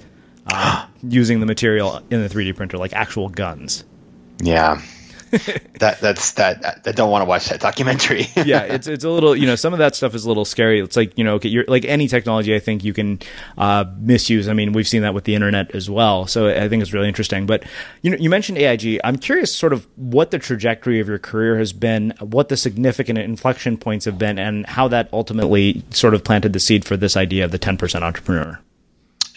uh, 0.47 0.87
using 1.03 1.39
the 1.39 1.45
material 1.45 2.01
in 2.09 2.21
the 2.21 2.29
3D 2.29 2.55
printer, 2.55 2.77
like 2.77 2.93
actual 2.93 3.29
guns. 3.29 3.83
Yeah. 4.41 4.81
that 5.79 5.99
that's 5.99 6.33
that. 6.33 6.81
I 6.85 6.91
don't 6.91 7.09
want 7.09 7.21
to 7.21 7.25
watch 7.25 7.47
that 7.47 7.59
documentary. 7.59 8.27
yeah, 8.45 8.61
it's 8.61 8.87
it's 8.87 9.03
a 9.03 9.09
little 9.09 9.35
you 9.35 9.45
know 9.45 9.55
some 9.55 9.73
of 9.73 9.79
that 9.79 9.95
stuff 9.95 10.15
is 10.15 10.23
a 10.23 10.27
little 10.27 10.45
scary. 10.45 10.79
It's 10.79 10.95
like 10.95 11.17
you 11.17 11.23
know 11.23 11.35
okay, 11.35 11.49
you're 11.49 11.65
like 11.67 11.83
any 11.85 12.07
technology. 12.07 12.55
I 12.55 12.59
think 12.59 12.83
you 12.83 12.93
can 12.93 13.19
uh, 13.57 13.85
misuse. 13.97 14.47
I 14.47 14.53
mean, 14.53 14.71
we've 14.71 14.87
seen 14.87 15.01
that 15.01 15.13
with 15.13 15.25
the 15.25 15.35
internet 15.35 15.73
as 15.75 15.89
well. 15.89 16.27
So 16.27 16.47
I 16.47 16.69
think 16.69 16.81
it's 16.81 16.93
really 16.93 17.07
interesting. 17.07 17.45
But 17.47 17.63
you 18.01 18.11
know, 18.11 18.17
you 18.17 18.29
mentioned 18.29 18.59
AIG. 18.59 19.01
I'm 19.03 19.17
curious, 19.17 19.53
sort 19.53 19.73
of 19.73 19.87
what 19.95 20.31
the 20.31 20.39
trajectory 20.39 20.99
of 20.99 21.07
your 21.07 21.19
career 21.19 21.57
has 21.57 21.73
been, 21.73 22.13
what 22.19 22.49
the 22.49 22.57
significant 22.57 23.17
inflection 23.17 23.77
points 23.77 24.05
have 24.05 24.17
been, 24.17 24.39
and 24.39 24.65
how 24.65 24.87
that 24.89 25.09
ultimately 25.11 25.83
sort 25.89 26.13
of 26.13 26.23
planted 26.23 26.53
the 26.53 26.59
seed 26.59 26.85
for 26.85 26.95
this 26.95 27.17
idea 27.17 27.43
of 27.43 27.51
the 27.51 27.59
10% 27.59 28.01
entrepreneur. 28.01 28.59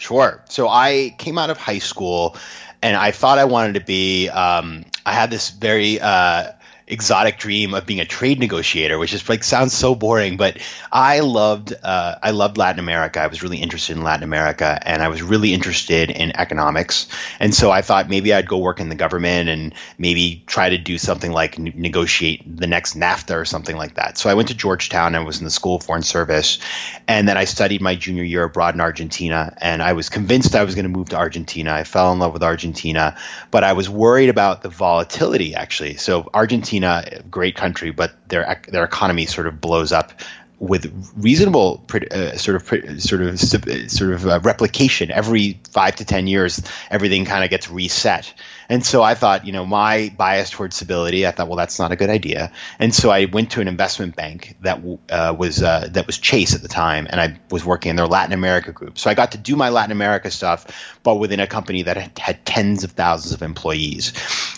Sure. 0.09 0.41
So 0.49 0.67
I 0.67 1.13
came 1.19 1.37
out 1.37 1.51
of 1.51 1.59
high 1.59 1.77
school 1.77 2.35
and 2.81 2.97
I 2.97 3.11
thought 3.11 3.37
I 3.37 3.45
wanted 3.45 3.75
to 3.75 3.81
be. 3.81 4.27
Um, 4.27 4.85
I 5.05 5.13
had 5.13 5.29
this 5.29 5.51
very 5.51 6.01
uh, 6.01 6.53
exotic 6.89 7.37
dream 7.37 7.73
of 7.73 7.85
being 7.85 7.99
a 7.99 8.05
trade 8.05 8.39
negotiator, 8.39 8.97
which 8.97 9.13
is 9.13 9.27
like 9.29 9.43
sounds 9.43 9.73
so 9.73 9.95
boring, 9.95 10.37
but 10.37 10.57
I 10.91 11.19
loved 11.19 11.73
uh, 11.81 12.15
I 12.21 12.31
loved 12.31 12.57
Latin 12.57 12.79
America. 12.79 13.19
I 13.19 13.27
was 13.27 13.43
really 13.43 13.57
interested 13.57 13.95
in 13.95 14.03
Latin 14.03 14.23
America, 14.23 14.79
and 14.81 15.01
I 15.01 15.07
was 15.07 15.21
really 15.21 15.53
interested 15.53 16.09
in 16.09 16.35
economics. 16.35 17.07
And 17.39 17.53
so 17.53 17.71
I 17.71 17.81
thought 17.81 18.09
maybe 18.09 18.33
I'd 18.33 18.47
go 18.47 18.57
work 18.57 18.79
in 18.79 18.89
the 18.89 18.95
government 18.95 19.49
and 19.49 19.73
maybe 19.97 20.43
try 20.47 20.69
to 20.69 20.77
do 20.77 20.97
something 20.97 21.31
like 21.31 21.59
n- 21.59 21.73
negotiate 21.75 22.43
the 22.57 22.67
next 22.67 22.97
NAFTA 22.97 23.35
or 23.35 23.45
something 23.45 23.75
like 23.75 23.95
that. 23.95 24.17
So 24.17 24.29
I 24.29 24.33
went 24.33 24.49
to 24.49 24.55
Georgetown. 24.55 25.15
and 25.15 25.25
was 25.25 25.39
in 25.39 25.45
the 25.45 25.51
School 25.51 25.75
of 25.75 25.83
Foreign 25.83 26.03
Service, 26.03 26.59
and 27.07 27.27
then 27.27 27.37
I 27.37 27.45
studied 27.45 27.81
my 27.81 27.95
junior 27.95 28.23
year 28.23 28.43
abroad 28.43 28.73
in 28.73 28.81
Argentina. 28.81 29.55
And 29.57 29.83
I 29.83 29.93
was 29.93 30.09
convinced 30.09 30.55
I 30.55 30.63
was 30.63 30.75
going 30.75 30.83
to 30.83 30.89
move 30.89 31.09
to 31.09 31.17
Argentina. 31.17 31.71
I 31.73 31.83
fell 31.83 32.11
in 32.11 32.19
love 32.19 32.33
with 32.33 32.43
Argentina, 32.43 33.17
but 33.51 33.63
I 33.63 33.73
was 33.73 33.89
worried 33.89 34.29
about 34.29 34.63
the 34.63 34.69
volatility 34.69 35.53
actually. 35.55 35.95
So 35.97 36.29
Argentina 36.33 36.78
Argentina, 36.83 37.23
great 37.29 37.55
country, 37.55 37.91
but 37.91 38.11
their 38.29 38.61
their 38.67 38.83
economy 38.83 39.25
sort 39.25 39.47
of 39.47 39.61
blows 39.61 39.91
up 39.91 40.13
with 40.59 41.13
reasonable 41.15 41.85
uh, 42.11 42.35
sort 42.35 42.57
of 42.57 43.01
sort 43.01 43.21
of 43.21 43.39
sort 43.39 44.13
of 44.13 44.27
uh, 44.27 44.39
replication. 44.43 45.11
Every 45.11 45.59
five 45.71 45.95
to 45.97 46.05
ten 46.05 46.27
years 46.27 46.61
everything 46.89 47.25
kind 47.25 47.43
of 47.43 47.49
gets 47.49 47.69
reset 47.69 48.33
and 48.69 48.85
so 48.85 49.01
i 49.01 49.15
thought 49.15 49.45
you 49.45 49.51
know 49.51 49.65
my 49.65 50.13
bias 50.15 50.49
towards 50.49 50.75
stability 50.75 51.25
i 51.27 51.31
thought 51.31 51.47
well 51.47 51.57
that's 51.57 51.79
not 51.79 51.91
a 51.91 51.95
good 51.95 52.09
idea. 52.09 52.51
And 52.77 52.93
so 52.93 53.09
i 53.09 53.25
went 53.25 53.51
to 53.51 53.61
an 53.61 53.67
investment 53.67 54.15
bank 54.15 54.55
that 54.61 54.81
uh, 55.09 55.35
was 55.37 55.61
uh, 55.61 55.87
that 55.91 56.07
was 56.07 56.17
chase 56.17 56.55
at 56.55 56.61
the 56.61 56.67
time 56.67 57.07
and 57.09 57.19
i 57.19 57.39
was 57.49 57.65
working 57.65 57.89
in 57.89 57.95
their 57.95 58.07
latin 58.07 58.33
america 58.33 58.71
group. 58.71 58.97
So 58.97 59.09
i 59.09 59.13
got 59.13 59.31
to 59.33 59.37
do 59.37 59.55
my 59.55 59.69
latin 59.69 59.91
america 59.91 60.31
stuff 60.31 60.99
but 61.03 61.15
within 61.15 61.39
a 61.39 61.47
company 61.47 61.83
that 61.83 62.17
had, 62.17 62.45
tens 62.45 62.83
of 62.83 62.91
thousands 62.91 63.33
of 63.33 63.41
employees. 63.41 64.13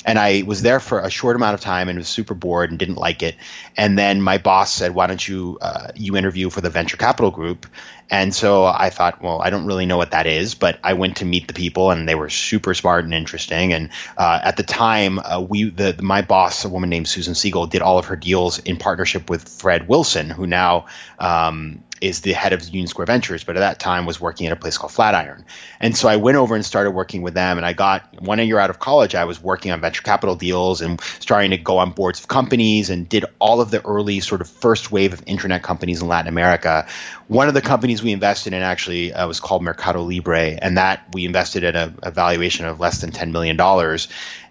And 0.05 0.19
i 0.19 0.43
was 0.45 0.61
there 0.61 0.79
for 0.79 0.99
a 0.99 1.09
short 1.09 1.35
amount 1.35 1.53
of 1.53 1.61
time 1.61 1.89
and 1.89 1.97
was 1.97 2.07
super 2.07 2.33
bored 2.33 2.69
and 2.69 2.79
didn't 2.79 2.95
like 2.95 3.23
it. 3.23 3.35
And 3.77 3.97
then 3.97 4.21
my 4.21 4.37
boss 4.37 4.73
said 4.73 4.93
why 4.93 5.07
don't 5.07 5.25
you 5.25 5.57
uh, 5.61 5.91
you 5.95 6.17
interview 6.17 6.49
for 6.49 6.61
the 6.61 6.69
venture 6.69 6.97
capital 6.97 7.31
group. 7.31 7.67
And 8.11 8.35
so 8.35 8.65
I 8.65 8.89
thought, 8.89 9.21
well, 9.21 9.41
I 9.41 9.49
don't 9.49 9.65
really 9.65 9.85
know 9.85 9.95
what 9.95 10.11
that 10.11 10.27
is, 10.27 10.53
but 10.53 10.77
I 10.83 10.93
went 10.93 11.17
to 11.17 11.25
meet 11.25 11.47
the 11.47 11.53
people, 11.53 11.91
and 11.91 12.07
they 12.07 12.15
were 12.15 12.29
super 12.29 12.73
smart 12.73 13.05
and 13.05 13.13
interesting. 13.13 13.71
And 13.71 13.89
uh, 14.17 14.41
at 14.43 14.57
the 14.57 14.63
time, 14.63 15.17
uh, 15.17 15.39
we 15.39 15.69
the 15.69 15.97
my 16.01 16.21
boss, 16.21 16.65
a 16.65 16.69
woman 16.69 16.89
named 16.89 17.07
Susan 17.07 17.33
Segal, 17.33 17.69
did 17.69 17.81
all 17.81 17.97
of 17.97 18.07
her 18.07 18.17
deals 18.17 18.59
in 18.59 18.75
partnership 18.75 19.29
with 19.29 19.47
Fred 19.47 19.87
Wilson, 19.87 20.29
who 20.29 20.45
now 20.45 20.87
um, 21.19 21.83
is 22.01 22.21
the 22.21 22.33
head 22.33 22.51
of 22.51 22.67
Union 22.67 22.87
Square 22.87 23.05
Ventures, 23.05 23.43
but 23.43 23.55
at 23.55 23.59
that 23.59 23.79
time 23.79 24.07
was 24.07 24.19
working 24.19 24.47
at 24.47 24.53
a 24.53 24.55
place 24.55 24.77
called 24.77 24.91
Flatiron. 24.91 25.45
And 25.79 25.95
so 25.95 26.09
I 26.09 26.15
went 26.15 26.35
over 26.35 26.55
and 26.55 26.65
started 26.65 26.91
working 26.91 27.21
with 27.21 27.35
them. 27.35 27.57
And 27.57 27.65
I 27.65 27.73
got 27.73 28.19
one 28.19 28.39
year 28.39 28.57
out 28.57 28.71
of 28.71 28.79
college, 28.79 29.13
I 29.13 29.25
was 29.25 29.41
working 29.41 29.71
on 29.71 29.79
venture 29.81 30.01
capital 30.01 30.35
deals 30.35 30.81
and 30.81 30.99
starting 31.19 31.51
to 31.51 31.57
go 31.57 31.77
on 31.77 31.91
boards 31.91 32.19
of 32.19 32.27
companies 32.27 32.89
and 32.89 33.07
did 33.07 33.25
all 33.37 33.61
of 33.61 33.69
the 33.69 33.85
early 33.85 34.19
sort 34.19 34.41
of 34.41 34.49
first 34.49 34.91
wave 34.91 35.13
of 35.13 35.21
internet 35.27 35.61
companies 35.61 36.01
in 36.01 36.07
Latin 36.07 36.27
America. 36.27 36.87
One 37.31 37.47
of 37.47 37.53
the 37.53 37.61
companies 37.61 38.03
we 38.03 38.11
invested 38.11 38.51
in 38.51 38.61
actually 38.61 39.13
uh, 39.13 39.25
was 39.25 39.39
called 39.39 39.63
Mercado 39.63 40.01
Libre, 40.01 40.49
and 40.61 40.75
that 40.75 41.05
we 41.13 41.23
invested 41.23 41.63
at 41.63 41.77
a, 41.77 41.93
a 42.03 42.11
valuation 42.11 42.65
of 42.65 42.81
less 42.81 42.99
than 42.99 43.11
$10 43.11 43.31
million. 43.31 43.57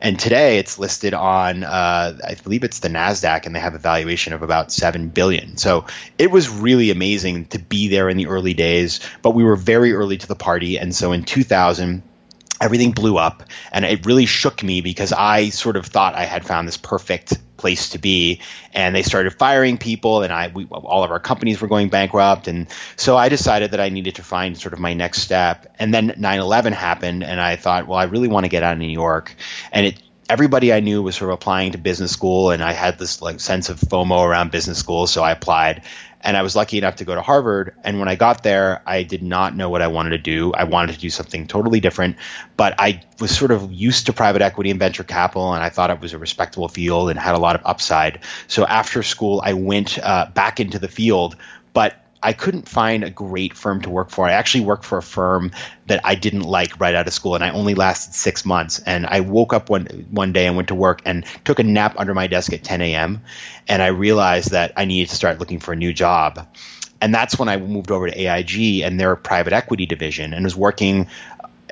And 0.00 0.18
today 0.18 0.56
it's 0.56 0.78
listed 0.78 1.12
on, 1.12 1.62
uh, 1.62 2.16
I 2.26 2.36
believe 2.42 2.64
it's 2.64 2.78
the 2.78 2.88
NASDAQ, 2.88 3.44
and 3.44 3.54
they 3.54 3.60
have 3.60 3.74
a 3.74 3.78
valuation 3.78 4.32
of 4.32 4.42
about 4.42 4.72
7 4.72 5.10
billion. 5.10 5.58
So 5.58 5.84
it 6.16 6.30
was 6.30 6.48
really 6.48 6.90
amazing 6.90 7.48
to 7.48 7.58
be 7.58 7.88
there 7.88 8.08
in 8.08 8.16
the 8.16 8.28
early 8.28 8.54
days, 8.54 9.00
but 9.20 9.32
we 9.32 9.44
were 9.44 9.56
very 9.56 9.92
early 9.92 10.16
to 10.16 10.26
the 10.26 10.34
party. 10.34 10.78
And 10.78 10.94
so 10.94 11.12
in 11.12 11.24
2000, 11.24 12.02
everything 12.62 12.92
blew 12.92 13.18
up 13.18 13.42
and 13.72 13.84
it 13.84 14.06
really 14.06 14.24
shook 14.24 14.62
me 14.62 14.80
because 14.80 15.12
I 15.12 15.50
sort 15.50 15.76
of 15.76 15.84
thought 15.84 16.14
I 16.14 16.24
had 16.24 16.46
found 16.46 16.66
this 16.66 16.78
perfect 16.78 17.34
place 17.60 17.90
to 17.90 17.98
be. 17.98 18.40
And 18.72 18.94
they 18.94 19.02
started 19.02 19.32
firing 19.34 19.78
people 19.78 20.22
and 20.22 20.32
I 20.32 20.48
we, 20.48 20.64
all 20.66 21.04
of 21.04 21.10
our 21.10 21.20
companies 21.20 21.60
were 21.60 21.68
going 21.68 21.88
bankrupt. 21.88 22.48
And 22.48 22.66
so 22.96 23.16
I 23.16 23.28
decided 23.28 23.72
that 23.72 23.80
I 23.80 23.90
needed 23.90 24.16
to 24.16 24.22
find 24.22 24.58
sort 24.58 24.72
of 24.72 24.80
my 24.80 24.94
next 24.94 25.22
step. 25.22 25.74
And 25.78 25.94
then 25.94 26.10
9/11 26.18 26.72
happened 26.72 27.22
and 27.22 27.40
I 27.40 27.56
thought 27.56 27.86
well 27.86 27.98
I 27.98 28.04
really 28.04 28.28
want 28.28 28.44
to 28.44 28.48
get 28.48 28.62
out 28.62 28.72
of 28.72 28.78
New 28.78 28.88
York. 28.88 29.36
And 29.70 29.86
it 29.86 30.02
everybody 30.30 30.72
I 30.72 30.78
knew 30.78 31.02
was 31.02 31.16
sort 31.16 31.30
of 31.30 31.34
applying 31.34 31.72
to 31.72 31.78
business 31.78 32.12
school 32.12 32.52
and 32.52 32.62
I 32.62 32.72
had 32.72 32.98
this 33.00 33.20
like 33.20 33.40
sense 33.40 33.68
of 33.68 33.80
FOMO 33.80 34.24
around 34.24 34.52
business 34.52 34.78
school 34.78 35.08
so 35.08 35.24
I 35.24 35.32
applied 35.32 35.82
and 36.20 36.36
I 36.36 36.42
was 36.42 36.54
lucky 36.54 36.78
enough 36.78 36.96
to 36.96 37.04
go 37.04 37.14
to 37.14 37.22
Harvard. 37.22 37.74
And 37.82 37.98
when 37.98 38.08
I 38.08 38.14
got 38.14 38.42
there, 38.42 38.82
I 38.86 39.02
did 39.02 39.22
not 39.22 39.56
know 39.56 39.70
what 39.70 39.82
I 39.82 39.88
wanted 39.88 40.10
to 40.10 40.18
do. 40.18 40.52
I 40.52 40.64
wanted 40.64 40.92
to 40.94 40.98
do 41.00 41.10
something 41.10 41.46
totally 41.46 41.80
different, 41.80 42.16
but 42.56 42.74
I 42.78 43.02
was 43.18 43.36
sort 43.36 43.50
of 43.50 43.72
used 43.72 44.06
to 44.06 44.12
private 44.12 44.42
equity 44.42 44.70
and 44.70 44.78
venture 44.78 45.02
capital, 45.02 45.54
and 45.54 45.64
I 45.64 45.70
thought 45.70 45.90
it 45.90 46.00
was 46.00 46.12
a 46.12 46.18
respectable 46.18 46.68
field 46.68 47.10
and 47.10 47.18
had 47.18 47.34
a 47.34 47.38
lot 47.38 47.56
of 47.56 47.62
upside. 47.64 48.20
So 48.48 48.66
after 48.66 49.02
school, 49.02 49.40
I 49.42 49.54
went 49.54 49.98
uh, 49.98 50.26
back 50.34 50.60
into 50.60 50.78
the 50.78 50.88
field, 50.88 51.36
but 51.72 51.99
I 52.22 52.32
couldn't 52.32 52.68
find 52.68 53.02
a 53.02 53.10
great 53.10 53.54
firm 53.54 53.80
to 53.82 53.90
work 53.90 54.10
for. 54.10 54.26
I 54.26 54.32
actually 54.32 54.64
worked 54.64 54.84
for 54.84 54.98
a 54.98 55.02
firm 55.02 55.52
that 55.86 56.00
I 56.04 56.14
didn't 56.14 56.42
like 56.42 56.78
right 56.78 56.94
out 56.94 57.06
of 57.06 57.12
school, 57.12 57.34
and 57.34 57.42
I 57.42 57.50
only 57.50 57.74
lasted 57.74 58.14
six 58.14 58.44
months. 58.44 58.78
And 58.78 59.06
I 59.06 59.20
woke 59.20 59.52
up 59.52 59.70
one 59.70 59.86
one 60.10 60.32
day 60.32 60.46
and 60.46 60.56
went 60.56 60.68
to 60.68 60.74
work 60.74 61.00
and 61.04 61.24
took 61.44 61.58
a 61.58 61.62
nap 61.62 61.94
under 61.98 62.14
my 62.14 62.26
desk 62.26 62.52
at 62.52 62.62
10 62.62 62.82
a.m. 62.82 63.22
And 63.68 63.82
I 63.82 63.88
realized 63.88 64.50
that 64.50 64.72
I 64.76 64.84
needed 64.84 65.10
to 65.10 65.16
start 65.16 65.38
looking 65.38 65.60
for 65.60 65.72
a 65.72 65.76
new 65.76 65.92
job. 65.92 66.46
And 67.00 67.14
that's 67.14 67.38
when 67.38 67.48
I 67.48 67.56
moved 67.56 67.90
over 67.90 68.10
to 68.10 68.20
AIG 68.20 68.82
and 68.82 69.00
their 69.00 69.16
private 69.16 69.54
equity 69.54 69.86
division 69.86 70.34
and 70.34 70.44
was 70.44 70.54
working 70.54 71.08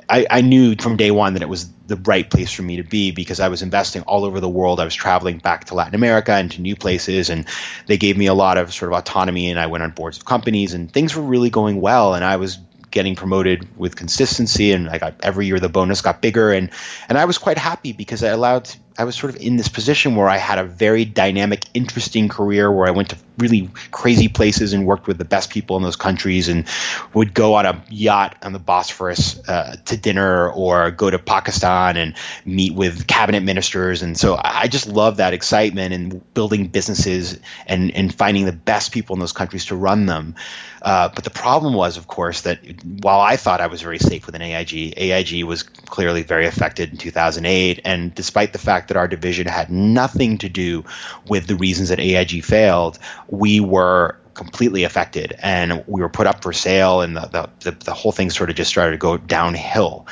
I, 0.09 0.25
I, 0.29 0.41
knew 0.41 0.75
from 0.75 0.97
day 0.97 1.11
one 1.11 1.33
that 1.33 1.41
it 1.41 1.49
was 1.49 1.69
the 1.85 1.95
right 1.97 2.27
place 2.27 2.51
for 2.51 2.63
me 2.63 2.77
to 2.77 2.83
be 2.83 3.11
because 3.11 3.39
I 3.39 3.49
was 3.49 3.61
investing 3.61 4.01
all 4.03 4.25
over 4.25 4.39
the 4.39 4.49
world. 4.49 4.79
I 4.79 4.83
was 4.83 4.95
traveling 4.95 5.37
back 5.37 5.65
to 5.65 5.75
Latin 5.75 5.95
America 5.95 6.33
and 6.33 6.51
to 6.51 6.61
new 6.61 6.75
places, 6.75 7.29
and 7.29 7.45
they 7.85 7.97
gave 7.97 8.17
me 8.17 8.25
a 8.25 8.33
lot 8.33 8.57
of 8.57 8.73
sort 8.73 8.91
of 8.91 8.97
autonomy. 8.97 9.49
And 9.49 9.59
I 9.59 9.67
went 9.67 9.83
on 9.83 9.91
boards 9.91 10.17
of 10.17 10.25
companies, 10.25 10.73
and 10.73 10.91
things 10.91 11.15
were 11.15 11.23
really 11.23 11.49
going 11.49 11.79
well. 11.79 12.15
And 12.15 12.25
I 12.25 12.37
was 12.37 12.57
getting 12.91 13.15
promoted 13.15 13.67
with 13.77 13.95
consistency, 13.95 14.71
and 14.71 14.89
I 14.89 14.97
got 14.97 15.15
every 15.21 15.45
year 15.45 15.59
the 15.59 15.69
bonus 15.69 16.01
got 16.01 16.21
bigger, 16.21 16.51
and 16.51 16.69
and 17.07 17.17
I 17.17 17.25
was 17.25 17.37
quite 17.37 17.57
happy 17.57 17.93
because 17.93 18.23
I 18.23 18.29
allowed 18.29 18.69
I 18.99 19.05
was 19.05 19.15
sort 19.15 19.33
of 19.33 19.41
in 19.41 19.55
this 19.55 19.69
position 19.69 20.17
where 20.17 20.27
I 20.27 20.35
had 20.35 20.59
a 20.59 20.65
very 20.65 21.05
dynamic, 21.05 21.63
interesting 21.73 22.27
career 22.27 22.69
where 22.69 22.85
I 22.85 22.91
went 22.91 23.11
to 23.11 23.17
really 23.37 23.69
crazy 23.91 24.27
places 24.27 24.73
and 24.73 24.85
worked 24.85 25.07
with 25.07 25.17
the 25.17 25.23
best 25.23 25.49
people 25.49 25.77
in 25.77 25.83
those 25.83 25.95
countries 25.95 26.49
and 26.49 26.67
would 27.13 27.33
go 27.33 27.53
on 27.53 27.65
a 27.65 27.81
yacht 27.89 28.35
on 28.43 28.51
the 28.51 28.59
Bosphorus 28.59 29.39
uh, 29.47 29.77
to 29.85 29.95
dinner 29.95 30.49
or 30.49 30.91
go 30.91 31.09
to 31.09 31.17
Pakistan 31.17 31.95
and 31.95 32.15
meet 32.43 32.73
with 32.73 33.07
cabinet 33.07 33.41
ministers. 33.41 34.01
And 34.01 34.17
so 34.17 34.37
I 34.37 34.67
just 34.67 34.87
love 34.87 35.17
that 35.17 35.33
excitement 35.33 35.93
and 35.93 36.33
building 36.33 36.67
businesses 36.67 37.39
and, 37.65 37.91
and 37.95 38.13
finding 38.13 38.45
the 38.45 38.51
best 38.51 38.91
people 38.91 39.15
in 39.15 39.21
those 39.21 39.31
countries 39.31 39.67
to 39.67 39.77
run 39.77 40.07
them. 40.07 40.35
Uh, 40.81 41.09
but 41.09 41.23
the 41.23 41.29
problem 41.29 41.73
was, 41.73 41.97
of 41.97 42.07
course, 42.07 42.41
that 42.41 42.59
while 42.83 43.19
I 43.19 43.37
thought 43.37 43.61
I 43.61 43.67
was 43.67 43.81
very 43.81 43.99
safe 43.99 44.25
with 44.25 44.35
an 44.35 44.41
AIG, 44.41 44.93
AIG 44.97 45.43
was 45.43 45.63
clearly 45.63 46.23
very 46.23 46.47
affected 46.47 46.91
in 46.91 46.97
2008. 46.97 47.81
And 47.85 48.13
despite 48.13 48.53
the 48.53 48.59
fact 48.59 48.88
that 48.89 48.97
our 48.97 49.07
division 49.07 49.47
had 49.47 49.69
nothing 49.69 50.37
to 50.39 50.49
do 50.49 50.83
with 51.27 51.47
the 51.47 51.55
reasons 51.55 51.89
that 51.89 51.99
AIG 51.99 52.43
failed, 52.43 52.99
we 53.29 53.59
were 53.59 54.17
completely 54.33 54.83
affected 54.83 55.35
and 55.39 55.83
we 55.87 56.01
were 56.01 56.09
put 56.09 56.25
up 56.27 56.41
for 56.41 56.53
sale 56.53 57.01
and 57.01 57.17
the, 57.17 57.49
the, 57.59 57.71
the, 57.71 57.93
whole 57.93 58.13
thing 58.13 58.29
sort 58.29 58.49
of 58.49 58.55
just 58.55 58.69
started 58.69 58.91
to 58.91 58.97
go 58.97 59.17
downhill. 59.17 60.07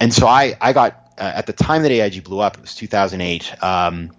And 0.00 0.12
so 0.12 0.26
I, 0.26 0.56
I 0.60 0.72
got, 0.72 1.12
uh, 1.16 1.32
at 1.36 1.46
the 1.46 1.52
time 1.52 1.82
that 1.82 1.92
AIG 1.92 2.24
blew 2.24 2.40
up, 2.40 2.56
it 2.56 2.62
was 2.62 2.74
2008. 2.74 3.62
Um, 3.62 4.10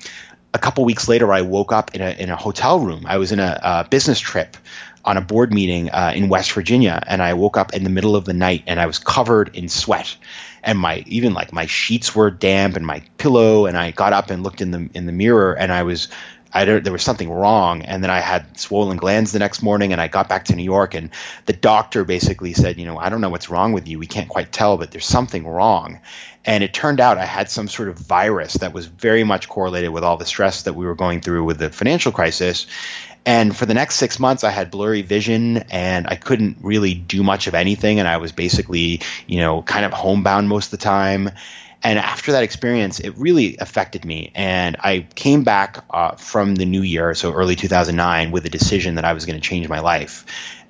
a 0.53 0.59
couple 0.59 0.83
weeks 0.85 1.07
later, 1.07 1.31
I 1.33 1.41
woke 1.41 1.71
up 1.71 1.93
in 1.93 2.01
a, 2.01 2.09
in 2.11 2.29
a 2.29 2.35
hotel 2.35 2.79
room. 2.79 3.05
I 3.05 3.17
was 3.17 3.31
in 3.31 3.39
a, 3.39 3.59
a 3.61 3.87
business 3.89 4.19
trip 4.19 4.55
on 5.05 5.17
a 5.17 5.21
board 5.21 5.53
meeting 5.53 5.89
uh, 5.89 6.13
in 6.15 6.29
West 6.29 6.51
Virginia, 6.51 7.01
and 7.05 7.21
I 7.21 7.33
woke 7.33 7.57
up 7.57 7.73
in 7.73 7.83
the 7.83 7.89
middle 7.89 8.15
of 8.15 8.25
the 8.25 8.33
night 8.33 8.63
and 8.67 8.79
I 8.79 8.85
was 8.85 8.99
covered 8.99 9.55
in 9.55 9.69
sweat, 9.69 10.15
and 10.63 10.77
my 10.77 11.03
even 11.07 11.33
like 11.33 11.53
my 11.53 11.65
sheets 11.65 12.15
were 12.15 12.31
damp 12.31 12.75
and 12.75 12.85
my 12.85 13.01
pillow, 13.17 13.65
and 13.65 13.77
I 13.77 13.91
got 13.91 14.13
up 14.13 14.29
and 14.29 14.43
looked 14.43 14.61
in 14.61 14.71
the 14.71 14.89
in 14.93 15.05
the 15.05 15.11
mirror, 15.11 15.53
and 15.53 15.71
I 15.71 15.83
was 15.83 16.09
I 16.51 16.65
don't. 16.65 16.83
there 16.83 16.93
was 16.93 17.03
something 17.03 17.29
wrong, 17.29 17.83
and 17.83 18.03
then 18.03 18.09
I 18.09 18.19
had 18.19 18.59
swollen 18.59 18.97
glands 18.97 19.31
the 19.31 19.39
next 19.39 19.61
morning, 19.61 19.91
and 19.91 20.01
I 20.01 20.07
got 20.07 20.29
back 20.29 20.45
to 20.45 20.55
New 20.55 20.63
York, 20.63 20.95
and 20.95 21.11
the 21.45 21.53
doctor 21.53 22.03
basically 22.03 22.53
said, 22.53 22.79
you 22.79 22.85
know, 22.85 22.97
I 22.97 23.09
don't 23.09 23.21
know 23.21 23.29
what's 23.29 23.49
wrong 23.49 23.73
with 23.73 23.87
you. 23.87 23.99
We 23.99 24.07
can't 24.07 24.29
quite 24.29 24.51
tell, 24.51 24.77
but 24.77 24.89
there's 24.91 25.05
something 25.05 25.45
wrong. 25.45 25.99
And 26.45 26.63
it 26.63 26.73
turned 26.73 26.99
out 26.99 27.17
I 27.17 27.25
had 27.25 27.51
some 27.51 27.67
sort 27.67 27.89
of 27.89 27.99
virus 27.99 28.53
that 28.55 28.73
was 28.73 28.87
very 28.87 29.23
much 29.23 29.47
correlated 29.47 29.91
with 29.91 30.03
all 30.03 30.17
the 30.17 30.25
stress 30.25 30.63
that 30.63 30.73
we 30.73 30.85
were 30.85 30.95
going 30.95 31.21
through 31.21 31.43
with 31.43 31.59
the 31.59 31.69
financial 31.69 32.11
crisis. 32.11 32.65
And 33.25 33.55
for 33.55 33.65
the 33.65 33.73
next 33.73 33.95
six 33.95 34.19
months, 34.19 34.43
I 34.43 34.49
had 34.49 34.71
blurry 34.71 35.01
vision 35.01 35.57
and 35.69 36.07
I 36.07 36.15
couldn't 36.15 36.57
really 36.61 36.93
do 36.93 37.21
much 37.23 37.47
of 37.47 37.53
anything. 37.53 37.99
And 37.99 38.07
I 38.07 38.17
was 38.17 38.31
basically, 38.31 39.01
you 39.27 39.39
know, 39.39 39.61
kind 39.61 39.85
of 39.85 39.93
homebound 39.93 40.47
most 40.49 40.67
of 40.73 40.79
the 40.79 40.83
time. 40.83 41.29
And 41.81 41.97
after 41.97 42.33
that 42.33 42.43
experience, 42.43 42.99
it 42.99 43.17
really 43.17 43.57
affected 43.57 44.03
me. 44.03 44.31
And 44.35 44.77
I 44.79 45.07
came 45.15 45.43
back 45.43 45.83
uh, 45.89 46.15
from 46.15 46.55
the 46.55 46.65
new 46.65 46.81
year, 46.81 47.13
so 47.13 47.31
early 47.33 47.55
2009, 47.55 48.31
with 48.31 48.45
a 48.45 48.49
decision 48.49 48.95
that 48.95 49.05
I 49.05 49.13
was 49.13 49.25
going 49.25 49.39
to 49.39 49.47
change 49.47 49.69
my 49.69 49.79
life. 49.79 50.25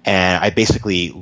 And 0.05 0.43
I 0.43 0.51
basically, 0.51 1.13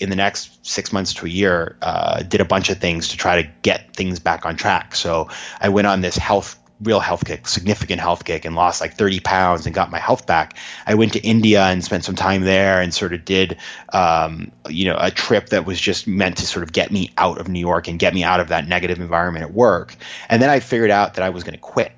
in 0.00 0.10
the 0.10 0.16
next 0.16 0.66
six 0.66 0.92
months 0.92 1.14
to 1.14 1.26
a 1.26 1.30
year, 1.30 1.76
uh, 1.80 2.22
did 2.22 2.42
a 2.42 2.44
bunch 2.44 2.68
of 2.68 2.78
things 2.78 3.08
to 3.08 3.16
try 3.16 3.42
to 3.42 3.50
get 3.62 3.94
things 3.94 4.18
back 4.18 4.44
on 4.44 4.56
track. 4.56 4.94
So 4.94 5.28
I 5.60 5.70
went 5.70 5.86
on 5.86 6.02
this 6.02 6.16
health 6.16 6.58
real 6.82 7.00
health 7.00 7.24
kick, 7.24 7.46
significant 7.46 8.00
health 8.00 8.24
kick, 8.24 8.44
and 8.44 8.54
lost 8.54 8.80
like 8.80 8.94
30 8.94 9.20
pounds 9.20 9.66
and 9.66 9.74
got 9.74 9.90
my 9.90 9.98
health 9.98 10.26
back. 10.26 10.56
I 10.86 10.94
went 10.94 11.12
to 11.14 11.20
India 11.20 11.62
and 11.62 11.82
spent 11.84 12.04
some 12.04 12.16
time 12.16 12.42
there 12.42 12.80
and 12.80 12.92
sort 12.92 13.12
of 13.12 13.24
did, 13.24 13.58
um, 13.92 14.52
you 14.68 14.86
know, 14.86 14.96
a 14.98 15.10
trip 15.10 15.50
that 15.50 15.64
was 15.64 15.80
just 15.80 16.06
meant 16.06 16.38
to 16.38 16.46
sort 16.46 16.62
of 16.62 16.72
get 16.72 16.90
me 16.90 17.10
out 17.16 17.38
of 17.38 17.48
New 17.48 17.60
York 17.60 17.88
and 17.88 17.98
get 17.98 18.14
me 18.14 18.24
out 18.24 18.40
of 18.40 18.48
that 18.48 18.66
negative 18.66 19.00
environment 19.00 19.44
at 19.44 19.52
work. 19.52 19.94
And 20.28 20.42
then 20.42 20.50
I 20.50 20.60
figured 20.60 20.90
out 20.90 21.14
that 21.14 21.24
I 21.24 21.30
was 21.30 21.44
going 21.44 21.54
to 21.54 21.60
quit. 21.60 21.92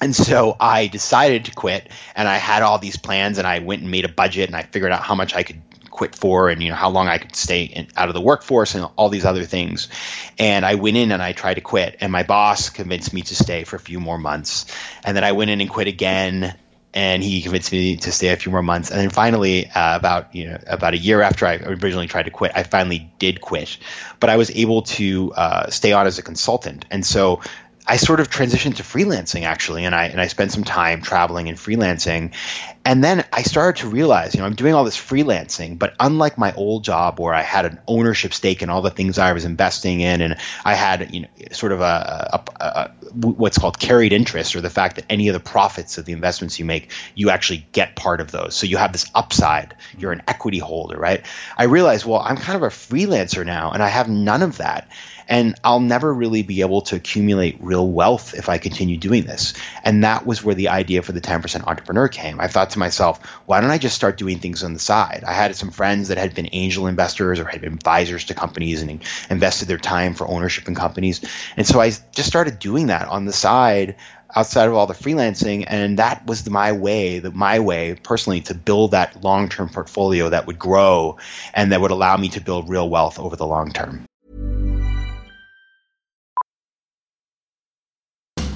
And 0.00 0.16
so 0.16 0.56
I 0.58 0.86
decided 0.86 1.44
to 1.46 1.52
quit 1.52 1.86
and 2.16 2.26
I 2.26 2.36
had 2.36 2.62
all 2.62 2.78
these 2.78 2.96
plans 2.96 3.36
and 3.36 3.46
I 3.46 3.58
went 3.58 3.82
and 3.82 3.90
made 3.90 4.06
a 4.06 4.08
budget 4.08 4.48
and 4.48 4.56
I 4.56 4.62
figured 4.62 4.92
out 4.92 5.02
how 5.02 5.14
much 5.14 5.34
I 5.34 5.42
could 5.42 5.60
quit 6.00 6.16
for 6.16 6.48
and 6.48 6.62
you 6.62 6.70
know 6.70 6.74
how 6.74 6.88
long 6.88 7.08
I 7.08 7.18
could 7.18 7.36
stay 7.36 7.64
in, 7.64 7.88
out 7.94 8.08
of 8.08 8.14
the 8.14 8.22
workforce 8.22 8.74
and 8.74 8.88
all 8.96 9.10
these 9.10 9.26
other 9.26 9.44
things. 9.44 9.88
And 10.38 10.64
I 10.64 10.76
went 10.76 10.96
in 10.96 11.12
and 11.12 11.20
I 11.20 11.32
tried 11.32 11.54
to 11.54 11.60
quit 11.60 11.98
and 12.00 12.10
my 12.10 12.22
boss 12.22 12.70
convinced 12.70 13.12
me 13.12 13.20
to 13.20 13.36
stay 13.36 13.64
for 13.64 13.76
a 13.76 13.78
few 13.78 14.00
more 14.00 14.16
months. 14.16 14.64
And 15.04 15.14
then 15.14 15.24
I 15.24 15.32
went 15.32 15.50
in 15.50 15.60
and 15.60 15.68
quit 15.68 15.88
again 15.88 16.56
and 16.94 17.22
he 17.22 17.42
convinced 17.42 17.70
me 17.70 17.98
to 17.98 18.12
stay 18.12 18.28
a 18.28 18.36
few 18.36 18.50
more 18.50 18.62
months. 18.62 18.90
And 18.90 18.98
then 18.98 19.10
finally, 19.10 19.66
uh, 19.66 19.96
about 19.96 20.34
you 20.34 20.46
know 20.46 20.58
about 20.66 20.94
a 20.94 20.98
year 20.98 21.20
after 21.20 21.46
I 21.46 21.56
originally 21.56 22.06
tried 22.06 22.24
to 22.24 22.30
quit, 22.30 22.52
I 22.54 22.62
finally 22.62 23.12
did 23.18 23.42
quit. 23.42 23.76
But 24.20 24.30
I 24.30 24.38
was 24.38 24.50
able 24.50 24.82
to 24.96 25.32
uh, 25.34 25.70
stay 25.70 25.92
on 25.92 26.06
as 26.06 26.18
a 26.18 26.22
consultant, 26.22 26.86
and 26.90 27.04
so 27.04 27.42
I 27.90 27.96
sort 27.96 28.20
of 28.20 28.30
transitioned 28.30 28.76
to 28.76 28.84
freelancing 28.84 29.42
actually, 29.42 29.84
and 29.84 29.96
I 29.96 30.04
and 30.04 30.20
I 30.20 30.28
spent 30.28 30.52
some 30.52 30.62
time 30.62 31.02
traveling 31.02 31.48
and 31.48 31.58
freelancing, 31.58 32.34
and 32.84 33.02
then 33.02 33.24
I 33.32 33.42
started 33.42 33.80
to 33.80 33.88
realize, 33.88 34.32
you 34.32 34.40
know, 34.40 34.46
I'm 34.46 34.54
doing 34.54 34.74
all 34.74 34.84
this 34.84 34.96
freelancing, 34.96 35.76
but 35.76 35.96
unlike 35.98 36.38
my 36.38 36.52
old 36.52 36.84
job 36.84 37.18
where 37.18 37.34
I 37.34 37.42
had 37.42 37.66
an 37.66 37.80
ownership 37.88 38.32
stake 38.32 38.62
in 38.62 38.70
all 38.70 38.80
the 38.80 38.92
things 38.92 39.18
I 39.18 39.32
was 39.32 39.44
investing 39.44 40.02
in, 40.02 40.20
and 40.20 40.36
I 40.64 40.74
had 40.74 41.12
you 41.12 41.22
know 41.22 41.28
sort 41.50 41.72
of 41.72 41.80
a, 41.80 42.42
a, 42.60 42.64
a 42.64 42.90
what's 43.12 43.58
called 43.58 43.80
carried 43.80 44.12
interest, 44.12 44.54
or 44.54 44.60
the 44.60 44.70
fact 44.70 44.94
that 44.94 45.06
any 45.10 45.26
of 45.26 45.32
the 45.34 45.40
profits 45.40 45.98
of 45.98 46.04
the 46.04 46.12
investments 46.12 46.60
you 46.60 46.64
make, 46.64 46.92
you 47.16 47.30
actually 47.30 47.66
get 47.72 47.96
part 47.96 48.20
of 48.20 48.30
those, 48.30 48.54
so 48.54 48.66
you 48.66 48.76
have 48.76 48.92
this 48.92 49.10
upside. 49.16 49.74
You're 49.98 50.12
an 50.12 50.22
equity 50.28 50.60
holder, 50.60 50.96
right? 50.96 51.26
I 51.58 51.64
realized, 51.64 52.06
well, 52.06 52.20
I'm 52.20 52.36
kind 52.36 52.54
of 52.54 52.62
a 52.62 52.68
freelancer 52.68 53.44
now, 53.44 53.72
and 53.72 53.82
I 53.82 53.88
have 53.88 54.08
none 54.08 54.44
of 54.44 54.58
that 54.58 54.88
and 55.30 55.54
I'll 55.62 55.80
never 55.80 56.12
really 56.12 56.42
be 56.42 56.60
able 56.60 56.82
to 56.82 56.96
accumulate 56.96 57.58
real 57.60 57.88
wealth 57.88 58.34
if 58.34 58.48
I 58.48 58.58
continue 58.58 58.96
doing 58.96 59.24
this. 59.24 59.54
And 59.84 60.02
that 60.02 60.26
was 60.26 60.42
where 60.42 60.56
the 60.56 60.68
idea 60.68 61.02
for 61.02 61.12
the 61.12 61.20
10% 61.20 61.66
entrepreneur 61.66 62.08
came. 62.08 62.40
I 62.40 62.48
thought 62.48 62.70
to 62.70 62.80
myself, 62.80 63.24
why 63.46 63.60
don't 63.60 63.70
I 63.70 63.78
just 63.78 63.94
start 63.94 64.18
doing 64.18 64.40
things 64.40 64.64
on 64.64 64.74
the 64.74 64.80
side? 64.80 65.22
I 65.24 65.32
had 65.32 65.54
some 65.54 65.70
friends 65.70 66.08
that 66.08 66.18
had 66.18 66.34
been 66.34 66.48
angel 66.52 66.88
investors 66.88 67.38
or 67.38 67.44
had 67.44 67.60
been 67.60 67.72
advisors 67.72 68.24
to 68.24 68.34
companies 68.34 68.82
and 68.82 69.02
invested 69.30 69.68
their 69.68 69.78
time 69.78 70.14
for 70.14 70.26
ownership 70.26 70.66
in 70.66 70.74
companies. 70.74 71.20
And 71.56 71.64
so 71.64 71.80
I 71.80 71.90
just 71.90 72.28
started 72.28 72.58
doing 72.58 72.88
that 72.88 73.06
on 73.06 73.24
the 73.24 73.32
side 73.32 73.94
outside 74.34 74.68
of 74.68 74.74
all 74.74 74.86
the 74.86 74.94
freelancing 74.94 75.64
and 75.66 75.98
that 75.98 76.24
was 76.24 76.48
my 76.48 76.70
way 76.70 77.20
my 77.34 77.58
way 77.58 77.96
personally 78.00 78.40
to 78.40 78.54
build 78.54 78.92
that 78.92 79.24
long-term 79.24 79.68
portfolio 79.68 80.28
that 80.28 80.46
would 80.46 80.56
grow 80.56 81.18
and 81.52 81.72
that 81.72 81.80
would 81.80 81.90
allow 81.90 82.16
me 82.16 82.28
to 82.28 82.40
build 82.40 82.68
real 82.68 82.88
wealth 82.88 83.18
over 83.18 83.34
the 83.34 83.44
long 83.44 83.72
term 83.72 84.06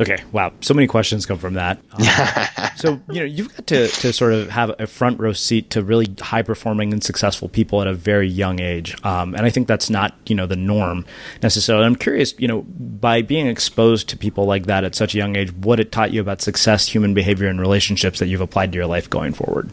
Okay, 0.00 0.16
wow, 0.32 0.52
so 0.60 0.74
many 0.74 0.86
questions 0.86 1.24
come 1.24 1.38
from 1.38 1.54
that. 1.54 1.78
Um, 1.92 2.70
so 2.76 3.00
you 3.10 3.20
know, 3.20 3.26
you've 3.26 3.54
got 3.54 3.66
to 3.68 3.88
to 3.88 4.12
sort 4.12 4.32
of 4.32 4.50
have 4.50 4.74
a 4.78 4.86
front 4.86 5.20
row 5.20 5.32
seat 5.32 5.70
to 5.70 5.82
really 5.82 6.12
high 6.20 6.42
performing 6.42 6.92
and 6.92 7.02
successful 7.02 7.48
people 7.48 7.80
at 7.80 7.86
a 7.86 7.94
very 7.94 8.28
young 8.28 8.60
age, 8.60 8.96
um, 9.04 9.34
and 9.34 9.46
I 9.46 9.50
think 9.50 9.68
that's 9.68 9.90
not 9.90 10.14
you 10.26 10.34
know 10.34 10.46
the 10.46 10.56
norm 10.56 11.04
necessarily. 11.42 11.84
I'm 11.84 11.96
curious, 11.96 12.34
you 12.38 12.48
know, 12.48 12.62
by 12.62 13.22
being 13.22 13.46
exposed 13.46 14.08
to 14.08 14.16
people 14.16 14.46
like 14.46 14.66
that 14.66 14.84
at 14.84 14.94
such 14.94 15.14
a 15.14 15.18
young 15.18 15.36
age, 15.36 15.52
what 15.52 15.78
it 15.78 15.92
taught 15.92 16.12
you 16.12 16.20
about 16.20 16.42
success, 16.42 16.88
human 16.88 17.14
behavior, 17.14 17.48
and 17.48 17.60
relationships 17.60 18.18
that 18.18 18.26
you've 18.26 18.40
applied 18.40 18.72
to 18.72 18.76
your 18.76 18.86
life 18.86 19.08
going 19.08 19.32
forward. 19.32 19.70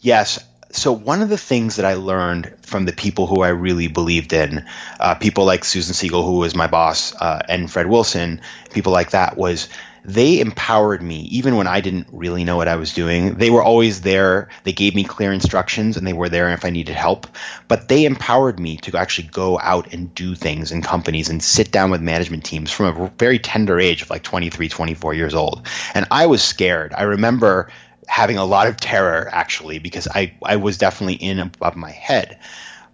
Yes, 0.00 0.38
so 0.74 0.92
one 0.92 1.22
of 1.22 1.28
the 1.28 1.38
things 1.38 1.76
that 1.76 1.84
I 1.84 1.94
learned 1.94 2.52
from 2.62 2.84
the 2.84 2.92
people 2.92 3.26
who 3.26 3.42
I 3.42 3.48
really 3.48 3.88
believed 3.88 4.32
in, 4.32 4.66
uh, 4.98 5.14
people 5.14 5.44
like 5.44 5.64
Susan 5.64 5.94
Segal, 5.94 6.24
who 6.24 6.38
was 6.38 6.54
my 6.54 6.66
boss, 6.66 7.14
uh, 7.14 7.40
and 7.48 7.70
Fred 7.70 7.86
Wilson, 7.86 8.40
people 8.72 8.92
like 8.92 9.10
that, 9.10 9.36
was 9.36 9.68
they 10.04 10.40
empowered 10.40 11.02
me 11.02 11.22
even 11.30 11.56
when 11.56 11.66
I 11.66 11.80
didn't 11.80 12.08
really 12.12 12.44
know 12.44 12.56
what 12.56 12.68
I 12.68 12.76
was 12.76 12.92
doing. 12.92 13.34
They 13.34 13.50
were 13.50 13.62
always 13.62 14.02
there. 14.02 14.50
They 14.64 14.72
gave 14.72 14.94
me 14.94 15.04
clear 15.04 15.32
instructions 15.32 15.96
and 15.96 16.06
they 16.06 16.12
were 16.12 16.28
there 16.28 16.50
if 16.50 16.64
I 16.64 16.70
needed 16.70 16.94
help. 16.94 17.26
But 17.68 17.88
they 17.88 18.04
empowered 18.04 18.60
me 18.60 18.76
to 18.78 18.98
actually 18.98 19.28
go 19.28 19.58
out 19.58 19.94
and 19.94 20.14
do 20.14 20.34
things 20.34 20.72
in 20.72 20.82
companies 20.82 21.30
and 21.30 21.42
sit 21.42 21.72
down 21.72 21.90
with 21.90 22.02
management 22.02 22.44
teams 22.44 22.70
from 22.70 22.86
a 22.86 23.08
very 23.18 23.38
tender 23.38 23.80
age 23.80 24.02
of 24.02 24.10
like 24.10 24.22
23, 24.22 24.68
24 24.68 25.14
years 25.14 25.34
old. 25.34 25.66
And 25.94 26.06
I 26.10 26.26
was 26.26 26.42
scared. 26.42 26.92
I 26.92 27.04
remember 27.04 27.70
having 28.06 28.38
a 28.38 28.44
lot 28.44 28.66
of 28.66 28.76
terror 28.76 29.28
actually 29.32 29.78
because 29.78 30.08
I, 30.08 30.34
I 30.42 30.56
was 30.56 30.78
definitely 30.78 31.14
in 31.14 31.38
above 31.38 31.76
my 31.76 31.90
head. 31.90 32.38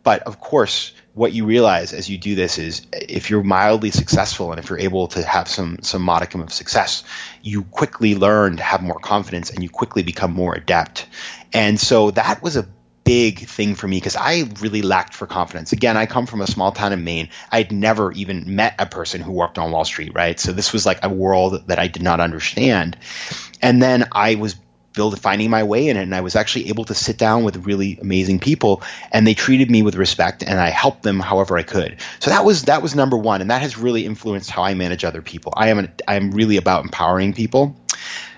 But 0.02 0.22
of 0.22 0.40
course, 0.40 0.92
what 1.12 1.32
you 1.32 1.44
realize 1.44 1.92
as 1.92 2.08
you 2.08 2.16
do 2.16 2.34
this 2.34 2.58
is 2.58 2.86
if 2.92 3.30
you're 3.30 3.42
mildly 3.42 3.90
successful 3.90 4.52
and 4.52 4.58
if 4.58 4.70
you're 4.70 4.78
able 4.78 5.08
to 5.08 5.22
have 5.22 5.48
some 5.48 5.78
some 5.82 6.02
modicum 6.02 6.40
of 6.40 6.52
success, 6.52 7.04
you 7.42 7.64
quickly 7.64 8.14
learn 8.14 8.56
to 8.56 8.62
have 8.62 8.82
more 8.82 8.98
confidence 8.98 9.50
and 9.50 9.62
you 9.62 9.68
quickly 9.68 10.02
become 10.02 10.32
more 10.32 10.54
adept. 10.54 11.06
And 11.52 11.78
so 11.78 12.12
that 12.12 12.42
was 12.42 12.56
a 12.56 12.66
big 13.04 13.40
thing 13.40 13.74
for 13.74 13.88
me 13.88 13.96
because 13.96 14.14
I 14.14 14.48
really 14.60 14.82
lacked 14.82 15.14
for 15.14 15.26
confidence. 15.26 15.72
Again, 15.72 15.96
I 15.96 16.06
come 16.06 16.26
from 16.26 16.42
a 16.42 16.46
small 16.46 16.70
town 16.70 16.92
in 16.92 17.02
Maine. 17.02 17.28
I'd 17.50 17.72
never 17.72 18.12
even 18.12 18.54
met 18.54 18.76
a 18.78 18.86
person 18.86 19.20
who 19.20 19.32
worked 19.32 19.58
on 19.58 19.72
Wall 19.72 19.84
Street, 19.84 20.12
right? 20.14 20.38
So 20.38 20.52
this 20.52 20.72
was 20.72 20.86
like 20.86 21.00
a 21.02 21.08
world 21.08 21.66
that 21.66 21.78
I 21.80 21.88
did 21.88 22.02
not 22.02 22.20
understand. 22.20 22.96
And 23.60 23.82
then 23.82 24.08
I 24.12 24.36
was 24.36 24.54
build 24.92 25.20
finding 25.20 25.50
my 25.50 25.62
way 25.62 25.88
in 25.88 25.96
it. 25.96 26.02
And 26.02 26.14
i 26.14 26.20
was 26.20 26.36
actually 26.36 26.68
able 26.68 26.84
to 26.84 26.94
sit 26.94 27.18
down 27.18 27.44
with 27.44 27.66
really 27.66 27.98
amazing 28.00 28.40
people 28.40 28.82
and 29.12 29.26
they 29.26 29.34
treated 29.34 29.70
me 29.70 29.82
with 29.82 29.94
respect 29.94 30.42
and 30.42 30.58
i 30.58 30.70
helped 30.70 31.02
them 31.02 31.20
however 31.20 31.56
i 31.56 31.62
could. 31.62 31.96
So 32.18 32.30
that 32.30 32.44
was 32.44 32.64
that 32.64 32.82
was 32.82 32.94
number 32.94 33.16
one. 33.16 33.40
And 33.40 33.50
that 33.50 33.62
has 33.62 33.78
really 33.78 34.04
influenced 34.04 34.50
how 34.50 34.62
i 34.62 34.74
manage 34.74 35.04
other 35.04 35.22
people. 35.22 35.52
I 35.56 35.68
am 35.68 35.78
an, 35.78 35.92
i 36.06 36.16
am 36.16 36.30
really 36.32 36.56
about 36.56 36.84
empowering 36.84 37.32
people. 37.32 37.80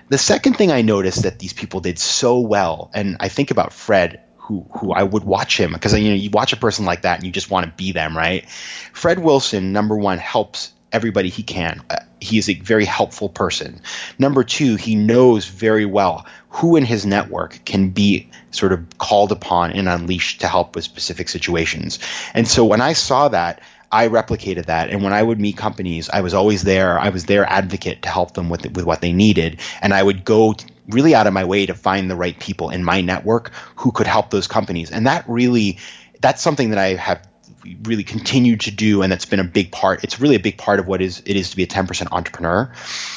The 0.09 0.17
second 0.17 0.57
thing 0.57 0.71
i 0.71 0.81
noticed 0.81 1.23
that 1.23 1.39
these 1.39 1.53
people 1.53 1.79
did 1.79 1.97
so 1.97 2.39
well 2.39 2.91
and 2.93 3.17
i 3.19 3.29
think 3.29 3.51
about 3.51 3.73
fred 3.73 4.21
who 4.43 4.67
who 4.77 4.91
I 4.91 5.03
would 5.03 5.23
watch 5.23 5.57
him 5.57 5.71
because 5.71 5.97
you 5.97 6.09
know 6.09 6.15
you 6.15 6.29
watch 6.29 6.51
a 6.51 6.57
person 6.57 6.85
like 6.85 7.03
that 7.03 7.17
and 7.17 7.25
you 7.25 7.31
just 7.31 7.49
want 7.49 7.65
to 7.65 7.71
be 7.71 7.93
them, 7.93 8.15
right? 8.15 8.49
Fred 8.91 9.19
Wilson, 9.19 9.71
number 9.71 9.95
one, 9.97 10.17
helps 10.17 10.73
everybody 10.93 11.29
he 11.29 11.43
can. 11.43 11.81
Uh, 11.89 11.97
he 12.21 12.37
is 12.37 12.49
a 12.49 12.53
very 12.53 12.85
helpful 12.85 13.27
person. 13.27 13.81
Number 14.17 14.43
two, 14.43 14.77
he 14.77 14.95
knows 14.95 15.45
very 15.45 15.85
well 15.85 16.25
who 16.49 16.75
in 16.75 16.85
his 16.85 17.05
network 17.05 17.65
can 17.65 17.89
be 17.89 18.29
sort 18.51 18.71
of 18.71 18.97
called 18.97 19.31
upon 19.31 19.71
and 19.71 19.89
unleashed 19.89 20.41
to 20.41 20.47
help 20.47 20.75
with 20.75 20.85
specific 20.85 21.27
situations. 21.27 21.99
And 22.33 22.47
so 22.47 22.63
when 22.63 22.79
I 22.79 22.93
saw 22.93 23.27
that, 23.29 23.61
I 23.91 24.07
replicated 24.07 24.67
that. 24.67 24.89
And 24.89 25.03
when 25.03 25.13
I 25.13 25.21
would 25.21 25.39
meet 25.39 25.57
companies, 25.57 26.09
I 26.09 26.21
was 26.21 26.33
always 26.33 26.63
there. 26.63 26.97
I 26.97 27.09
was 27.09 27.25
their 27.25 27.45
advocate 27.45 28.03
to 28.03 28.09
help 28.09 28.33
them 28.33 28.49
with 28.49 28.65
with 28.75 28.85
what 28.85 29.01
they 29.01 29.13
needed, 29.13 29.59
and 29.81 29.93
I 29.93 30.01
would 30.01 30.25
go 30.25 30.55
really 30.87 31.13
out 31.13 31.27
of 31.27 31.33
my 31.33 31.45
way 31.45 31.65
to 31.67 31.73
find 31.75 32.09
the 32.09 32.15
right 32.15 32.37
people 32.37 32.71
in 32.71 32.83
my 32.83 33.01
network 33.01 33.51
who 33.75 33.91
could 33.91 34.07
help 34.07 34.31
those 34.31 34.47
companies. 34.47 34.91
And 34.91 35.05
that 35.07 35.25
really, 35.27 35.77
that's 36.21 36.41
something 36.41 36.71
that 36.71 36.79
I 36.79 36.95
have 36.95 37.27
really 37.83 38.03
continue 38.03 38.57
to 38.57 38.71
do 38.71 39.01
and 39.01 39.11
that's 39.11 39.25
been 39.25 39.39
a 39.39 39.43
big 39.43 39.71
part 39.71 40.03
it's 40.03 40.19
really 40.19 40.35
a 40.35 40.39
big 40.39 40.57
part 40.57 40.79
of 40.79 40.87
what 40.87 41.01
is 41.01 41.21
it 41.25 41.35
is 41.35 41.51
to 41.51 41.55
be 41.55 41.63
a 41.63 41.67
10% 41.67 42.07
entrepreneur 42.11 42.71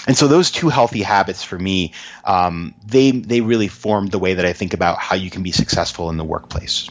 and 0.07 0.17
so 0.17 0.29
those 0.29 0.51
two 0.51 0.69
healthy 0.69 1.03
habits 1.03 1.43
for 1.43 1.59
me 1.59 1.93
um, 2.25 2.75
they 2.85 3.11
they 3.11 3.41
really 3.41 3.69
formed 3.69 4.11
the 4.11 4.19
way 4.19 4.35
that 4.35 4.47
i 4.47 4.53
think 4.53 4.75
about 4.75 4.99
how 4.99 5.15
you 5.15 5.31
can 5.31 5.43
be 5.43 5.53
successful 5.53 6.11
in 6.11 6.17
the 6.17 6.25
workplace 6.25 6.89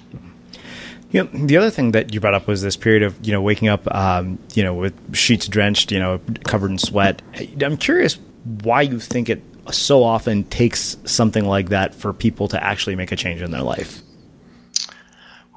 you 1.11 1.23
know, 1.23 1.29
the 1.45 1.55
other 1.55 1.69
thing 1.69 1.91
that 1.91 2.13
you 2.13 2.19
brought 2.19 2.33
up 2.33 2.45
was 2.45 2.61
this 2.61 2.75
period 2.75 3.03
of 3.03 3.25
you 3.25 3.31
know 3.31 3.41
waking 3.41 3.69
up, 3.69 3.87
um, 3.93 4.37
you 4.53 4.63
know, 4.63 4.73
with 4.73 5.15
sheets 5.15 5.47
drenched, 5.47 5.93
you 5.93 5.99
know, 5.99 6.19
covered 6.43 6.71
in 6.71 6.77
sweat. 6.77 7.21
I'm 7.61 7.77
curious 7.77 8.17
why 8.63 8.81
you 8.81 8.99
think 8.99 9.29
it 9.29 9.41
so 9.71 10.03
often 10.03 10.43
takes 10.43 10.97
something 11.05 11.45
like 11.45 11.69
that 11.69 11.95
for 11.95 12.13
people 12.13 12.47
to 12.49 12.61
actually 12.61 12.95
make 12.95 13.11
a 13.11 13.15
change 13.15 13.41
in 13.41 13.51
their 13.51 13.61
life. 13.61 14.01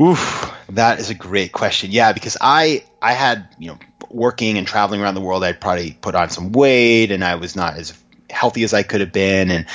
Oof, 0.00 0.52
that 0.70 1.00
is 1.00 1.10
a 1.10 1.14
great 1.14 1.52
question. 1.52 1.90
Yeah, 1.90 2.12
because 2.12 2.36
I 2.40 2.84
I 3.02 3.12
had 3.12 3.48
you 3.58 3.68
know 3.68 3.78
working 4.10 4.56
and 4.56 4.66
traveling 4.66 5.02
around 5.02 5.14
the 5.14 5.20
world, 5.20 5.44
I'd 5.44 5.60
probably 5.60 5.92
put 6.00 6.14
on 6.14 6.30
some 6.30 6.52
weight, 6.52 7.10
and 7.10 7.24
I 7.24 7.34
was 7.34 7.56
not 7.56 7.74
as 7.76 7.92
healthy 8.30 8.62
as 8.62 8.74
I 8.74 8.82
could 8.82 9.00
have 9.00 9.12
been, 9.12 9.50
and 9.50 9.66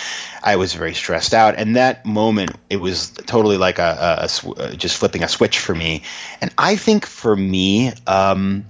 I 0.44 0.56
was 0.56 0.74
very 0.74 0.94
stressed 0.94 1.34
out. 1.34 1.56
And 1.58 1.76
that 1.76 2.06
moment, 2.06 2.52
it 2.70 2.78
was 2.78 3.10
totally 3.10 3.58
like 3.58 3.80
a, 3.80 4.28
a, 4.44 4.48
a 4.48 4.52
uh, 4.52 4.74
just 4.76 4.98
flipping 4.98 5.24
a 5.24 5.28
switch 5.28 5.60
for 5.60 5.74
me. 5.74 6.04
And 6.40 6.54
I 6.58 6.76
think 6.76 7.06
for 7.06 7.36
me, 7.36 7.92
um, 8.08 8.66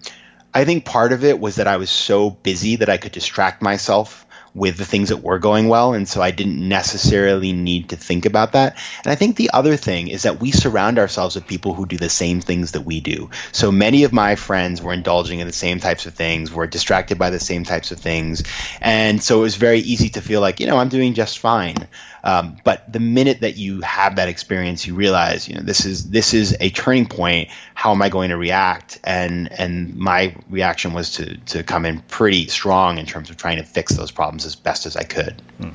I 0.53 0.65
think 0.65 0.85
part 0.85 1.11
of 1.11 1.23
it 1.23 1.39
was 1.39 1.55
that 1.55 1.67
I 1.67 1.77
was 1.77 1.89
so 1.89 2.29
busy 2.29 2.77
that 2.77 2.89
I 2.89 2.97
could 2.97 3.11
distract 3.11 3.61
myself 3.61 4.25
with 4.55 4.77
the 4.77 4.85
things 4.85 5.09
that 5.09 5.23
were 5.23 5.39
going 5.39 5.67
well. 5.67 5.93
And 5.93 6.07
so 6.07 6.21
I 6.21 6.31
didn't 6.31 6.67
necessarily 6.67 7.53
need 7.53 7.89
to 7.89 7.95
think 7.95 8.25
about 8.25 8.51
that. 8.51 8.77
And 9.03 9.11
I 9.11 9.15
think 9.15 9.35
the 9.35 9.49
other 9.51 9.75
thing 9.77 10.07
is 10.09 10.23
that 10.23 10.39
we 10.39 10.51
surround 10.51 10.99
ourselves 10.99 11.35
with 11.35 11.47
people 11.47 11.73
who 11.73 11.85
do 11.85 11.97
the 11.97 12.09
same 12.09 12.39
things 12.39 12.73
that 12.73 12.81
we 12.81 12.99
do. 12.99 13.31
So 13.51 13.71
many 13.71 14.03
of 14.03 14.13
my 14.13 14.35
friends 14.35 14.81
were 14.81 14.93
indulging 14.93 15.39
in 15.39 15.47
the 15.47 15.53
same 15.53 15.79
types 15.79 16.05
of 16.05 16.13
things, 16.13 16.51
were 16.51 16.67
distracted 16.67 17.17
by 17.17 17.31
the 17.31 17.39
same 17.39 17.63
types 17.63 17.91
of 17.91 17.99
things. 17.99 18.43
And 18.79 19.21
so 19.21 19.39
it 19.39 19.41
was 19.41 19.55
very 19.55 19.79
easy 19.79 20.09
to 20.09 20.21
feel 20.21 20.41
like, 20.41 20.59
you 20.59 20.67
know, 20.67 20.77
I'm 20.77 20.89
doing 20.89 21.13
just 21.13 21.39
fine. 21.39 21.87
Um, 22.23 22.55
but 22.63 22.91
the 22.91 23.01
minute 23.01 23.41
that 23.41 23.57
you 23.57 23.81
have 23.81 24.15
that 24.15 24.29
experience, 24.29 24.87
you 24.87 24.95
realize, 24.95 25.49
you 25.49 25.55
know, 25.55 25.61
this 25.61 25.85
is 25.85 26.09
this 26.09 26.33
is 26.33 26.55
a 26.59 26.69
turning 26.69 27.07
point. 27.07 27.49
How 27.73 27.91
am 27.91 28.01
I 28.01 28.09
going 28.09 28.29
to 28.29 28.37
react? 28.37 28.99
And 29.03 29.51
and 29.51 29.95
my 29.95 30.35
reaction 30.49 30.93
was 30.93 31.11
to 31.13 31.37
to 31.37 31.63
come 31.63 31.85
in 31.85 31.99
pretty 32.01 32.47
strong 32.47 32.97
in 32.97 33.05
terms 33.05 33.29
of 33.29 33.37
trying 33.37 33.57
to 33.57 33.63
fix 33.63 33.95
those 33.95 34.11
problems 34.11 34.45
as 34.45 34.55
best 34.55 34.85
as 34.85 34.95
I 34.95 35.03
could. 35.03 35.41
Hmm. 35.57 35.69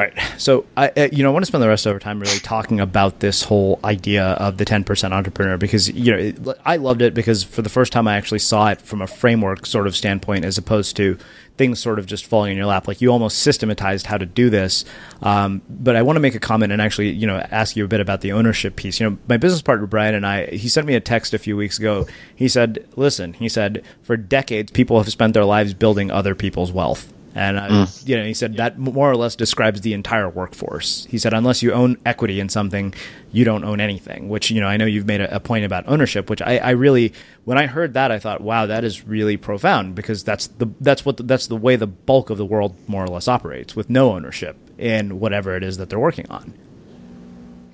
All 0.00 0.06
right. 0.06 0.40
So, 0.40 0.64
I, 0.78 1.10
you 1.12 1.22
know, 1.22 1.28
I 1.28 1.32
want 1.34 1.42
to 1.42 1.46
spend 1.46 1.62
the 1.62 1.68
rest 1.68 1.84
of 1.84 1.92
our 1.92 1.98
time 1.98 2.20
really 2.20 2.38
talking 2.38 2.80
about 2.80 3.20
this 3.20 3.42
whole 3.42 3.78
idea 3.84 4.24
of 4.24 4.56
the 4.56 4.64
10% 4.64 5.12
entrepreneur 5.12 5.58
because, 5.58 5.90
you 5.90 6.16
know, 6.16 6.54
I 6.64 6.76
loved 6.76 7.02
it 7.02 7.12
because 7.12 7.44
for 7.44 7.60
the 7.60 7.68
first 7.68 7.92
time 7.92 8.08
I 8.08 8.16
actually 8.16 8.38
saw 8.38 8.68
it 8.68 8.80
from 8.80 9.02
a 9.02 9.06
framework 9.06 9.66
sort 9.66 9.86
of 9.86 9.94
standpoint 9.94 10.46
as 10.46 10.56
opposed 10.56 10.96
to 10.96 11.18
things 11.58 11.80
sort 11.80 11.98
of 11.98 12.06
just 12.06 12.24
falling 12.24 12.52
in 12.52 12.56
your 12.56 12.64
lap. 12.64 12.88
Like 12.88 13.02
you 13.02 13.10
almost 13.10 13.40
systematized 13.40 14.06
how 14.06 14.16
to 14.16 14.24
do 14.24 14.48
this. 14.48 14.86
Um, 15.20 15.60
but 15.68 15.96
I 15.96 16.00
want 16.00 16.16
to 16.16 16.20
make 16.20 16.34
a 16.34 16.40
comment 16.40 16.72
and 16.72 16.80
actually, 16.80 17.10
you 17.10 17.26
know, 17.26 17.36
ask 17.50 17.76
you 17.76 17.84
a 17.84 17.88
bit 17.88 18.00
about 18.00 18.22
the 18.22 18.32
ownership 18.32 18.76
piece. 18.76 19.00
You 19.00 19.10
know, 19.10 19.18
my 19.28 19.36
business 19.36 19.60
partner, 19.60 19.86
Brian, 19.86 20.14
and 20.14 20.26
I, 20.26 20.46
he 20.46 20.70
sent 20.70 20.86
me 20.86 20.94
a 20.94 21.00
text 21.00 21.34
a 21.34 21.38
few 21.38 21.58
weeks 21.58 21.78
ago. 21.78 22.06
He 22.34 22.48
said, 22.48 22.88
listen, 22.96 23.34
he 23.34 23.50
said, 23.50 23.84
for 24.00 24.16
decades, 24.16 24.72
people 24.72 24.96
have 24.96 25.12
spent 25.12 25.34
their 25.34 25.44
lives 25.44 25.74
building 25.74 26.10
other 26.10 26.34
people's 26.34 26.72
wealth 26.72 27.12
and 27.34 27.58
uh, 27.58 27.68
mm. 27.68 28.08
you 28.08 28.16
know, 28.16 28.24
he 28.24 28.34
said 28.34 28.56
that 28.56 28.78
more 28.78 29.10
or 29.10 29.16
less 29.16 29.36
describes 29.36 29.82
the 29.82 29.92
entire 29.92 30.28
workforce. 30.28 31.06
He 31.08 31.18
said 31.18 31.32
unless 31.32 31.62
you 31.62 31.72
own 31.72 31.96
equity 32.04 32.40
in 32.40 32.48
something, 32.48 32.92
you 33.30 33.44
don't 33.44 33.64
own 33.64 33.80
anything. 33.80 34.28
Which 34.28 34.50
you 34.50 34.60
know, 34.60 34.66
I 34.66 34.76
know 34.76 34.84
you've 34.86 35.06
made 35.06 35.20
a, 35.20 35.36
a 35.36 35.40
point 35.40 35.64
about 35.64 35.84
ownership, 35.86 36.28
which 36.28 36.42
I, 36.42 36.58
I, 36.58 36.70
really, 36.70 37.12
when 37.44 37.56
I 37.56 37.66
heard 37.66 37.94
that, 37.94 38.10
I 38.10 38.18
thought, 38.18 38.40
wow, 38.40 38.66
that 38.66 38.82
is 38.82 39.06
really 39.06 39.36
profound 39.36 39.94
because 39.94 40.24
that's 40.24 40.48
the 40.48 40.68
that's 40.80 41.04
what 41.04 41.18
the, 41.18 41.22
that's 41.22 41.46
the 41.46 41.56
way 41.56 41.76
the 41.76 41.86
bulk 41.86 42.30
of 42.30 42.38
the 42.38 42.46
world 42.46 42.74
more 42.88 43.04
or 43.04 43.08
less 43.08 43.28
operates 43.28 43.76
with 43.76 43.88
no 43.88 44.12
ownership 44.12 44.56
in 44.76 45.20
whatever 45.20 45.56
it 45.56 45.62
is 45.62 45.76
that 45.76 45.88
they're 45.88 46.00
working 46.00 46.28
on. 46.30 46.52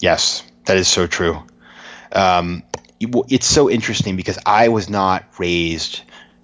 Yes, 0.01 0.43
that 0.67 0.77
is 0.77 0.89
so 0.89 1.07
true. 1.07 1.43
Um, 2.13 2.63
it's 3.01 3.47
so 3.47 3.71
interesting 3.71 4.17
because 4.17 4.39
I 4.45 4.69
was 4.69 4.89
not 4.91 5.25
raised 5.39 6.03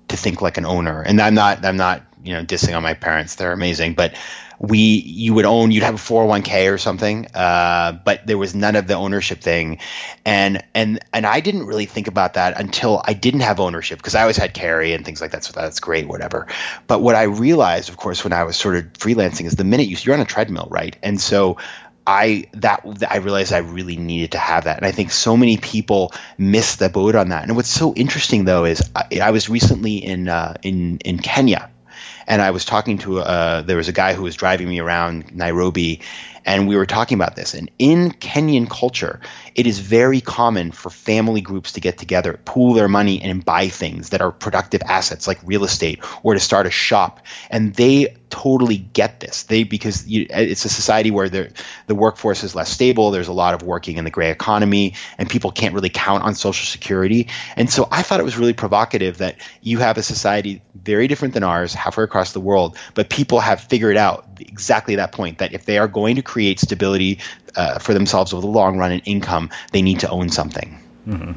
to 0.09 0.17
think 0.17 0.41
like 0.41 0.57
an 0.57 0.65
owner, 0.65 1.03
and 1.03 1.21
I'm 1.21 1.35
not. 1.35 1.65
I'm 1.65 1.77
not 1.77 2.03
you 2.25 2.35
know 2.35 2.45
dissing 2.45 2.77
on 2.77 2.83
my 2.83 2.95
parents; 2.95 3.37
they're 3.37 3.53
amazing, 3.53 3.95
but 3.95 4.15
we 4.63 4.79
you 4.79 5.35
would 5.35 5.45
own 5.45 5.73
you'd 5.73 5.83
have 5.83 5.97
a 5.97 5.99
401k 5.99 6.73
or 6.73 6.79
something 6.79 7.27
uh, 7.35 7.99
but 8.05 8.25
there 8.27 8.39
was 8.39 8.55
none 8.55 8.77
of 8.77 8.87
the 8.87 8.95
ownership 8.95 9.41
thing. 9.41 9.79
And 10.25 10.63
and 10.73 11.01
and 11.13 11.27
i 11.27 11.41
didn't 11.41 11.67
really 11.67 11.87
think 11.87 12.07
about 12.07 12.35
that 12.35 12.59
until 12.59 13.03
i 13.05 13.13
didn't 13.13 13.41
have 13.41 13.59
ownership 13.59 13.99
because 13.99 14.15
i 14.15 14.21
always 14.21 14.37
had 14.37 14.55
carry 14.55 14.93
and 14.93 15.05
things 15.05 15.21
like 15.21 15.33
that 15.33 15.45
so 15.45 15.53
that's 15.53 15.81
great 15.81 16.07
whatever. 16.07 16.47
But 16.87 17.03
what 17.03 17.17
i 17.17 17.25
realized 17.25 17.89
of 17.89 17.97
course 17.97 18.23
when 18.23 18.33
i 18.33 18.45
was 18.45 18.57
sort 18.57 18.77
of 18.77 18.93
freelancing 18.93 19.47
is 19.47 19.57
the 19.57 19.65
minute 19.65 19.89
you, 19.89 19.97
you're 20.01 20.15
on 20.15 20.21
a 20.21 20.25
treadmill 20.25 20.69
right? 20.71 20.97
And 21.03 21.21
so 21.21 21.59
I 22.07 22.49
that 22.55 22.85
I 23.09 23.19
realized 23.19 23.53
I 23.53 23.59
really 23.59 23.97
needed 23.97 24.33
to 24.33 24.39
have 24.39 24.65
that, 24.65 24.79
and 24.79 24.87
I 24.87 24.91
think 24.91 25.13
so 25.13 25.37
many 25.37 25.57
people 25.57 26.13
miss 26.37 26.75
the 26.75 26.89
boat 26.89 27.15
on 27.15 27.29
that. 27.29 27.45
And 27.45 27.55
what's 27.55 27.69
so 27.69 27.95
interesting 27.95 28.45
though 28.45 28.65
is 28.65 28.91
I, 28.97 29.21
I 29.23 29.31
was 29.31 29.49
recently 29.49 29.99
in 30.05 30.29
uh, 30.29 30.55
in 30.65 30.99
in 30.99 31.21
Kenya, 31.21 31.71
and 32.27 32.43
I 32.43 32.51
was 32.51 32.65
talking 32.65 32.99
to 32.99 33.21
uh, 33.21 33.63
there 33.63 33.77
was 33.77 33.89
a 33.89 33.93
guy 33.93 34.15
who 34.15 34.23
was 34.23 34.37
driving 34.37 34.69
me 34.69 34.81
around 34.81 35.35
Nairobi, 35.35 36.01
and 36.45 36.69
we 36.69 36.77
were 36.77 36.87
talking 36.87 37.17
about 37.17 37.37
this. 37.37 37.55
And 37.55 37.71
in 37.79 38.11
Kenyan 38.13 38.69
culture, 38.69 39.21
it 39.55 39.67
is 39.67 39.79
very 39.79 40.21
common 40.21 40.73
for 40.73 40.91
family 40.91 41.41
groups 41.41 41.73
to 41.73 41.81
get 41.81 41.99
together, 41.99 42.39
pool 42.45 42.75
their 42.75 42.89
money, 42.89 43.23
and 43.23 43.45
buy 43.45 43.69
things 43.69 44.11
that 44.11 44.21
are 44.21 44.33
productive 44.33 44.83
assets 44.83 45.27
like 45.27 45.39
real 45.45 45.65
estate 45.65 46.01
or 46.23 46.35
to 46.35 46.41
start 46.41 46.67
a 46.67 46.71
shop. 46.71 47.21
And 47.51 47.75
they 47.75 48.17
totally 48.33 48.79
get 48.79 49.21
this. 49.21 49.45
They 49.45 49.63
because 49.63 50.09
you, 50.09 50.27
it's 50.31 50.65
a 50.65 50.69
society 50.69 51.11
where 51.11 51.29
the 51.29 51.53
the 51.87 51.95
workforce 51.95 52.43
is 52.43 52.55
less 52.55 52.71
stable. 52.71 53.11
There's 53.11 53.29
a 53.29 53.33
lot 53.33 53.53
of 53.55 53.63
working 53.63 53.99
in 53.99 54.05
the 54.05 54.11
gray 54.11 54.31
economy, 54.31 54.95
and 55.19 55.29
people 55.29 55.53
can't 55.53 55.75
really 55.75 55.91
count 55.91 56.25
on 56.25 56.35
social 56.35 56.65
security. 56.65 57.29
And 57.57 57.71
so 57.71 57.87
I 57.91 58.03
thought 58.03 58.21
it 58.21 58.25
was 58.25 58.39
really 58.39 58.55
provocative 58.55 59.19
that 59.19 59.37
you 59.61 59.79
have 59.79 59.99
a 59.99 60.03
society 60.03 60.63
very 60.75 61.09
different 61.09 61.35
than 61.35 61.45
ours, 61.45 61.75
halfway 61.75 62.05
across 62.05 62.33
the 62.33 62.41
world, 62.41 62.77
but 62.95 63.11
people 63.11 63.39
have 63.39 63.61
figured 63.61 63.99
out 63.99 64.32
exactly 64.41 64.97
that 64.97 65.13
point 65.13 65.39
that 65.39 65.53
if 65.53 65.65
they 65.65 65.79
are 65.79 65.89
going 65.89 66.17
to 66.17 66.23
create 66.23 66.61
stability 66.61 67.19
uh, 67.57 67.79
for 67.79 67.95
themselves 67.95 68.33
over 68.33 68.41
the 68.41 68.47
long 68.47 68.79
run 68.79 68.93
and 68.93 69.03
income, 69.05 69.51
they 69.73 69.83
need 69.83 70.01
to 70.01 70.09
own 70.11 70.29
something. 70.29 70.79
Mm-hmm. 71.07 71.33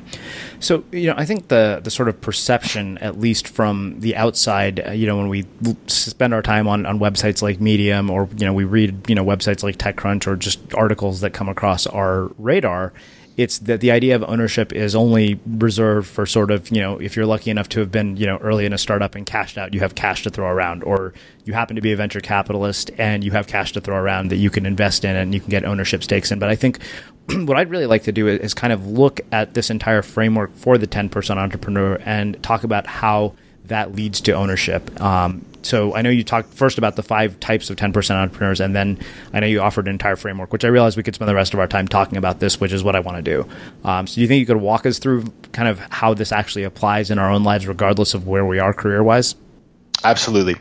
So 0.59 0.83
you 0.91 1.07
know, 1.07 1.15
I 1.17 1.25
think 1.25 1.47
the 1.47 1.81
the 1.83 1.89
sort 1.89 2.07
of 2.07 2.21
perception, 2.21 2.99
at 2.99 3.19
least 3.19 3.47
from 3.47 3.99
the 3.99 4.15
outside, 4.15 4.87
uh, 4.87 4.91
you 4.91 5.07
know, 5.07 5.17
when 5.17 5.27
we 5.27 5.45
spend 5.87 6.33
our 6.35 6.43
time 6.43 6.67
on, 6.67 6.85
on 6.85 6.99
websites 6.99 7.41
like 7.41 7.59
Medium, 7.59 8.11
or 8.11 8.29
you 8.37 8.45
know, 8.45 8.53
we 8.53 8.63
read 8.63 9.09
you 9.09 9.15
know 9.15 9.25
websites 9.25 9.63
like 9.63 9.77
TechCrunch, 9.77 10.27
or 10.27 10.35
just 10.35 10.59
articles 10.75 11.21
that 11.21 11.33
come 11.33 11.49
across 11.49 11.87
our 11.87 12.31
radar, 12.37 12.93
it's 13.37 13.59
that 13.59 13.81
the 13.81 13.91
idea 13.91 14.15
of 14.15 14.23
ownership 14.23 14.71
is 14.71 14.95
only 14.95 15.39
reserved 15.45 16.07
for 16.07 16.25
sort 16.25 16.51
of 16.51 16.69
you 16.71 16.81
know 16.81 16.97
if 16.99 17.15
you're 17.15 17.25
lucky 17.25 17.51
enough 17.51 17.67
to 17.69 17.79
have 17.79 17.91
been 17.91 18.15
you 18.15 18.25
know 18.25 18.37
early 18.37 18.65
in 18.65 18.73
a 18.73 18.77
startup 18.77 19.15
and 19.15 19.25
cashed 19.25 19.57
out 19.57 19.73
you 19.73 19.79
have 19.81 19.95
cash 19.95 20.23
to 20.23 20.29
throw 20.29 20.47
around. 20.47 20.83
Or 20.83 21.13
you 21.43 21.53
happen 21.53 21.75
to 21.75 21.81
be 21.81 21.91
a 21.91 21.95
venture 21.95 22.21
capitalist 22.21 22.91
and 22.97 23.23
you 23.23 23.31
have 23.31 23.47
cash 23.47 23.73
to 23.73 23.81
throw 23.81 23.97
around 23.97 24.29
that 24.29 24.37
you 24.37 24.49
can 24.49 24.65
invest 24.65 25.05
in 25.05 25.15
and 25.15 25.33
you 25.33 25.39
can 25.39 25.49
get 25.49 25.65
ownership 25.65 26.03
stakes 26.03 26.31
in. 26.31 26.39
But 26.39 26.49
i 26.49 26.55
think 26.55 26.79
what 27.29 27.57
i'd 27.57 27.69
really 27.69 27.85
like 27.85 28.03
to 28.03 28.11
do 28.11 28.27
is 28.27 28.53
kind 28.53 28.71
of 28.73 28.87
look 28.87 29.21
at 29.31 29.53
this 29.53 29.69
entire 29.69 30.01
framework 30.01 30.55
for 30.55 30.77
the 30.77 30.87
10% 30.87 31.37
entrepreneur 31.37 31.99
and 32.05 32.41
talk 32.43 32.63
about 32.63 32.87
how 32.87 33.33
that 33.67 33.95
leads 33.95 34.21
to 34.21 34.31
ownership 34.31 35.01
um, 35.01 35.45
so 35.65 35.95
I 35.95 36.03
know 36.03 36.11
you 36.11 36.23
talked 36.23 36.53
first 36.53 36.77
about 36.77 36.95
the 36.95 37.01
five 37.01 37.39
types 37.39 37.69
of 37.69 37.77
10% 37.77 38.11
entrepreneurs, 38.11 38.59
and 38.59 38.75
then 38.75 38.99
I 39.33 39.39
know 39.39 39.47
you 39.47 39.61
offered 39.61 39.87
an 39.87 39.91
entire 39.91 40.15
framework, 40.15 40.53
which 40.53 40.63
I 40.63 40.67
realize 40.67 40.95
we 40.95 41.01
could 41.01 41.15
spend 41.15 41.27
the 41.27 41.35
rest 41.35 41.53
of 41.53 41.59
our 41.59 41.67
time 41.67 41.87
talking 41.87 42.17
about 42.17 42.39
this, 42.39 42.59
which 42.59 42.71
is 42.71 42.83
what 42.83 42.95
I 42.95 42.99
want 42.99 43.17
to 43.17 43.23
do. 43.23 43.49
Um, 43.83 44.05
so 44.05 44.15
do 44.15 44.21
you 44.21 44.27
think 44.27 44.39
you 44.39 44.45
could 44.45 44.57
walk 44.57 44.85
us 44.85 44.99
through 44.99 45.25
kind 45.53 45.67
of 45.67 45.79
how 45.79 46.13
this 46.13 46.31
actually 46.31 46.63
applies 46.63 47.09
in 47.09 47.17
our 47.17 47.31
own 47.31 47.43
lives, 47.43 47.67
regardless 47.67 48.13
of 48.13 48.27
where 48.27 48.45
we 48.45 48.59
are 48.59 48.73
career 48.73 49.01
wise? 49.01 49.35
Absolutely. 50.03 50.55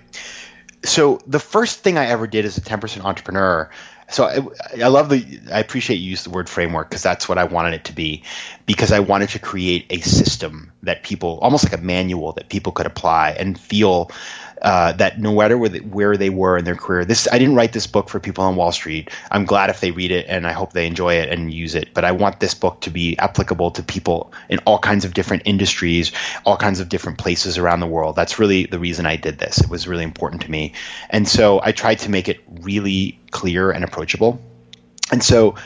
So 0.84 1.20
the 1.26 1.40
first 1.40 1.80
thing 1.80 1.98
I 1.98 2.06
ever 2.06 2.26
did 2.26 2.46
as 2.46 2.56
a 2.56 2.62
10% 2.62 3.04
entrepreneur 3.04 3.70
so 4.10 4.24
I, 4.24 4.82
I, 4.82 4.88
love 4.88 5.08
the 5.08 5.40
i 5.52 5.60
appreciate 5.60 5.96
you 5.96 6.10
use 6.10 6.24
the 6.24 6.30
word 6.30 6.48
framework 6.48 6.88
because 6.88 7.02
that's 7.02 7.28
what 7.28 7.38
i 7.38 7.44
wanted 7.44 7.74
it 7.74 7.84
to 7.84 7.92
be 7.92 8.22
because 8.66 8.92
i 8.92 9.00
wanted 9.00 9.30
to 9.30 9.38
create 9.38 9.86
a 9.90 10.00
system 10.00 10.72
that 10.82 11.02
people 11.02 11.38
almost 11.40 11.64
like 11.64 11.78
a 11.78 11.82
manual 11.82 12.32
that 12.32 12.48
people 12.48 12.72
could 12.72 12.86
apply 12.86 13.30
and 13.30 13.58
feel 13.58 14.10
uh, 14.62 14.92
that 14.92 15.20
no 15.20 15.34
matter 15.34 15.58
where 15.58 15.68
they, 15.68 15.80
where 15.80 16.16
they 16.16 16.30
were 16.30 16.56
in 16.56 16.64
their 16.64 16.76
career, 16.76 17.04
this 17.04 17.28
I 17.30 17.38
didn't 17.38 17.54
write 17.54 17.72
this 17.72 17.86
book 17.86 18.08
for 18.08 18.20
people 18.20 18.44
on 18.44 18.56
Wall 18.56 18.72
Street. 18.72 19.10
I'm 19.30 19.44
glad 19.44 19.70
if 19.70 19.80
they 19.80 19.90
read 19.90 20.10
it, 20.10 20.26
and 20.28 20.46
I 20.46 20.52
hope 20.52 20.72
they 20.72 20.86
enjoy 20.86 21.14
it 21.14 21.28
and 21.28 21.52
use 21.52 21.74
it. 21.74 21.92
But 21.94 22.04
I 22.04 22.12
want 22.12 22.40
this 22.40 22.54
book 22.54 22.80
to 22.82 22.90
be 22.90 23.18
applicable 23.18 23.72
to 23.72 23.82
people 23.82 24.32
in 24.48 24.58
all 24.60 24.78
kinds 24.78 25.04
of 25.04 25.14
different 25.14 25.42
industries, 25.44 26.12
all 26.44 26.56
kinds 26.56 26.80
of 26.80 26.88
different 26.88 27.18
places 27.18 27.58
around 27.58 27.80
the 27.80 27.86
world. 27.86 28.16
That's 28.16 28.38
really 28.38 28.66
the 28.66 28.78
reason 28.78 29.06
I 29.06 29.16
did 29.16 29.38
this. 29.38 29.60
It 29.60 29.68
was 29.68 29.86
really 29.86 30.04
important 30.04 30.42
to 30.42 30.50
me, 30.50 30.74
and 31.10 31.28
so 31.28 31.60
I 31.62 31.72
tried 31.72 32.00
to 32.00 32.10
make 32.10 32.28
it 32.28 32.40
really 32.48 33.18
clear 33.30 33.70
and 33.70 33.84
approachable. 33.84 34.40
And 35.12 35.22
so, 35.22 35.56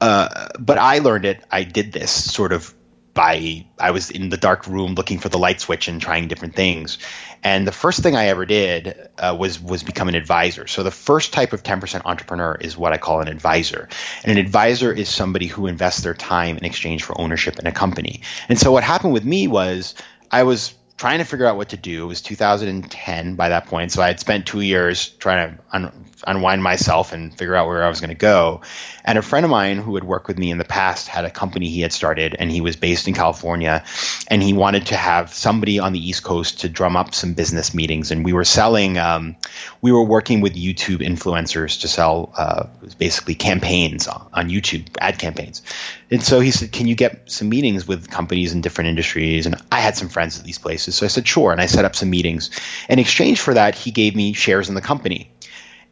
uh, 0.00 0.48
but 0.58 0.78
I 0.78 0.98
learned 0.98 1.24
it. 1.24 1.44
I 1.50 1.62
did 1.62 1.92
this 1.92 2.10
sort 2.10 2.52
of 2.52 2.73
by 3.14 3.64
I 3.78 3.92
was 3.92 4.10
in 4.10 4.28
the 4.28 4.36
dark 4.36 4.66
room 4.66 4.94
looking 4.94 5.18
for 5.18 5.28
the 5.28 5.38
light 5.38 5.60
switch 5.60 5.88
and 5.88 6.02
trying 6.02 6.28
different 6.28 6.54
things. 6.54 6.98
And 7.42 7.66
the 7.66 7.72
first 7.72 8.00
thing 8.00 8.16
I 8.16 8.26
ever 8.26 8.44
did 8.44 9.08
uh, 9.18 9.36
was 9.38 9.60
was 9.60 9.82
become 9.82 10.08
an 10.08 10.14
advisor. 10.14 10.66
So 10.66 10.82
the 10.82 10.90
first 10.90 11.32
type 11.32 11.52
of 11.52 11.62
10% 11.62 12.02
entrepreneur 12.04 12.56
is 12.60 12.76
what 12.76 12.92
I 12.92 12.98
call 12.98 13.20
an 13.20 13.28
advisor. 13.28 13.88
And 14.24 14.32
an 14.32 14.44
advisor 14.44 14.92
is 14.92 15.08
somebody 15.08 15.46
who 15.46 15.66
invests 15.66 16.02
their 16.02 16.14
time 16.14 16.58
in 16.58 16.64
exchange 16.64 17.04
for 17.04 17.18
ownership 17.20 17.58
in 17.58 17.66
a 17.66 17.72
company. 17.72 18.22
And 18.48 18.58
so 18.58 18.72
what 18.72 18.82
happened 18.82 19.12
with 19.12 19.24
me 19.24 19.46
was 19.46 19.94
I 20.30 20.42
was 20.42 20.74
trying 20.96 21.18
to 21.18 21.24
figure 21.24 21.46
out 21.46 21.56
what 21.56 21.70
to 21.70 21.76
do. 21.76 22.04
It 22.04 22.06
was 22.06 22.22
2010 22.22 23.34
by 23.34 23.48
that 23.48 23.66
point, 23.66 23.92
so 23.92 24.00
I 24.02 24.06
had 24.06 24.20
spent 24.20 24.46
two 24.46 24.60
years 24.60 25.08
trying 25.08 25.56
to 25.56 25.62
un- 25.72 26.04
unwind 26.26 26.62
myself 26.62 27.12
and 27.12 27.36
figure 27.36 27.54
out 27.54 27.66
where 27.66 27.82
I 27.82 27.88
was 27.88 28.00
going 28.00 28.10
to 28.10 28.14
go. 28.14 28.60
And 29.04 29.18
a 29.18 29.22
friend 29.22 29.44
of 29.44 29.50
mine 29.50 29.78
who 29.78 29.96
had 29.96 30.04
worked 30.04 30.28
with 30.28 30.38
me 30.38 30.50
in 30.50 30.58
the 30.58 30.64
past 30.64 31.08
had 31.08 31.24
a 31.24 31.30
company 31.30 31.68
he 31.68 31.80
had 31.80 31.92
started, 31.92 32.36
and 32.38 32.50
he 32.50 32.60
was 32.60 32.76
based 32.76 33.08
in 33.08 33.14
California, 33.14 33.84
and 34.28 34.42
he 34.42 34.52
wanted 34.52 34.86
to 34.86 34.96
have 34.96 35.34
somebody 35.34 35.80
on 35.80 35.92
the 35.92 36.08
East 36.08 36.22
Coast 36.22 36.60
to 36.60 36.68
drum 36.68 36.96
up 36.96 37.14
some 37.14 37.34
business 37.34 37.74
meetings. 37.74 38.12
And 38.12 38.24
we 38.24 38.32
were 38.32 38.44
selling, 38.44 38.96
um, 38.96 39.36
we 39.82 39.90
were 39.90 40.04
working 40.04 40.40
with 40.40 40.54
YouTube 40.54 40.98
influencers 40.98 41.80
to 41.80 41.88
sell 41.88 42.32
uh, 42.36 42.66
basically 42.98 43.34
campaigns 43.34 44.06
on 44.06 44.48
YouTube, 44.48 44.86
ad 45.00 45.18
campaigns. 45.18 45.62
And 46.10 46.22
so 46.22 46.40
he 46.40 46.50
said, 46.50 46.72
"Can 46.72 46.86
you 46.86 46.94
get 46.94 47.30
some 47.30 47.48
meetings 47.48 47.86
with 47.86 48.10
companies 48.10 48.52
in 48.52 48.60
different 48.60 48.88
industries?" 48.88 49.46
And 49.46 49.56
I 49.72 49.80
had 49.80 49.96
some 49.96 50.08
friends 50.08 50.38
at 50.38 50.44
these 50.44 50.58
places, 50.58 50.94
so 50.94 51.06
I 51.06 51.08
said, 51.08 51.26
"Sure." 51.26 51.52
And 51.52 51.60
I 51.60 51.66
set 51.66 51.84
up 51.84 51.96
some 51.96 52.10
meetings. 52.10 52.50
In 52.88 52.98
exchange 52.98 53.40
for 53.40 53.54
that, 53.54 53.74
he 53.74 53.90
gave 53.90 54.14
me 54.14 54.32
shares 54.32 54.68
in 54.68 54.74
the 54.74 54.80
company 54.80 55.30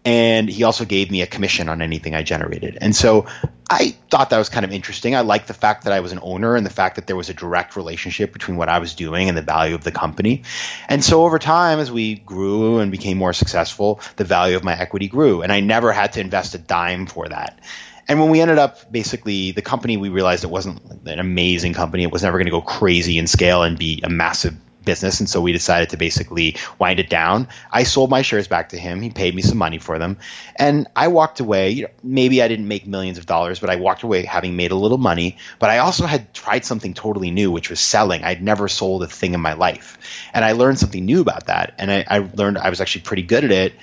and 0.05 0.49
he 0.49 0.65
also 0.65 0.85
gave 0.85 1.11
me 1.11 1.23
a 1.23 1.27
commission 1.27 1.69
on 1.69 1.81
anything 1.81 2.15
I 2.15 2.23
generated. 2.23 2.77
And 2.81 2.95
so 2.95 3.27
I 3.71 3.95
thought 4.11 4.31
that 4.31 4.39
was 4.39 4.49
kind 4.49 4.65
of 4.65 4.73
interesting. 4.73 5.15
I 5.15 5.21
liked 5.21 5.47
the 5.47 5.55
fact 5.55 5.85
that 5.85 5.93
I 5.93 6.01
was 6.01 6.13
an 6.13 6.19
owner 6.23 6.57
and 6.57 6.67
the 6.67 6.71
fact 6.71 6.97
that 6.97 7.07
there 7.07 7.17
was 7.17 7.31
a 7.31 7.35
direct 7.35 7.77
relationship 7.77 8.33
between 8.33 8.57
what 8.57 8.69
I 8.69 8.81
was 8.81 8.95
doing 8.95 9.29
and 9.29 9.39
the 9.39 9.43
value 9.43 9.75
of 9.75 9.85
the 9.85 9.93
company. 9.93 10.43
And 10.89 11.05
so 11.05 11.25
over 11.25 11.39
time, 11.39 11.79
as 11.79 11.91
we 11.91 12.17
grew 12.17 12.81
and 12.81 12.91
became 12.91 13.17
more 13.17 13.33
successful, 13.33 14.01
the 14.17 14.25
value 14.25 14.57
of 14.57 14.65
my 14.65 14.77
equity 14.79 15.09
grew. 15.09 15.43
And 15.43 15.53
I 15.53 15.61
never 15.61 15.93
had 15.93 16.15
to 16.15 16.21
invest 16.21 16.55
a 16.55 16.59
dime 16.59 17.07
for 17.07 17.29
that. 17.29 17.61
And 18.09 18.21
when 18.21 18.31
we 18.31 18.41
ended 18.41 18.59
up 18.59 18.91
basically 18.91 19.53
the 19.53 19.63
company, 19.63 19.97
we 19.97 20.09
realized 20.09 20.45
it 20.45 20.51
wasn't 20.51 20.83
an 21.07 21.19
amazing 21.19 21.75
company. 21.75 22.03
It 22.03 22.11
was 22.11 22.23
never 22.23 22.39
going 22.39 22.47
to 22.47 22.51
go 22.51 22.61
crazy 22.61 23.19
in 23.19 23.27
scale 23.27 23.63
and 23.63 23.79
be 23.79 24.01
a 24.03 24.11
massive 24.11 24.57
business, 24.85 25.21
and 25.21 25.29
so 25.29 25.41
we 25.41 25.53
decided 25.53 25.91
to 25.91 25.97
basically 25.97 26.57
wind 26.79 27.01
it 27.01 27.09
down. 27.09 27.49
I 27.71 27.85
sold 27.85 28.11
my 28.11 28.23
shares 28.23 28.49
back 28.49 28.71
to 28.71 28.77
him. 28.77 29.01
He 29.01 29.11
paid 29.11 29.35
me 29.35 29.43
some 29.43 29.59
money 29.59 29.79
for 29.79 29.99
them, 29.99 30.19
and 30.57 30.89
I 30.97 31.09
walked 31.09 31.41
away. 31.41 31.71
You 31.71 31.83
know, 31.85 31.91
maybe 32.03 32.43
I 32.43 32.49
didn't 32.49 32.69
make 32.69 32.87
millions 32.87 33.19
of 33.19 33.27
dollars, 33.27 33.61
but 33.61 33.71
I 33.71 33.77
walked 33.77 34.03
away 34.03 34.25
having 34.25 34.57
made 34.57 34.71
a 34.71 34.77
little 34.77 34.99
money. 34.99 35.37
But 35.59 35.71
I 35.71 35.79
also 35.79 36.07
had 36.07 36.35
tried 36.35 36.65
something 36.65 36.95
totally 36.95 37.31
new, 37.31 37.51
which 37.51 37.71
was 37.71 37.81
selling. 37.81 38.25
I'd 38.25 38.43
never 38.43 38.69
sold 38.69 39.03
a 39.03 39.07
thing 39.07 39.35
in 39.35 39.41
my 39.41 39.55
life, 39.55 39.99
and 40.35 40.45
I 40.45 40.53
learned 40.53 40.79
something 40.79 41.05
new 41.05 41.21
about 41.21 41.47
that. 41.47 41.75
And 41.79 41.91
I, 41.91 42.05
I 42.09 42.19
learned 42.35 42.59
I 42.59 42.71
was 42.71 42.81
actually 42.81 43.03
pretty 43.03 43.23
good 43.23 43.45
at 43.45 43.53
it. 43.53 43.75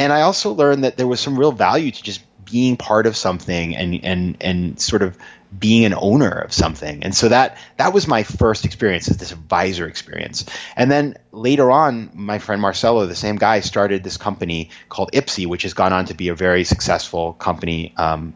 And 0.00 0.12
I 0.12 0.22
also 0.22 0.52
learned 0.52 0.84
that 0.84 0.96
there 0.96 1.08
was 1.08 1.20
some 1.20 1.36
real 1.36 1.50
value 1.50 1.90
to 1.90 2.02
just 2.02 2.22
being 2.50 2.76
part 2.76 3.06
of 3.06 3.16
something 3.16 3.76
and 3.76 4.00
and 4.04 4.36
and 4.40 4.80
sort 4.80 5.02
of 5.02 5.16
being 5.56 5.84
an 5.86 5.94
owner 5.94 6.30
of 6.30 6.52
something. 6.52 7.04
And 7.04 7.14
so 7.14 7.28
that 7.28 7.58
that 7.76 7.92
was 7.92 8.06
my 8.06 8.22
first 8.22 8.64
experience, 8.64 9.08
is 9.08 9.16
this 9.16 9.32
advisor 9.32 9.86
experience. 9.86 10.44
And 10.76 10.90
then 10.90 11.16
later 11.32 11.70
on, 11.70 12.10
my 12.14 12.38
friend 12.38 12.60
Marcelo, 12.60 13.06
the 13.06 13.14
same 13.14 13.36
guy, 13.36 13.60
started 13.60 14.04
this 14.04 14.16
company 14.16 14.70
called 14.88 15.10
Ipsy, 15.12 15.46
which 15.46 15.62
has 15.62 15.74
gone 15.74 15.92
on 15.92 16.06
to 16.06 16.14
be 16.14 16.28
a 16.28 16.34
very 16.34 16.64
successful 16.64 17.32
company 17.32 17.94
um, 17.96 18.34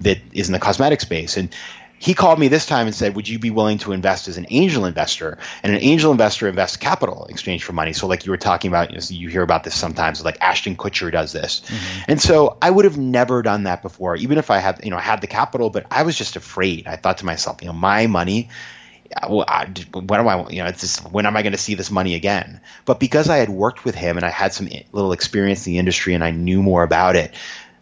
that 0.00 0.18
is 0.32 0.48
in 0.48 0.52
the 0.52 0.58
cosmetic 0.58 1.00
space. 1.00 1.36
And 1.36 1.54
he 1.98 2.14
called 2.14 2.38
me 2.38 2.48
this 2.48 2.66
time 2.66 2.86
and 2.86 2.94
said, 2.94 3.14
"Would 3.16 3.28
you 3.28 3.38
be 3.38 3.50
willing 3.50 3.78
to 3.78 3.92
invest 3.92 4.28
as 4.28 4.38
an 4.38 4.46
angel 4.50 4.84
investor?" 4.84 5.38
And 5.62 5.72
an 5.72 5.80
angel 5.82 6.12
investor 6.12 6.48
invests 6.48 6.76
capital 6.76 7.24
in 7.24 7.30
exchange 7.30 7.64
for 7.64 7.72
money. 7.72 7.92
So, 7.92 8.06
like 8.06 8.24
you 8.24 8.30
were 8.30 8.38
talking 8.38 8.70
about, 8.70 8.90
you, 8.90 8.96
know, 8.96 9.02
you 9.08 9.28
hear 9.28 9.42
about 9.42 9.64
this 9.64 9.74
sometimes. 9.74 10.24
Like 10.24 10.38
Ashton 10.40 10.76
Kutcher 10.76 11.10
does 11.10 11.32
this, 11.32 11.60
mm-hmm. 11.60 12.02
and 12.08 12.20
so 12.20 12.56
I 12.60 12.70
would 12.70 12.84
have 12.84 12.98
never 12.98 13.42
done 13.42 13.64
that 13.64 13.82
before, 13.82 14.16
even 14.16 14.38
if 14.38 14.50
I 14.50 14.58
had, 14.58 14.80
you 14.84 14.90
know, 14.90 14.98
had 14.98 15.20
the 15.20 15.26
capital. 15.26 15.70
But 15.70 15.86
I 15.90 16.02
was 16.04 16.16
just 16.16 16.36
afraid. 16.36 16.86
I 16.86 16.96
thought 16.96 17.18
to 17.18 17.26
myself, 17.26 17.62
you 17.62 17.68
know, 17.68 17.74
my 17.74 18.06
money 18.06 18.48
well, 19.28 19.44
I, 19.48 19.66
when 19.92 20.20
am 20.20 20.28
I, 20.28 20.48
you 20.50 20.62
know, 20.62 20.68
it's 20.68 20.80
just, 20.80 21.10
when 21.10 21.26
am 21.26 21.36
I 21.36 21.42
going 21.42 21.52
to 21.52 21.58
see 21.58 21.74
this 21.74 21.90
money 21.90 22.14
again? 22.14 22.60
But 22.84 23.00
because 23.00 23.28
I 23.28 23.38
had 23.38 23.48
worked 23.48 23.84
with 23.84 23.94
him 23.94 24.16
and 24.16 24.24
I 24.24 24.30
had 24.30 24.52
some 24.52 24.68
little 24.92 25.12
experience 25.12 25.66
in 25.66 25.72
the 25.72 25.78
industry 25.78 26.14
and 26.14 26.22
I 26.22 26.30
knew 26.30 26.62
more 26.62 26.82
about 26.82 27.16
it, 27.16 27.32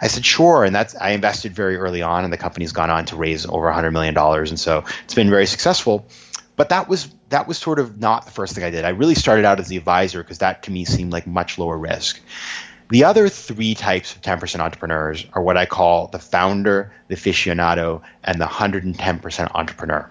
I 0.01 0.09
said, 0.09 0.25
sure. 0.25 0.65
And 0.65 0.75
that's, 0.75 0.95
I 0.95 1.11
invested 1.11 1.53
very 1.53 1.77
early 1.77 2.03
on 2.03 2.25
and 2.25 2.33
the 2.33 2.37
company's 2.37 2.73
gone 2.73 2.91
on 2.91 3.07
to 3.07 3.17
raise 3.17 3.47
over 3.47 3.67
$100 3.71 3.93
million. 3.93 4.17
And 4.17 4.61
so 4.61 4.85
it's 5.05 5.15
been 5.15 5.31
very 5.31 5.47
successful. 5.47 6.07
But 6.57 6.71
that 6.71 6.89
was, 6.89 7.09
that 7.29 7.47
was 7.47 7.59
sort 7.59 7.79
of 7.79 7.99
not 8.01 8.25
the 8.25 8.31
first 8.31 8.55
thing 8.55 8.65
I 8.65 8.71
did. 8.71 8.85
I 8.85 8.91
really 8.91 9.15
started 9.15 9.45
out 9.45 9.61
as 9.61 9.69
the 9.69 9.77
advisor 9.77 10.23
because 10.23 10.39
that 10.39 10.63
to 10.65 10.71
me 10.71 10.85
seemed 10.85 11.13
like 11.13 11.27
much 11.27 11.59
lower 11.59 11.77
risk. 11.77 12.21
The 12.89 13.05
other 13.05 13.29
three 13.29 13.75
types 13.75 14.15
of 14.15 14.23
10% 14.23 14.61
entrepreneurs 14.61 15.27
are 15.33 15.43
what 15.43 15.57
I 15.57 15.67
call 15.67 16.07
the 16.07 16.21
founder, 16.21 16.93
the 17.09 17.17
aficionado, 17.17 18.03
and 18.23 18.41
the 18.41 18.47
110% 18.47 19.51
entrepreneur. 19.55 20.09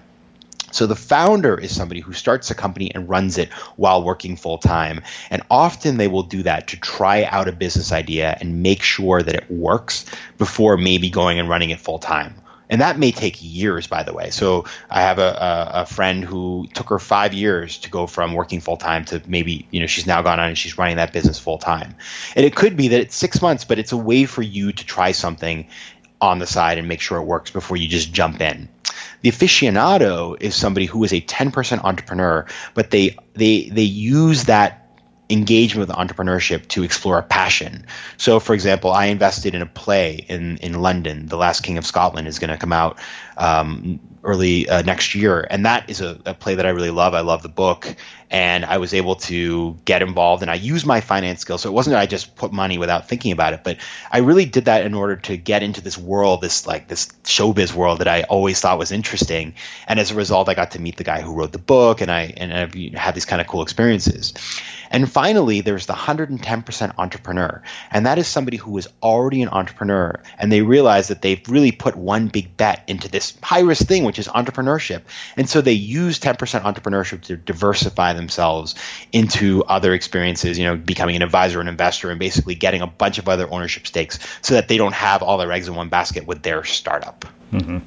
So 0.72 0.88
the 0.88 0.96
founder 0.96 1.58
is 1.58 1.76
somebody 1.76 2.02
who 2.02 2.14
starts 2.14 2.52
a 2.52 2.56
company 2.56 2.94
and 2.94 3.08
runs 3.08 3.38
it 3.38 3.52
while 3.76 4.04
working 4.04 4.36
full 4.36 4.58
time. 4.58 5.02
And 5.30 5.42
often 5.50 5.98
they 5.98 6.08
will 6.08 6.24
do 6.24 6.44
that 6.44 6.68
to 6.70 6.80
try 6.80 7.24
out 7.24 7.48
a 7.48 7.52
business 7.52 7.92
idea 7.92 8.38
and 8.40 8.62
make 8.64 8.82
sure 8.82 9.22
that 9.22 9.36
it 9.36 9.50
works 9.50 10.06
before 10.38 10.78
maybe 10.78 11.10
going 11.10 11.40
and 11.40 11.50
running 11.50 11.70
it 11.70 11.80
full 11.80 12.00
time. 12.00 12.42
And 12.70 12.82
that 12.82 12.98
may 12.98 13.12
take 13.12 13.38
years, 13.42 13.88
by 13.88 14.04
the 14.04 14.14
way. 14.14 14.32
So 14.32 14.66
I 14.90 15.02
have 15.02 15.20
a, 15.20 15.22
a, 15.22 15.82
a, 15.82 15.86
friend 15.86 16.24
who 16.24 16.68
took 16.74 16.90
her 16.90 16.98
five 16.98 17.34
years 17.34 17.78
to 17.80 17.92
go 17.92 18.08
from 18.08 18.34
working 18.34 18.60
full 18.60 18.78
time 18.78 19.06
to 19.06 19.22
maybe, 19.28 19.68
you 19.70 19.80
know, 19.80 19.86
she's 19.86 20.08
now 20.08 20.24
gone 20.24 20.40
on 20.40 20.50
and 20.50 20.58
she's 20.58 20.78
running 20.78 20.98
that 20.98 21.14
business 21.14 21.38
full 21.38 21.60
time. 21.60 21.96
And 22.36 22.44
it 22.44 22.56
could 22.56 22.76
be 22.76 22.88
that 22.90 23.00
it's 23.00 23.16
six 23.16 23.42
months, 23.42 23.66
but 23.66 23.78
it's 23.78 23.92
a 23.92 23.98
way 23.98 24.26
for 24.26 24.42
you 24.42 24.72
to 24.72 24.86
try 24.86 25.12
something 25.12 25.68
on 26.20 26.40
the 26.40 26.48
side 26.48 26.78
and 26.78 26.88
make 26.88 27.02
sure 27.02 27.20
it 27.20 27.26
works 27.26 27.52
before 27.52 27.78
you 27.78 27.88
just 27.88 28.12
jump 28.12 28.42
in. 28.42 28.68
The 29.26 29.32
aficionado 29.32 30.40
is 30.40 30.54
somebody 30.54 30.86
who 30.86 31.04
is 31.04 31.12
a 31.12 31.20
10% 31.20 31.84
entrepreneur, 31.84 32.46
but 32.76 32.92
they 32.92 33.18
they 33.34 33.70
they 33.70 33.82
use 33.82 34.44
that 34.44 34.88
engagement 35.32 35.90
with 35.90 35.98
entrepreneurship 35.98 36.68
to 36.68 36.84
explore 36.84 37.18
a 37.18 37.24
passion. 37.24 37.88
So, 38.18 38.40
for 38.40 38.54
example, 38.54 38.92
I 38.92 39.06
invested 39.06 39.56
in 39.56 39.64
a 39.64 39.66
play 39.66 40.24
in, 40.30 40.58
in 40.58 40.80
London. 40.80 41.26
The 41.26 41.38
Last 41.38 41.64
King 41.64 41.80
of 41.80 41.88
Scotland 41.88 42.28
is 42.28 42.38
going 42.38 42.52
to 42.52 42.58
come 42.58 42.72
out 42.72 43.00
um, 43.36 44.00
early 44.24 44.70
uh, 44.70 44.84
next 44.84 45.16
year, 45.16 45.48
and 45.50 45.66
that 45.66 45.90
is 45.90 46.02
a, 46.02 46.20
a, 46.28 46.36
play 46.36 46.54
that 46.54 46.68
I 46.68 46.70
really 46.70 46.92
love. 46.92 47.16
I 47.16 47.22
love 47.22 47.42
the 47.42 47.50
book, 47.50 47.96
and 48.30 48.66
I 48.66 48.78
was 48.78 48.94
able 48.94 49.16
to 49.16 49.78
get 49.86 50.02
involved, 50.02 50.42
and 50.42 50.52
I 50.52 50.56
used 50.56 50.86
my 50.86 51.02
finance 51.02 51.42
skills. 51.42 51.62
So 51.62 51.70
it 51.70 51.74
wasn't 51.74 51.94
that 51.94 52.02
I 52.02 52.06
just 52.06 52.36
put 52.36 52.52
money 52.52 52.78
without 52.78 53.08
thinking 53.08 53.32
about 53.32 53.54
it, 53.54 53.64
but 53.64 53.78
I 54.12 54.20
really 54.20 54.46
did 54.46 54.66
that 54.66 54.86
in 54.86 54.94
order 54.94 55.16
to 55.18 55.38
get 55.38 55.64
into 55.64 55.82
this 55.82 55.98
world, 55.98 56.42
this 56.42 56.66
like 56.66 56.88
this 56.88 57.08
showbiz 57.24 57.74
world 57.74 58.00
that 58.00 58.08
I 58.08 58.24
always 58.24 58.60
thought 58.60 58.78
was 58.78 58.92
interesting. 58.92 59.54
And 59.88 60.00
as 60.00 60.12
a 60.12 60.16
result, 60.16 60.50
I 60.50 60.54
got 60.54 60.72
to 60.72 60.82
meet 60.82 60.98
the 60.98 61.04
guy 61.04 61.22
who 61.22 61.34
wrote 61.34 61.52
the 61.52 61.60
book, 61.60 62.02
and 62.02 62.12
I 62.12 62.34
and 62.38 62.54
I've 62.54 62.74
had 62.94 63.16
these 63.16 63.26
kind 63.26 63.42
of 63.42 63.48
cool 63.48 63.62
experiences. 63.62 64.34
And 64.92 65.12
finally, 65.12 65.62
there's 65.62 65.86
the 65.88 65.94
110% 65.94 66.94
entrepreneur. 66.98 67.62
And 67.92 68.06
that 68.06 68.18
is 68.18 68.28
somebody 68.28 68.58
who 68.58 68.78
is 68.78 68.88
already 69.02 69.42
an 69.42 69.50
entrepreneur 69.50 70.22
and 70.38 70.52
they 70.52 70.62
realize 70.62 71.10
that 71.10 71.22
they've 71.22 71.42
really 71.50 71.72
put 71.72 71.96
one 71.96 72.28
big 72.28 72.56
bet 72.56 72.84
into 72.88 73.10
this 73.10 73.38
high 73.42 73.62
risk 73.62 73.88
thing, 73.88 74.04
which 74.04 74.20
is 74.20 74.28
entrepreneurship. 74.28 75.02
And 75.36 75.50
so 75.50 75.62
they 75.62 75.74
use 75.74 76.20
10% 76.20 76.38
entrepreneurship 76.62 77.24
to 77.24 77.36
diversify 77.36 78.14
themselves 78.16 78.76
into 79.12 79.64
other 79.64 79.94
experiences, 79.94 80.58
you 80.58 80.66
know, 80.66 80.76
becoming 80.76 81.16
an 81.16 81.22
advisor, 81.22 81.62
an 81.62 81.68
investor, 81.68 82.10
and 82.10 82.20
basically 82.20 82.56
getting 82.56 82.82
a 82.82 82.88
bunch 82.88 83.18
of 83.18 83.28
other 83.28 83.52
ownership 83.52 83.88
stakes 83.88 84.20
so 84.42 84.56
that 84.56 84.68
they 84.68 84.78
don't 84.78 84.94
have 84.94 85.24
all 85.24 85.38
their 85.38 85.52
eggs 85.52 85.68
in 85.68 85.76
one 85.76 85.90
basket 85.90 86.26
with 86.26 86.44
their 86.44 86.64
startup. 86.64 87.26
Mm-hmm. 87.52 87.78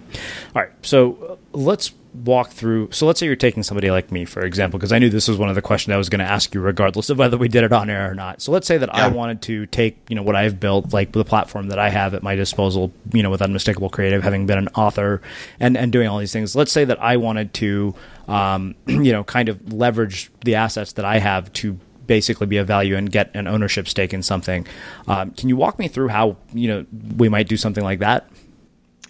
All 0.55 0.63
right. 0.63 0.71
So 0.83 1.13
uh, 1.15 1.37
let's 1.53 1.93
walk 2.25 2.51
through. 2.51 2.91
So 2.93 3.07
let's 3.07 3.21
say 3.21 3.27
you're 3.27 3.37
taking 3.37 3.63
somebody 3.63 3.91
like 3.91 4.11
me, 4.11 4.25
for 4.25 4.45
example, 4.45 4.79
because 4.79 4.93
I 4.93 4.99
knew 4.99 5.11
this 5.11 5.29
was 5.29 5.39
one 5.39 5.49
of 5.49 5.55
the 5.55 5.63
questions 5.63 5.93
I 5.93 5.97
was 5.97 6.09
going 6.09 6.21
to 6.21 6.25
ask 6.25 6.55
you, 6.55 6.61
regardless 6.61 7.11
of 7.11 7.19
whether 7.19 7.37
we 7.37 7.49
did 7.49 7.65
it 7.65 7.73
on 7.73 7.91
air 7.91 8.11
or 8.11 8.15
not. 8.15 8.41
So 8.43 8.53
let's 8.53 8.67
say 8.67 8.79
that 8.79 8.91
yeah. 8.93 9.07
I 9.07 9.09
wanted 9.09 9.43
to 9.43 9.67
take, 9.67 9.99
you 10.09 10.17
know, 10.17 10.23
what 10.23 10.37
I've 10.37 10.61
built, 10.61 10.93
like 10.93 11.13
the 11.13 11.25
platform 11.25 11.69
that 11.69 11.79
I 11.79 11.91
have 11.91 12.15
at 12.15 12.23
my 12.23 12.35
disposal, 12.35 12.93
you 13.13 13.23
know, 13.23 13.31
with 13.31 13.43
Unmistakable 13.43 13.91
Creative, 13.91 14.23
having 14.23 14.47
been 14.47 14.59
an 14.59 14.69
author 14.69 15.21
and 15.61 15.77
and 15.77 15.93
doing 15.93 16.09
all 16.09 16.19
these 16.19 16.33
things. 16.33 16.57
Let's 16.57 16.73
say 16.73 16.85
that 16.85 17.01
I 17.03 17.17
wanted 17.17 17.55
to, 17.55 17.95
um, 18.27 18.75
you 18.87 19.13
know, 19.13 19.25
kind 19.25 19.49
of 19.49 19.73
leverage 19.73 20.31
the 20.45 20.57
assets 20.57 20.93
that 20.95 21.05
I 21.05 21.19
have 21.19 21.53
to 21.55 21.79
basically 22.07 22.47
be 22.47 22.57
a 22.57 22.65
value 22.65 22.97
and 22.97 23.13
get 23.13 23.31
an 23.35 23.47
ownership 23.47 23.87
stake 23.87 24.13
in 24.13 24.23
something. 24.23 24.67
Um, 25.07 25.31
can 25.33 25.49
you 25.49 25.57
walk 25.57 25.79
me 25.79 25.87
through 25.87 26.09
how 26.09 26.37
you 26.53 26.69
know 26.69 26.87
we 27.17 27.29
might 27.29 27.49
do 27.49 27.57
something 27.57 27.85
like 27.85 28.01
that? 28.01 28.29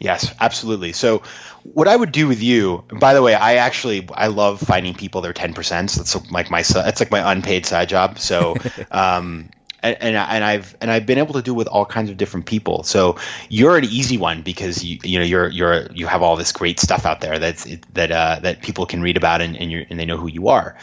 Yes, 0.01 0.32
absolutely. 0.40 0.92
So, 0.92 1.22
what 1.64 1.88
I 1.88 1.96
would 1.96 2.12
do 2.12 2.28
with 2.28 2.42
you, 2.42 2.84
by 3.01 3.14
the 3.14 3.22
way, 3.22 3.34
I 3.34 3.57
actually 3.57 4.09
I 4.12 4.28
love 4.28 4.61
finding 4.61 4.94
people 4.94 5.22
that 5.22 5.28
are 5.28 5.34
ten 5.34 5.55
percent. 5.55 5.92
That's 5.92 6.14
like 6.30 6.51
my 6.51 6.62
that's 6.62 7.01
like 7.01 7.11
my 7.11 7.32
unpaid 7.32 7.66
side 7.66 7.88
job. 7.88 8.18
So, 8.18 8.55
um, 8.90 9.51
and, 9.82 9.96
and 10.01 10.16
and 10.16 10.44
I've 10.44 10.76
and 10.80 10.90
I've 10.90 11.07
been 11.07 11.18
able 11.18 11.34
to 11.34 11.42
do 11.42 11.53
with 11.55 11.66
all 11.66 11.84
kinds 11.84 12.11
of 12.11 12.16
different 12.16 12.46
people. 12.46 12.84
So 12.84 13.16
you're 13.49 13.76
an 13.76 13.84
easy 13.84 14.18
one 14.18 14.42
because 14.42 14.84
you 14.84 14.99
you 15.03 15.18
know 15.18 15.24
you're 15.24 15.49
you're 15.49 15.90
you 15.92 16.07
have 16.07 16.22
all 16.22 16.36
this 16.36 16.53
great 16.53 16.78
stuff 16.78 17.05
out 17.05 17.20
there 17.20 17.38
that's 17.38 17.64
that 17.94 18.12
uh, 18.12 18.38
that 18.42 18.62
people 18.62 18.86
can 18.86 19.03
read 19.03 19.16
about 19.16 19.40
and 19.40 19.57
and, 19.57 19.86
and 19.90 19.99
they 19.99 20.07
know 20.07 20.16
who 20.16 20.28
you 20.28 20.49
are. 20.49 20.76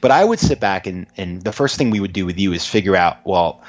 But 0.00 0.10
I 0.10 0.24
would 0.24 0.40
sit 0.40 0.60
back 0.60 0.86
and 0.86 1.06
and 1.16 1.42
the 1.42 1.52
first 1.52 1.76
thing 1.76 1.90
we 1.90 2.00
would 2.00 2.12
do 2.12 2.26
with 2.26 2.38
you 2.38 2.52
is 2.52 2.66
figure 2.66 2.96
out 2.96 3.18
well 3.24 3.62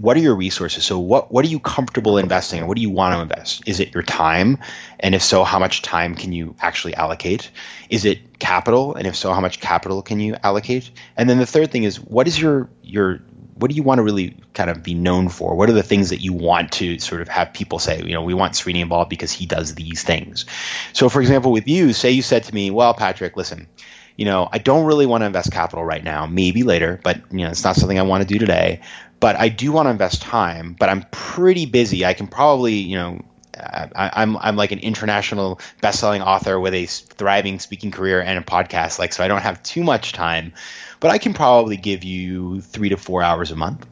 what 0.00 0.16
are 0.16 0.20
your 0.20 0.34
resources? 0.34 0.84
So 0.84 0.98
what 0.98 1.30
what 1.30 1.44
are 1.44 1.48
you 1.48 1.60
comfortable 1.60 2.18
investing 2.18 2.60
in? 2.60 2.66
What 2.66 2.76
do 2.76 2.82
you 2.82 2.90
want 2.90 3.14
to 3.14 3.20
invest? 3.20 3.62
Is 3.66 3.80
it 3.80 3.94
your 3.94 4.02
time? 4.02 4.58
And 4.98 5.14
if 5.14 5.22
so, 5.22 5.44
how 5.44 5.58
much 5.58 5.82
time 5.82 6.14
can 6.14 6.32
you 6.32 6.54
actually 6.60 6.94
allocate? 6.94 7.50
Is 7.88 8.04
it 8.04 8.38
capital? 8.38 8.94
And 8.94 9.06
if 9.06 9.16
so, 9.16 9.32
how 9.32 9.40
much 9.40 9.60
capital 9.60 10.02
can 10.02 10.20
you 10.20 10.36
allocate? 10.42 10.90
And 11.16 11.28
then 11.28 11.38
the 11.38 11.46
third 11.46 11.70
thing 11.70 11.84
is 11.84 12.00
what 12.00 12.26
is 12.26 12.40
your 12.40 12.70
your 12.82 13.20
what 13.54 13.70
do 13.70 13.76
you 13.76 13.82
want 13.82 13.98
to 13.98 14.02
really 14.02 14.36
kind 14.54 14.70
of 14.70 14.82
be 14.82 14.94
known 14.94 15.28
for? 15.28 15.54
What 15.54 15.68
are 15.68 15.74
the 15.74 15.82
things 15.82 16.10
that 16.10 16.22
you 16.22 16.32
want 16.32 16.72
to 16.72 16.98
sort 16.98 17.20
of 17.20 17.28
have 17.28 17.52
people 17.52 17.78
say, 17.78 18.02
you 18.02 18.14
know, 18.14 18.22
we 18.22 18.32
want 18.32 18.54
Srini 18.54 18.80
involved 18.80 19.10
because 19.10 19.32
he 19.32 19.44
does 19.44 19.74
these 19.74 20.02
things. 20.02 20.46
So 20.94 21.10
for 21.10 21.20
example, 21.20 21.52
with 21.52 21.68
you, 21.68 21.92
say 21.92 22.12
you 22.12 22.22
said 22.22 22.44
to 22.44 22.54
me, 22.54 22.70
well, 22.70 22.94
Patrick, 22.94 23.36
listen, 23.36 23.68
you 24.20 24.26
know, 24.26 24.48
I 24.52 24.58
don't 24.58 24.84
really 24.84 25.06
want 25.06 25.22
to 25.22 25.26
invest 25.26 25.50
capital 25.50 25.84
right 25.84 26.04
now, 26.04 26.26
maybe 26.26 26.62
later, 26.62 27.00
but 27.02 27.20
you 27.32 27.38
know, 27.38 27.48
it's 27.48 27.64
not 27.64 27.74
something 27.74 27.98
I 27.98 28.02
want 28.02 28.22
to 28.22 28.28
do 28.28 28.38
today 28.38 28.82
but 29.20 29.36
I 29.36 29.50
do 29.50 29.70
want 29.70 29.86
to 29.86 29.90
invest 29.90 30.22
time. 30.22 30.74
But 30.78 30.88
I'm 30.88 31.04
pretty 31.10 31.66
busy. 31.66 32.04
I 32.04 32.14
can 32.14 32.26
probably, 32.26 32.74
you 32.74 32.96
know, 32.96 33.22
I, 33.54 33.84
am 33.84 33.90
I'm, 33.94 34.36
I'm 34.38 34.56
like 34.56 34.72
an 34.72 34.78
international 34.78 35.60
best-selling 35.82 36.22
author 36.22 36.58
with 36.58 36.74
a 36.74 36.86
thriving 36.86 37.58
speaking 37.58 37.90
career 37.90 38.20
and 38.20 38.38
a 38.38 38.42
podcast. 38.42 38.98
Like, 38.98 39.12
so 39.12 39.22
I 39.22 39.28
don't 39.28 39.42
have 39.42 39.62
too 39.62 39.84
much 39.84 40.12
time, 40.12 40.54
but 40.98 41.10
I 41.10 41.18
can 41.18 41.34
probably 41.34 41.76
give 41.76 42.02
you 42.02 42.62
three 42.62 42.88
to 42.88 42.96
four 42.96 43.22
hours 43.22 43.50
a 43.50 43.56
month. 43.56 43.86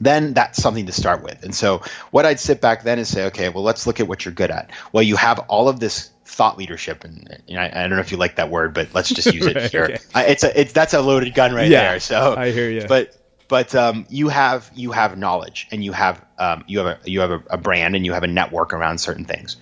Then 0.00 0.32
that's 0.32 0.62
something 0.62 0.86
to 0.86 0.92
start 0.92 1.24
with. 1.24 1.42
And 1.42 1.52
so 1.52 1.82
what 2.12 2.24
I'd 2.24 2.38
sit 2.38 2.60
back 2.60 2.84
then 2.84 2.98
and 2.98 3.06
say, 3.06 3.26
okay, 3.26 3.48
well, 3.48 3.64
let's 3.64 3.84
look 3.84 3.98
at 3.98 4.06
what 4.06 4.24
you're 4.24 4.34
good 4.34 4.52
at. 4.52 4.70
Well, 4.92 5.02
you 5.02 5.16
have 5.16 5.40
all 5.48 5.68
of 5.68 5.80
this 5.80 6.10
thought 6.28 6.58
leadership, 6.58 7.04
and 7.04 7.42
know, 7.48 7.60
I, 7.60 7.66
I, 7.66 7.80
don't 7.82 7.96
know 7.96 8.00
if 8.00 8.12
you 8.12 8.18
like 8.18 8.36
that 8.36 8.50
word, 8.50 8.74
but 8.74 8.88
let's 8.94 9.08
just 9.08 9.32
use 9.34 9.46
it 9.46 9.56
right, 9.56 9.70
here. 9.70 9.84
Okay. 9.84 9.98
I, 10.14 10.24
it's 10.26 10.44
a 10.44 10.60
it's 10.60 10.72
that's 10.72 10.94
a 10.94 11.00
loaded 11.00 11.34
gun 11.34 11.54
right 11.54 11.68
yeah, 11.68 11.90
there. 11.90 12.00
So 12.00 12.36
I 12.36 12.50
hear 12.50 12.70
you. 12.70 12.86
But 12.86 13.16
but 13.48 13.74
um, 13.74 14.06
you 14.10 14.28
have 14.28 14.70
you 14.74 14.92
have 14.92 15.16
knowledge 15.16 15.66
and 15.70 15.82
you 15.82 15.92
have 15.92 16.24
um, 16.38 16.64
you 16.66 16.78
have 16.78 16.86
a 16.86 17.10
you 17.10 17.20
have 17.20 17.30
a, 17.30 17.42
a, 17.50 17.56
brand 17.56 17.96
and 17.96 18.04
you 18.04 18.12
have 18.12 18.22
a 18.22 18.28
network 18.28 18.72
around 18.72 18.98
certain 18.98 19.24
things, 19.24 19.56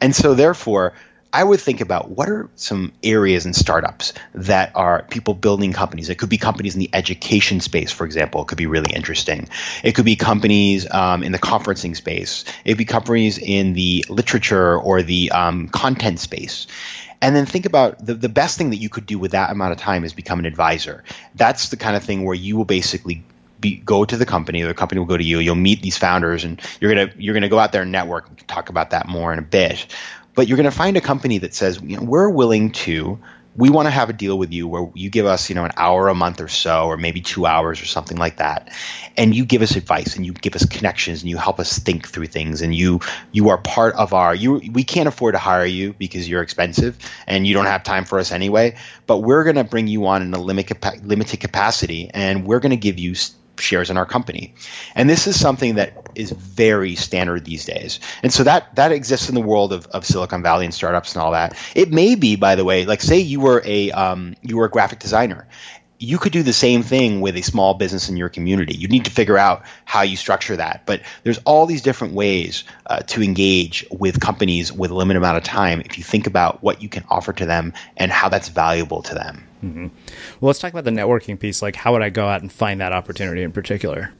and 0.00 0.14
so 0.14 0.34
therefore. 0.34 0.94
I 1.32 1.44
would 1.44 1.60
think 1.60 1.80
about 1.80 2.10
what 2.10 2.28
are 2.28 2.48
some 2.54 2.92
areas 3.02 3.44
in 3.46 3.52
startups 3.52 4.14
that 4.34 4.72
are 4.74 5.02
people 5.10 5.34
building 5.34 5.72
companies. 5.72 6.08
It 6.08 6.16
could 6.16 6.30
be 6.30 6.38
companies 6.38 6.74
in 6.74 6.80
the 6.80 6.90
education 6.92 7.60
space, 7.60 7.92
for 7.92 8.06
example. 8.06 8.42
It 8.42 8.48
could 8.48 8.58
be 8.58 8.66
really 8.66 8.94
interesting. 8.94 9.48
It 9.84 9.94
could 9.94 10.04
be 10.04 10.16
companies 10.16 10.90
um, 10.90 11.22
in 11.22 11.32
the 11.32 11.38
conferencing 11.38 11.94
space. 11.96 12.44
It 12.64 12.72
could 12.72 12.78
be 12.78 12.84
companies 12.84 13.38
in 13.38 13.74
the 13.74 14.04
literature 14.08 14.78
or 14.78 15.02
the 15.02 15.30
um, 15.32 15.68
content 15.68 16.20
space. 16.20 16.66
And 17.20 17.34
then 17.34 17.46
think 17.46 17.66
about 17.66 18.04
the, 18.04 18.14
the 18.14 18.28
best 18.28 18.58
thing 18.58 18.70
that 18.70 18.76
you 18.76 18.88
could 18.88 19.06
do 19.06 19.18
with 19.18 19.32
that 19.32 19.50
amount 19.50 19.72
of 19.72 19.78
time 19.78 20.04
is 20.04 20.12
become 20.12 20.38
an 20.38 20.46
advisor. 20.46 21.02
That's 21.34 21.70
the 21.70 21.76
kind 21.76 21.96
of 21.96 22.04
thing 22.04 22.24
where 22.24 22.34
you 22.34 22.56
will 22.56 22.64
basically 22.64 23.24
be, 23.60 23.76
go 23.76 24.04
to 24.04 24.16
the 24.16 24.26
company, 24.26 24.62
the 24.62 24.74
company 24.74 24.98
will 24.98 25.06
go 25.06 25.16
to 25.16 25.24
you. 25.24 25.38
You'll 25.38 25.54
meet 25.54 25.82
these 25.82 25.96
founders, 25.96 26.44
and 26.44 26.60
you're 26.80 26.94
gonna 26.94 27.12
you're 27.16 27.34
gonna 27.34 27.48
go 27.48 27.58
out 27.58 27.72
there 27.72 27.82
and 27.82 27.92
network. 27.92 28.28
and 28.28 28.48
talk 28.48 28.68
about 28.68 28.90
that 28.90 29.08
more 29.08 29.32
in 29.32 29.38
a 29.38 29.42
bit. 29.42 29.86
But 30.36 30.46
you're 30.46 30.56
gonna 30.56 30.70
find 30.70 30.96
a 30.96 31.00
company 31.00 31.38
that 31.38 31.54
says 31.54 31.80
you 31.82 31.96
know, 31.96 32.04
we're 32.04 32.30
willing 32.30 32.70
to 32.72 33.18
we 33.56 33.70
want 33.70 33.86
to 33.86 33.90
have 33.90 34.10
a 34.10 34.12
deal 34.12 34.36
with 34.38 34.52
you 34.52 34.68
where 34.68 34.90
you 34.94 35.08
give 35.08 35.24
us, 35.24 35.48
you 35.48 35.54
know, 35.54 35.64
an 35.64 35.72
hour 35.76 36.08
a 36.08 36.14
month 36.14 36.40
or 36.40 36.48
so, 36.48 36.86
or 36.86 36.96
maybe 36.96 37.20
two 37.22 37.46
hours 37.46 37.80
or 37.80 37.86
something 37.86 38.18
like 38.18 38.36
that, 38.36 38.72
and 39.16 39.34
you 39.34 39.44
give 39.46 39.62
us 39.62 39.76
advice 39.76 40.16
and 40.16 40.26
you 40.26 40.32
give 40.32 40.54
us 40.54 40.66
connections 40.66 41.22
and 41.22 41.30
you 41.30 41.36
help 41.36 41.58
us 41.58 41.78
think 41.78 42.06
through 42.06 42.26
things 42.26 42.60
and 42.60 42.74
you 42.74 43.00
you 43.32 43.48
are 43.48 43.58
part 43.58 43.94
of 43.94 44.12
our 44.12 44.34
you 44.34 44.60
we 44.72 44.84
can't 44.84 45.08
afford 45.08 45.34
to 45.34 45.38
hire 45.38 45.64
you 45.64 45.94
because 45.94 46.28
you're 46.28 46.42
expensive 46.42 46.98
and 47.26 47.46
you 47.46 47.54
don't 47.54 47.66
have 47.66 47.82
time 47.82 48.04
for 48.04 48.18
us 48.18 48.30
anyway, 48.30 48.76
but 49.06 49.18
we're 49.18 49.44
going 49.44 49.56
to 49.56 49.64
bring 49.64 49.86
you 49.86 50.06
on 50.06 50.22
in 50.22 50.34
a 50.34 50.40
limited 50.40 50.78
limited 51.04 51.40
capacity 51.40 52.10
and 52.12 52.46
we're 52.46 52.60
going 52.60 52.70
to 52.70 52.76
give 52.76 52.98
you 52.98 53.14
shares 53.60 53.90
in 53.90 53.96
our 53.96 54.06
company. 54.06 54.54
And 54.94 55.08
this 55.08 55.26
is 55.26 55.38
something 55.38 55.76
that 55.76 56.10
is 56.14 56.30
very 56.30 56.94
standard 56.94 57.44
these 57.44 57.64
days. 57.64 58.00
And 58.22 58.32
so 58.32 58.44
that 58.44 58.74
that 58.76 58.92
exists 58.92 59.28
in 59.28 59.34
the 59.34 59.40
world 59.40 59.72
of, 59.72 59.86
of 59.86 60.04
Silicon 60.04 60.42
Valley 60.42 60.64
and 60.64 60.74
startups 60.74 61.14
and 61.14 61.22
all 61.22 61.32
that. 61.32 61.56
It 61.74 61.92
may 61.92 62.14
be, 62.14 62.36
by 62.36 62.54
the 62.54 62.64
way, 62.64 62.84
like 62.86 63.02
say 63.02 63.18
you 63.18 63.40
were 63.40 63.62
a 63.64 63.90
um, 63.92 64.34
you 64.42 64.56
were 64.56 64.66
a 64.66 64.70
graphic 64.70 64.98
designer 64.98 65.46
you 65.98 66.18
could 66.18 66.32
do 66.32 66.42
the 66.42 66.52
same 66.52 66.82
thing 66.82 67.20
with 67.20 67.36
a 67.36 67.42
small 67.42 67.74
business 67.74 68.08
in 68.08 68.16
your 68.16 68.28
community. 68.28 68.76
You 68.76 68.88
need 68.88 69.06
to 69.06 69.10
figure 69.10 69.38
out 69.38 69.64
how 69.84 70.02
you 70.02 70.16
structure 70.16 70.56
that. 70.56 70.82
But 70.84 71.02
there's 71.22 71.38
all 71.38 71.66
these 71.66 71.82
different 71.82 72.14
ways 72.14 72.64
uh, 72.84 73.00
to 73.00 73.22
engage 73.22 73.86
with 73.90 74.20
companies 74.20 74.72
with 74.72 74.90
a 74.90 74.94
limited 74.94 75.18
amount 75.18 75.38
of 75.38 75.44
time 75.44 75.80
if 75.80 75.96
you 75.96 76.04
think 76.04 76.26
about 76.26 76.62
what 76.62 76.82
you 76.82 76.88
can 76.88 77.04
offer 77.08 77.32
to 77.32 77.46
them 77.46 77.72
and 77.96 78.12
how 78.12 78.28
that's 78.28 78.48
valuable 78.48 79.02
to 79.02 79.14
them. 79.14 79.45
Mm-hmm. 79.64 79.86
Well, 80.40 80.48
let's 80.48 80.58
talk 80.58 80.72
about 80.72 80.84
the 80.84 80.90
networking 80.90 81.38
piece. 81.38 81.62
Like, 81.62 81.76
how 81.76 81.92
would 81.92 82.02
I 82.02 82.10
go 82.10 82.26
out 82.26 82.42
and 82.42 82.52
find 82.52 82.80
that 82.80 82.92
opportunity 82.92 83.42
in 83.42 83.52
particular? 83.52 84.12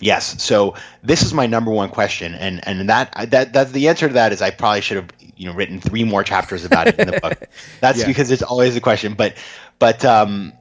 Yes. 0.00 0.42
So 0.42 0.76
this 1.02 1.22
is 1.22 1.34
my 1.34 1.46
number 1.46 1.70
one 1.70 1.90
question, 1.90 2.34
and 2.34 2.66
and 2.66 2.88
that 2.88 3.12
that 3.30 3.52
that 3.52 3.72
the 3.72 3.88
answer 3.88 4.08
to 4.08 4.14
that 4.14 4.32
is 4.32 4.40
I 4.40 4.50
probably 4.50 4.80
should 4.80 4.96
have 4.96 5.10
you 5.36 5.46
know 5.46 5.54
written 5.54 5.80
three 5.80 6.04
more 6.04 6.24
chapters 6.24 6.64
about 6.64 6.88
it 6.88 6.98
in 6.98 7.10
the 7.10 7.20
book. 7.20 7.38
That's 7.80 8.00
yeah. 8.00 8.06
because 8.06 8.30
it's 8.30 8.42
always 8.42 8.76
a 8.76 8.80
question, 8.80 9.14
but 9.14 9.34
but 9.78 10.04
um, 10.04 10.54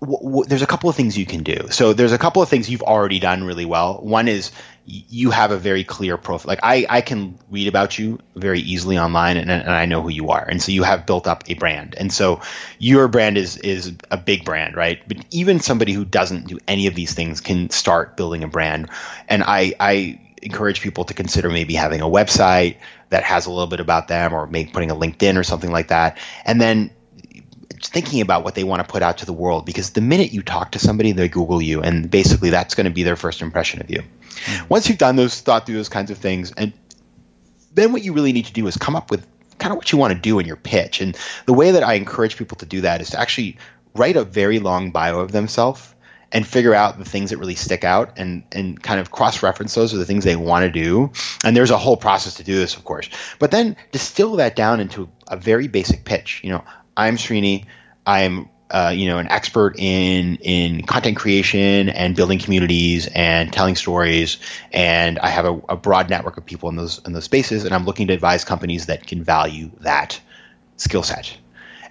w- 0.00 0.22
w- 0.22 0.44
there's 0.44 0.62
a 0.62 0.66
couple 0.66 0.88
of 0.88 0.96
things 0.96 1.18
you 1.18 1.26
can 1.26 1.42
do. 1.42 1.68
So 1.70 1.92
there's 1.92 2.12
a 2.12 2.18
couple 2.18 2.40
of 2.40 2.48
things 2.48 2.70
you've 2.70 2.82
already 2.82 3.18
done 3.18 3.42
really 3.44 3.64
well. 3.64 4.00
One 4.00 4.28
is 4.28 4.52
you 4.84 5.30
have 5.30 5.52
a 5.52 5.56
very 5.56 5.84
clear 5.84 6.16
profile. 6.16 6.48
Like 6.48 6.60
I, 6.62 6.86
I 6.88 7.00
can 7.00 7.38
read 7.50 7.68
about 7.68 7.98
you 7.98 8.18
very 8.34 8.60
easily 8.60 8.98
online, 8.98 9.36
and, 9.36 9.50
and 9.50 9.70
I 9.70 9.86
know 9.86 10.02
who 10.02 10.08
you 10.08 10.30
are. 10.30 10.44
And 10.44 10.60
so 10.60 10.72
you 10.72 10.82
have 10.82 11.06
built 11.06 11.26
up 11.26 11.44
a 11.46 11.54
brand. 11.54 11.94
And 11.96 12.12
so 12.12 12.40
your 12.78 13.08
brand 13.08 13.38
is 13.38 13.56
is 13.58 13.92
a 14.10 14.16
big 14.16 14.44
brand, 14.44 14.76
right? 14.76 15.00
But 15.06 15.24
even 15.30 15.60
somebody 15.60 15.92
who 15.92 16.04
doesn't 16.04 16.48
do 16.48 16.58
any 16.66 16.88
of 16.88 16.94
these 16.94 17.14
things 17.14 17.40
can 17.40 17.70
start 17.70 18.16
building 18.16 18.42
a 18.42 18.48
brand. 18.48 18.90
And 19.28 19.44
I, 19.44 19.74
I 19.78 20.20
encourage 20.42 20.80
people 20.80 21.04
to 21.04 21.14
consider 21.14 21.48
maybe 21.48 21.74
having 21.74 22.00
a 22.00 22.06
website 22.06 22.76
that 23.10 23.22
has 23.22 23.46
a 23.46 23.50
little 23.50 23.68
bit 23.68 23.80
about 23.80 24.08
them, 24.08 24.32
or 24.32 24.46
maybe 24.46 24.70
putting 24.72 24.90
a 24.90 24.96
LinkedIn 24.96 25.38
or 25.38 25.44
something 25.44 25.70
like 25.70 25.88
that, 25.88 26.18
and 26.44 26.60
then 26.60 26.90
thinking 27.88 28.20
about 28.20 28.44
what 28.44 28.54
they 28.54 28.64
want 28.64 28.86
to 28.86 28.90
put 28.90 29.02
out 29.02 29.18
to 29.18 29.26
the 29.26 29.32
world 29.32 29.66
because 29.66 29.90
the 29.90 30.00
minute 30.00 30.32
you 30.32 30.42
talk 30.42 30.72
to 30.72 30.78
somebody, 30.78 31.12
they 31.12 31.28
Google 31.28 31.60
you, 31.60 31.82
and 31.82 32.10
basically 32.10 32.50
that's 32.50 32.74
going 32.74 32.84
to 32.84 32.92
be 32.92 33.02
their 33.02 33.16
first 33.16 33.42
impression 33.42 33.80
of 33.80 33.90
you. 33.90 34.00
Mm-hmm. 34.00 34.68
Once 34.68 34.88
you've 34.88 34.98
done 34.98 35.16
those, 35.16 35.40
thought 35.40 35.66
through 35.66 35.76
those 35.76 35.88
kinds 35.88 36.10
of 36.10 36.18
things, 36.18 36.52
and 36.56 36.72
then 37.74 37.92
what 37.92 38.02
you 38.02 38.12
really 38.12 38.32
need 38.32 38.46
to 38.46 38.52
do 38.52 38.66
is 38.66 38.76
come 38.76 38.96
up 38.96 39.10
with 39.10 39.26
kind 39.58 39.72
of 39.72 39.76
what 39.76 39.92
you 39.92 39.98
want 39.98 40.12
to 40.12 40.18
do 40.18 40.38
in 40.38 40.46
your 40.46 40.56
pitch. 40.56 41.00
And 41.00 41.16
the 41.46 41.52
way 41.52 41.70
that 41.72 41.82
I 41.82 41.94
encourage 41.94 42.36
people 42.36 42.56
to 42.58 42.66
do 42.66 42.82
that 42.82 43.00
is 43.00 43.10
to 43.10 43.20
actually 43.20 43.58
write 43.94 44.16
a 44.16 44.24
very 44.24 44.58
long 44.58 44.90
bio 44.90 45.20
of 45.20 45.32
themselves 45.32 45.94
and 46.32 46.46
figure 46.46 46.74
out 46.74 46.98
the 46.98 47.04
things 47.04 47.30
that 47.30 47.36
really 47.36 47.54
stick 47.54 47.84
out 47.84 48.18
and 48.18 48.42
and 48.52 48.82
kind 48.82 48.98
of 48.98 49.10
cross 49.10 49.42
reference 49.42 49.74
those 49.74 49.92
with 49.92 50.00
the 50.00 50.06
things 50.06 50.24
they 50.24 50.34
want 50.34 50.64
to 50.64 50.70
do. 50.70 51.12
And 51.44 51.56
there's 51.56 51.70
a 51.70 51.78
whole 51.78 51.96
process 51.96 52.34
to 52.34 52.44
do 52.44 52.56
this, 52.56 52.74
of 52.74 52.84
course. 52.84 53.08
But 53.38 53.50
then 53.50 53.76
distill 53.92 54.36
that 54.36 54.56
down 54.56 54.80
into 54.80 55.08
a 55.28 55.36
very 55.36 55.68
basic 55.68 56.04
pitch. 56.04 56.40
You 56.42 56.50
know, 56.50 56.64
I'm 56.96 57.16
Srini. 57.16 57.66
I'm 58.06 58.48
uh, 58.70 58.92
you 58.94 59.06
know 59.06 59.18
an 59.18 59.28
expert 59.28 59.78
in 59.78 60.36
in 60.36 60.82
content 60.82 61.16
creation 61.16 61.88
and 61.90 62.16
building 62.16 62.38
communities 62.38 63.06
and 63.06 63.52
telling 63.52 63.76
stories, 63.76 64.38
and 64.72 65.18
I 65.18 65.28
have 65.28 65.44
a, 65.44 65.60
a, 65.68 65.76
broad 65.76 66.08
network 66.08 66.38
of 66.38 66.46
people 66.46 66.70
in 66.70 66.76
those 66.76 67.00
in 67.04 67.12
those 67.12 67.24
spaces, 67.24 67.64
and 67.64 67.74
I'm 67.74 67.84
looking 67.84 68.08
to 68.08 68.14
advise 68.14 68.44
companies 68.44 68.86
that 68.86 69.06
can 69.06 69.22
value 69.22 69.70
that 69.80 70.20
skill 70.78 71.02
set, 71.02 71.36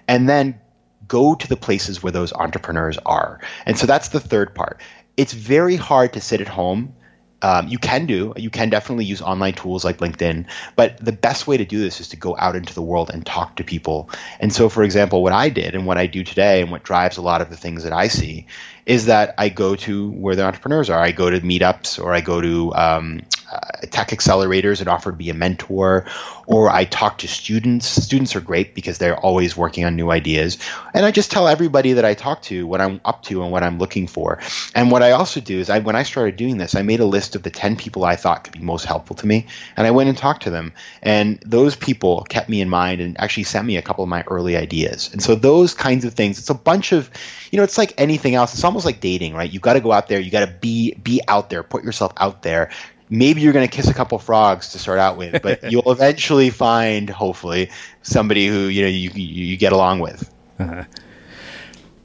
and 0.08 0.28
then 0.28 0.60
go 1.06 1.34
to 1.34 1.48
the 1.48 1.56
places 1.56 2.02
where 2.02 2.12
those 2.12 2.32
entrepreneurs 2.32 2.98
are, 2.98 3.40
and 3.64 3.78
so 3.78 3.86
that's 3.86 4.08
the 4.08 4.20
third 4.20 4.54
part. 4.54 4.80
It's 5.16 5.32
very 5.32 5.76
hard 5.76 6.14
to 6.14 6.20
sit 6.20 6.40
at 6.40 6.48
home 6.48 6.94
um, 7.42 7.68
you 7.68 7.78
can 7.78 8.06
do. 8.06 8.32
You 8.36 8.50
can 8.50 8.70
definitely 8.70 9.04
use 9.04 9.20
online 9.20 9.54
tools 9.54 9.84
like 9.84 9.98
LinkedIn, 9.98 10.46
but 10.76 10.96
the 11.04 11.12
best 11.12 11.46
way 11.46 11.56
to 11.56 11.64
do 11.64 11.78
this 11.78 12.00
is 12.00 12.08
to 12.10 12.16
go 12.16 12.36
out 12.38 12.56
into 12.56 12.74
the 12.74 12.82
world 12.82 13.10
and 13.12 13.26
talk 13.26 13.56
to 13.56 13.64
people. 13.64 14.08
And 14.40 14.52
so, 14.52 14.68
for 14.68 14.82
example, 14.82 15.22
what 15.22 15.32
I 15.32 15.48
did 15.48 15.74
and 15.74 15.86
what 15.86 15.98
I 15.98 16.06
do 16.06 16.24
today, 16.24 16.62
and 16.62 16.70
what 16.70 16.82
drives 16.82 17.16
a 17.16 17.22
lot 17.22 17.40
of 17.40 17.50
the 17.50 17.56
things 17.56 17.84
that 17.84 17.92
I 17.92 18.08
see, 18.08 18.46
is 18.86 19.06
that 19.06 19.34
I 19.38 19.48
go 19.48 19.76
to 19.76 20.10
where 20.10 20.36
the 20.36 20.44
entrepreneurs 20.44 20.90
are. 20.90 20.98
I 20.98 21.12
go 21.12 21.30
to 21.30 21.40
meetups 21.40 22.02
or 22.02 22.12
I 22.12 22.20
go 22.20 22.40
to 22.40 22.74
um, 22.74 23.22
uh, 23.52 23.58
tech 23.90 24.08
accelerators 24.08 24.80
and 24.80 24.88
offer 24.88 25.10
to 25.10 25.16
be 25.16 25.28
a 25.28 25.34
mentor, 25.34 26.06
or 26.46 26.70
I 26.70 26.84
talk 26.84 27.18
to 27.18 27.28
students. 27.28 27.86
Students 27.86 28.34
are 28.34 28.40
great 28.40 28.74
because 28.74 28.96
they're 28.96 29.18
always 29.18 29.54
working 29.54 29.84
on 29.84 29.94
new 29.94 30.10
ideas. 30.10 30.56
And 30.94 31.04
I 31.04 31.10
just 31.10 31.30
tell 31.30 31.46
everybody 31.46 31.94
that 31.94 32.04
I 32.04 32.14
talk 32.14 32.40
to 32.42 32.66
what 32.66 32.80
I'm 32.80 33.02
up 33.04 33.22
to 33.24 33.42
and 33.42 33.52
what 33.52 33.62
I'm 33.62 33.78
looking 33.78 34.06
for. 34.06 34.38
And 34.74 34.90
what 34.90 35.02
I 35.02 35.10
also 35.10 35.40
do 35.40 35.58
is 35.58 35.68
I, 35.68 35.80
when 35.80 35.96
I 35.96 36.02
started 36.02 36.36
doing 36.36 36.56
this, 36.56 36.74
I 36.74 36.80
made 36.80 37.00
a 37.00 37.04
list 37.04 37.36
of 37.36 37.42
the 37.42 37.50
10 37.50 37.76
people 37.76 38.04
I 38.04 38.16
thought 38.16 38.44
could 38.44 38.54
be 38.54 38.60
most 38.60 38.86
helpful 38.86 39.16
to 39.16 39.26
me. 39.26 39.46
And 39.76 39.86
I 39.86 39.90
went 39.90 40.08
and 40.08 40.16
talked 40.16 40.44
to 40.44 40.50
them. 40.50 40.72
And 41.02 41.38
those 41.44 41.76
people 41.76 42.22
kept 42.22 42.48
me 42.48 42.62
in 42.62 42.70
mind 42.70 43.02
and 43.02 43.20
actually 43.20 43.44
sent 43.44 43.66
me 43.66 43.76
a 43.76 43.82
couple 43.82 44.02
of 44.02 44.08
my 44.08 44.24
early 44.28 44.56
ideas. 44.56 45.10
And 45.12 45.22
so 45.22 45.34
those 45.34 45.74
kinds 45.74 46.06
of 46.06 46.14
things, 46.14 46.38
it's 46.38 46.50
a 46.50 46.54
bunch 46.54 46.92
of, 46.92 47.10
you 47.50 47.58
know, 47.58 47.64
it's 47.64 47.76
like 47.76 47.92
anything 47.98 48.34
else. 48.34 48.54
It's 48.54 48.64
almost 48.64 48.86
like 48.86 49.00
dating, 49.00 49.34
right? 49.34 49.52
You've 49.52 49.60
got 49.60 49.74
to 49.74 49.80
go 49.80 49.92
out 49.92 50.08
there. 50.08 50.20
You 50.20 50.30
got 50.30 50.46
to 50.46 50.52
be, 50.52 50.94
be 50.94 51.20
out 51.28 51.50
there, 51.50 51.62
put 51.62 51.84
yourself 51.84 52.12
out 52.16 52.42
there 52.42 52.70
maybe 53.08 53.40
you're 53.40 53.52
going 53.52 53.68
to 53.68 53.74
kiss 53.74 53.88
a 53.88 53.94
couple 53.94 54.18
frogs 54.18 54.72
to 54.72 54.78
start 54.78 54.98
out 54.98 55.16
with, 55.16 55.42
but 55.42 55.62
you'll 55.70 55.90
eventually 55.90 56.50
find, 56.50 57.08
hopefully, 57.10 57.70
somebody 58.02 58.46
who 58.46 58.66
you 58.66 58.82
know 58.82 58.88
you 58.88 59.10
you 59.10 59.56
get 59.56 59.72
along 59.72 60.00
with. 60.00 60.32
Uh-huh. 60.58 60.84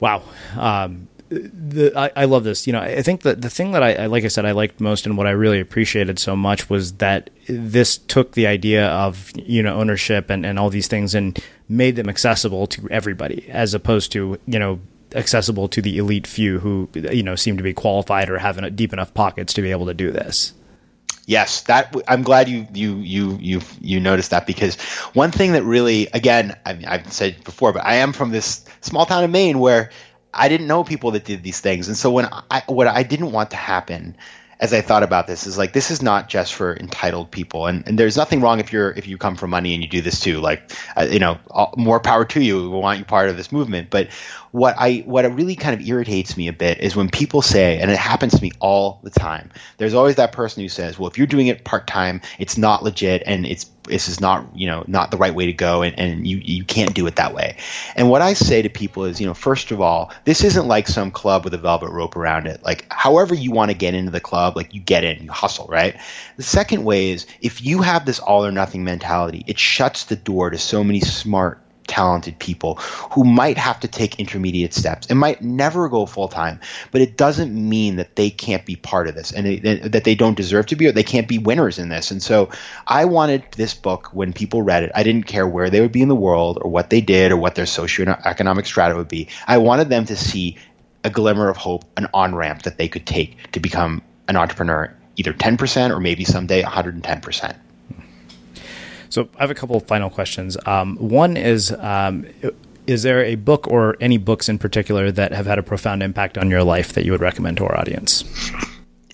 Wow. 0.00 0.22
Um, 0.56 1.08
the, 1.28 1.92
I, 1.96 2.10
I, 2.16 2.24
love 2.24 2.44
this. 2.44 2.66
You 2.66 2.72
know, 2.72 2.80
I 2.80 3.02
think 3.02 3.22
that 3.22 3.42
the 3.42 3.50
thing 3.50 3.72
that 3.72 3.82
I, 3.82 4.06
like 4.06 4.24
I 4.24 4.28
said, 4.28 4.46
I 4.46 4.52
liked 4.52 4.80
most 4.80 5.06
and 5.06 5.16
what 5.16 5.26
I 5.26 5.30
really 5.30 5.60
appreciated 5.60 6.18
so 6.18 6.34
much 6.34 6.70
was 6.70 6.94
that 6.94 7.30
this 7.46 7.98
took 7.98 8.32
the 8.32 8.46
idea 8.46 8.86
of, 8.86 9.30
you 9.36 9.62
know, 9.62 9.74
ownership 9.78 10.30
and, 10.30 10.46
and 10.46 10.58
all 10.58 10.70
these 10.70 10.88
things 10.88 11.14
and 11.14 11.38
made 11.68 11.96
them 11.96 12.08
accessible 12.08 12.66
to 12.68 12.88
everybody 12.90 13.48
as 13.50 13.74
opposed 13.74 14.12
to, 14.12 14.38
you 14.46 14.58
know, 14.58 14.80
accessible 15.14 15.68
to 15.68 15.82
the 15.82 15.98
elite 15.98 16.26
few 16.26 16.58
who, 16.60 16.88
you 16.94 17.22
know, 17.22 17.34
seem 17.34 17.56
to 17.56 17.62
be 17.62 17.74
qualified 17.74 18.30
or 18.30 18.38
have 18.38 18.76
deep 18.76 18.92
enough 18.92 19.12
pockets 19.12 19.52
to 19.54 19.62
be 19.62 19.70
able 19.70 19.86
to 19.86 19.94
do 19.94 20.10
this. 20.10 20.54
Yes, 21.28 21.60
that 21.64 21.94
I'm 22.08 22.22
glad 22.22 22.48
you 22.48 22.66
you 22.72 22.96
you 22.96 23.36
you 23.38 23.60
you 23.82 24.00
noticed 24.00 24.30
that 24.30 24.46
because 24.46 24.80
one 25.12 25.30
thing 25.30 25.52
that 25.52 25.62
really 25.62 26.06
again 26.14 26.56
I 26.64 26.72
mean, 26.72 26.86
I've 26.86 27.12
said 27.12 27.44
before, 27.44 27.74
but 27.74 27.84
I 27.84 27.96
am 27.96 28.14
from 28.14 28.30
this 28.30 28.64
small 28.80 29.04
town 29.04 29.24
in 29.24 29.30
Maine 29.30 29.58
where 29.58 29.90
I 30.32 30.48
didn't 30.48 30.68
know 30.68 30.84
people 30.84 31.10
that 31.10 31.26
did 31.26 31.42
these 31.42 31.60
things, 31.60 31.88
and 31.88 31.98
so 31.98 32.10
when 32.10 32.30
I 32.50 32.62
what 32.66 32.86
I 32.86 33.02
didn't 33.02 33.32
want 33.32 33.50
to 33.50 33.56
happen 33.56 34.16
as 34.60 34.72
I 34.72 34.80
thought 34.80 35.02
about 35.02 35.26
this 35.26 35.46
is 35.46 35.56
like 35.56 35.74
this 35.74 35.90
is 35.90 36.02
not 36.02 36.30
just 36.30 36.54
for 36.54 36.74
entitled 36.74 37.30
people, 37.30 37.66
and, 37.66 37.86
and 37.86 37.98
there's 37.98 38.16
nothing 38.16 38.40
wrong 38.40 38.58
if 38.58 38.72
you're 38.72 38.90
if 38.92 39.06
you 39.06 39.18
come 39.18 39.36
from 39.36 39.50
money 39.50 39.74
and 39.74 39.82
you 39.82 39.88
do 39.88 40.00
this 40.00 40.20
too. 40.20 40.40
Like, 40.40 40.72
uh, 40.96 41.06
you 41.10 41.18
know, 41.18 41.38
all, 41.50 41.74
more 41.76 42.00
power 42.00 42.24
to 42.24 42.42
you. 42.42 42.70
We 42.70 42.78
want 42.78 42.98
you 42.98 43.04
part 43.04 43.28
of 43.28 43.36
this 43.36 43.52
movement. 43.52 43.90
But 43.90 44.08
what 44.50 44.74
I 44.78 45.02
what 45.06 45.24
it 45.24 45.28
really 45.28 45.56
kind 45.56 45.78
of 45.78 45.86
irritates 45.86 46.36
me 46.36 46.48
a 46.48 46.52
bit 46.52 46.78
is 46.80 46.96
when 46.96 47.08
people 47.08 47.42
say, 47.42 47.78
and 47.80 47.90
it 47.90 47.98
happens 47.98 48.34
to 48.34 48.42
me 48.42 48.52
all 48.60 49.00
the 49.02 49.10
time. 49.10 49.50
There's 49.76 49.94
always 49.94 50.16
that 50.16 50.32
person 50.32 50.62
who 50.62 50.68
says, 50.68 50.98
"Well, 50.98 51.10
if 51.10 51.18
you're 51.18 51.26
doing 51.26 51.48
it 51.48 51.64
part 51.64 51.86
time, 51.86 52.20
it's 52.38 52.56
not 52.56 52.82
legit, 52.82 53.22
and 53.26 53.46
it's 53.46 53.66
this 53.84 54.08
is 54.08 54.20
not 54.20 54.46
you 54.54 54.66
know 54.66 54.84
not 54.86 55.10
the 55.10 55.16
right 55.16 55.34
way 55.34 55.46
to 55.46 55.52
go, 55.52 55.82
and, 55.82 55.98
and 55.98 56.26
you 56.26 56.38
you 56.38 56.64
can't 56.64 56.94
do 56.94 57.06
it 57.06 57.16
that 57.16 57.34
way." 57.34 57.56
And 57.94 58.08
what 58.08 58.22
I 58.22 58.32
say 58.32 58.62
to 58.62 58.68
people 58.68 59.04
is, 59.04 59.20
you 59.20 59.26
know, 59.26 59.34
first 59.34 59.70
of 59.70 59.80
all, 59.80 60.12
this 60.24 60.44
isn't 60.44 60.66
like 60.66 60.88
some 60.88 61.10
club 61.10 61.44
with 61.44 61.54
a 61.54 61.58
velvet 61.58 61.90
rope 61.90 62.16
around 62.16 62.46
it. 62.46 62.62
Like, 62.62 62.86
however 62.90 63.34
you 63.34 63.50
want 63.50 63.70
to 63.70 63.76
get 63.76 63.94
into 63.94 64.10
the 64.10 64.20
club, 64.20 64.56
like 64.56 64.74
you 64.74 64.80
get 64.80 65.04
in, 65.04 65.22
you 65.22 65.30
hustle, 65.30 65.66
right? 65.68 65.96
The 66.36 66.42
second 66.42 66.84
way 66.84 67.10
is 67.10 67.26
if 67.40 67.62
you 67.62 67.82
have 67.82 68.06
this 68.06 68.18
all 68.18 68.46
or 68.46 68.52
nothing 68.52 68.84
mentality, 68.84 69.44
it 69.46 69.58
shuts 69.58 70.04
the 70.04 70.16
door 70.16 70.50
to 70.50 70.58
so 70.58 70.82
many 70.82 71.00
smart 71.00 71.62
talented 71.88 72.38
people 72.38 72.76
who 73.12 73.24
might 73.24 73.58
have 73.58 73.80
to 73.80 73.88
take 73.88 74.20
intermediate 74.20 74.72
steps 74.72 75.08
and 75.08 75.18
might 75.18 75.42
never 75.42 75.88
go 75.88 76.06
full 76.06 76.28
time, 76.28 76.60
but 76.92 77.00
it 77.00 77.16
doesn't 77.16 77.52
mean 77.52 77.96
that 77.96 78.14
they 78.14 78.30
can't 78.30 78.64
be 78.64 78.76
part 78.76 79.08
of 79.08 79.16
this 79.16 79.32
and 79.32 79.46
it, 79.46 79.92
that 79.92 80.04
they 80.04 80.14
don't 80.14 80.36
deserve 80.36 80.66
to 80.66 80.76
be 80.76 80.86
or 80.86 80.92
they 80.92 81.02
can't 81.02 81.26
be 81.26 81.38
winners 81.38 81.78
in 81.78 81.88
this. 81.88 82.12
And 82.12 82.22
so 82.22 82.50
I 82.86 83.06
wanted 83.06 83.44
this 83.52 83.74
book 83.74 84.10
when 84.12 84.32
people 84.32 84.62
read 84.62 84.84
it, 84.84 84.92
I 84.94 85.02
didn't 85.02 85.24
care 85.24 85.48
where 85.48 85.70
they 85.70 85.80
would 85.80 85.92
be 85.92 86.02
in 86.02 86.08
the 86.08 86.14
world 86.14 86.58
or 86.62 86.70
what 86.70 86.90
they 86.90 87.00
did 87.00 87.32
or 87.32 87.36
what 87.36 87.54
their 87.54 87.64
socioeconomic 87.64 88.66
strata 88.66 88.94
would 88.94 89.08
be. 89.08 89.28
I 89.46 89.58
wanted 89.58 89.88
them 89.88 90.04
to 90.06 90.16
see 90.16 90.58
a 91.02 91.10
glimmer 91.10 91.48
of 91.48 91.56
hope, 91.56 91.84
an 91.96 92.08
on 92.12 92.34
ramp 92.34 92.62
that 92.62 92.76
they 92.76 92.88
could 92.88 93.06
take 93.06 93.52
to 93.52 93.60
become 93.60 94.02
an 94.28 94.36
entrepreneur, 94.36 94.94
either 95.16 95.32
10% 95.32 95.90
or 95.90 96.00
maybe 96.00 96.24
someday 96.24 96.62
110%. 96.62 97.56
So 99.10 99.28
I 99.36 99.42
have 99.42 99.50
a 99.50 99.54
couple 99.54 99.76
of 99.76 99.86
final 99.86 100.10
questions. 100.10 100.56
Um, 100.66 100.96
one 100.96 101.36
is. 101.36 101.72
Um, 101.72 102.26
is 102.86 103.02
there 103.02 103.22
a 103.22 103.34
book 103.34 103.68
or 103.68 103.98
any 104.00 104.16
books 104.16 104.48
in 104.48 104.58
particular 104.58 105.12
that 105.12 105.32
have 105.32 105.44
had 105.44 105.58
a 105.58 105.62
profound 105.62 106.02
impact 106.02 106.38
on 106.38 106.50
your 106.50 106.64
life 106.64 106.94
that 106.94 107.04
you 107.04 107.12
would 107.12 107.20
recommend 107.20 107.58
to 107.58 107.66
our 107.66 107.78
audience? 107.78 108.24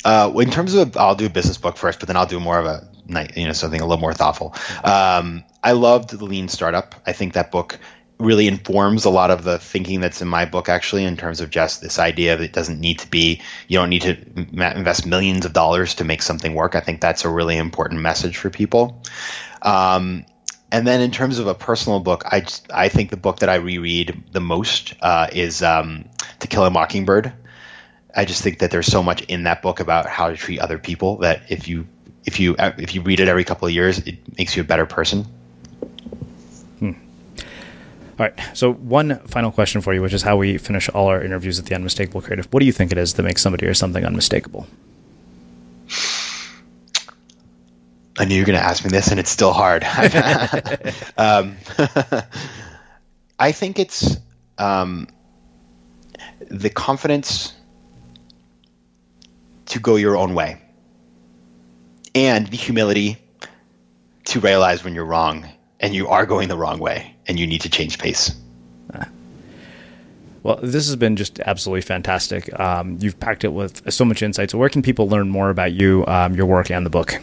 Uh, 0.04 0.32
in 0.36 0.48
terms 0.48 0.74
of, 0.74 0.96
I'll 0.96 1.16
do 1.16 1.26
a 1.26 1.30
business 1.30 1.58
book 1.58 1.76
first, 1.76 1.98
but 1.98 2.06
then 2.06 2.16
I'll 2.16 2.24
do 2.24 2.38
more 2.38 2.60
of 2.60 2.66
a, 2.66 2.88
night, 3.06 3.36
you 3.36 3.46
know, 3.46 3.52
something 3.52 3.80
a 3.80 3.84
little 3.84 4.00
more 4.00 4.14
thoughtful. 4.14 4.54
Um, 4.84 5.44
I 5.62 5.72
loved 5.72 6.10
the 6.10 6.24
Lean 6.24 6.48
Startup. 6.48 6.94
I 7.06 7.12
think 7.12 7.32
that 7.34 7.50
book 7.50 7.78
really 8.18 8.46
informs 8.46 9.04
a 9.04 9.10
lot 9.10 9.30
of 9.30 9.42
the 9.42 9.58
thinking 9.58 10.00
that's 10.00 10.22
in 10.22 10.28
my 10.28 10.44
book 10.44 10.68
actually 10.68 11.04
in 11.04 11.16
terms 11.16 11.40
of 11.40 11.50
just 11.50 11.80
this 11.80 11.98
idea 11.98 12.36
that 12.36 12.44
it 12.44 12.52
doesn't 12.52 12.78
need 12.78 13.00
to 13.00 13.08
be 13.10 13.42
you 13.66 13.76
don't 13.76 13.90
need 13.90 14.02
to 14.02 14.16
invest 14.46 15.04
millions 15.04 15.44
of 15.44 15.52
dollars 15.52 15.96
to 15.96 16.04
make 16.04 16.22
something 16.22 16.54
work 16.54 16.76
i 16.76 16.80
think 16.80 17.00
that's 17.00 17.24
a 17.24 17.28
really 17.28 17.56
important 17.56 18.00
message 18.00 18.36
for 18.36 18.50
people 18.50 19.02
um, 19.64 20.24
and 20.70 20.86
then 20.86 21.00
in 21.00 21.10
terms 21.10 21.38
of 21.38 21.46
a 21.46 21.54
personal 21.54 22.00
book 22.00 22.22
i 22.26 22.44
i 22.72 22.88
think 22.88 23.10
the 23.10 23.16
book 23.16 23.40
that 23.40 23.48
i 23.48 23.56
reread 23.56 24.22
the 24.32 24.40
most 24.40 24.94
uh, 25.00 25.28
is 25.32 25.62
um, 25.62 26.04
to 26.40 26.46
kill 26.46 26.64
a 26.64 26.70
mockingbird 26.70 27.32
i 28.14 28.24
just 28.24 28.42
think 28.42 28.60
that 28.60 28.70
there's 28.70 28.86
so 28.86 29.02
much 29.02 29.22
in 29.22 29.44
that 29.44 29.62
book 29.62 29.80
about 29.80 30.06
how 30.06 30.28
to 30.28 30.36
treat 30.36 30.60
other 30.60 30.78
people 30.78 31.18
that 31.18 31.42
if 31.48 31.66
you 31.68 31.86
if 32.24 32.38
you 32.38 32.54
if 32.58 32.94
you 32.94 33.02
read 33.02 33.20
it 33.20 33.28
every 33.28 33.44
couple 33.44 33.66
of 33.66 33.74
years 33.74 33.98
it 33.98 34.38
makes 34.38 34.56
you 34.56 34.62
a 34.62 34.66
better 34.66 34.86
person 34.86 35.26
all 38.18 38.26
right. 38.26 38.40
So 38.52 38.72
one 38.72 39.18
final 39.26 39.50
question 39.50 39.80
for 39.80 39.92
you, 39.92 40.00
which 40.00 40.12
is 40.12 40.22
how 40.22 40.36
we 40.36 40.56
finish 40.56 40.88
all 40.88 41.08
our 41.08 41.22
interviews 41.22 41.58
at 41.58 41.66
the 41.66 41.74
Unmistakable 41.74 42.22
Creative. 42.22 42.46
What 42.52 42.60
do 42.60 42.66
you 42.66 42.72
think 42.72 42.92
it 42.92 42.98
is 42.98 43.14
that 43.14 43.24
makes 43.24 43.42
somebody 43.42 43.66
or 43.66 43.74
something 43.74 44.04
unmistakable? 44.04 44.68
I 48.18 48.24
knew 48.24 48.36
you 48.36 48.42
were 48.42 48.46
going 48.46 48.58
to 48.58 48.64
ask 48.64 48.84
me 48.84 48.90
this, 48.90 49.08
and 49.08 49.18
it's 49.18 49.30
still 49.30 49.52
hard. 49.52 49.84
um, 51.16 51.56
I 53.38 53.52
think 53.52 53.78
it's 53.78 54.16
um, 54.58 55.08
the 56.48 56.70
confidence 56.70 57.52
to 59.66 59.80
go 59.80 59.96
your 59.96 60.16
own 60.16 60.34
way, 60.34 60.60
and 62.14 62.46
the 62.46 62.56
humility 62.56 63.18
to 64.26 64.40
realize 64.40 64.84
when 64.84 64.94
you're 64.94 65.04
wrong 65.04 65.46
and 65.80 65.94
you 65.94 66.08
are 66.08 66.24
going 66.24 66.48
the 66.48 66.56
wrong 66.56 66.78
way 66.78 67.14
and 67.26 67.38
you 67.38 67.46
need 67.46 67.62
to 67.62 67.68
change 67.68 67.98
pace. 67.98 68.34
Well, 70.44 70.58
this 70.62 70.86
has 70.86 70.96
been 70.96 71.16
just 71.16 71.40
absolutely 71.40 71.80
fantastic. 71.80 72.58
Um, 72.60 72.98
you've 73.00 73.18
packed 73.18 73.44
it 73.44 73.52
with 73.54 73.90
so 73.90 74.04
much 74.04 74.22
insight. 74.22 74.50
So, 74.50 74.58
where 74.58 74.68
can 74.68 74.82
people 74.82 75.08
learn 75.08 75.30
more 75.30 75.48
about 75.48 75.72
you, 75.72 76.04
um, 76.06 76.34
your 76.34 76.44
work, 76.44 76.70
and 76.70 76.84
the 76.84 76.90
book? 76.90 77.18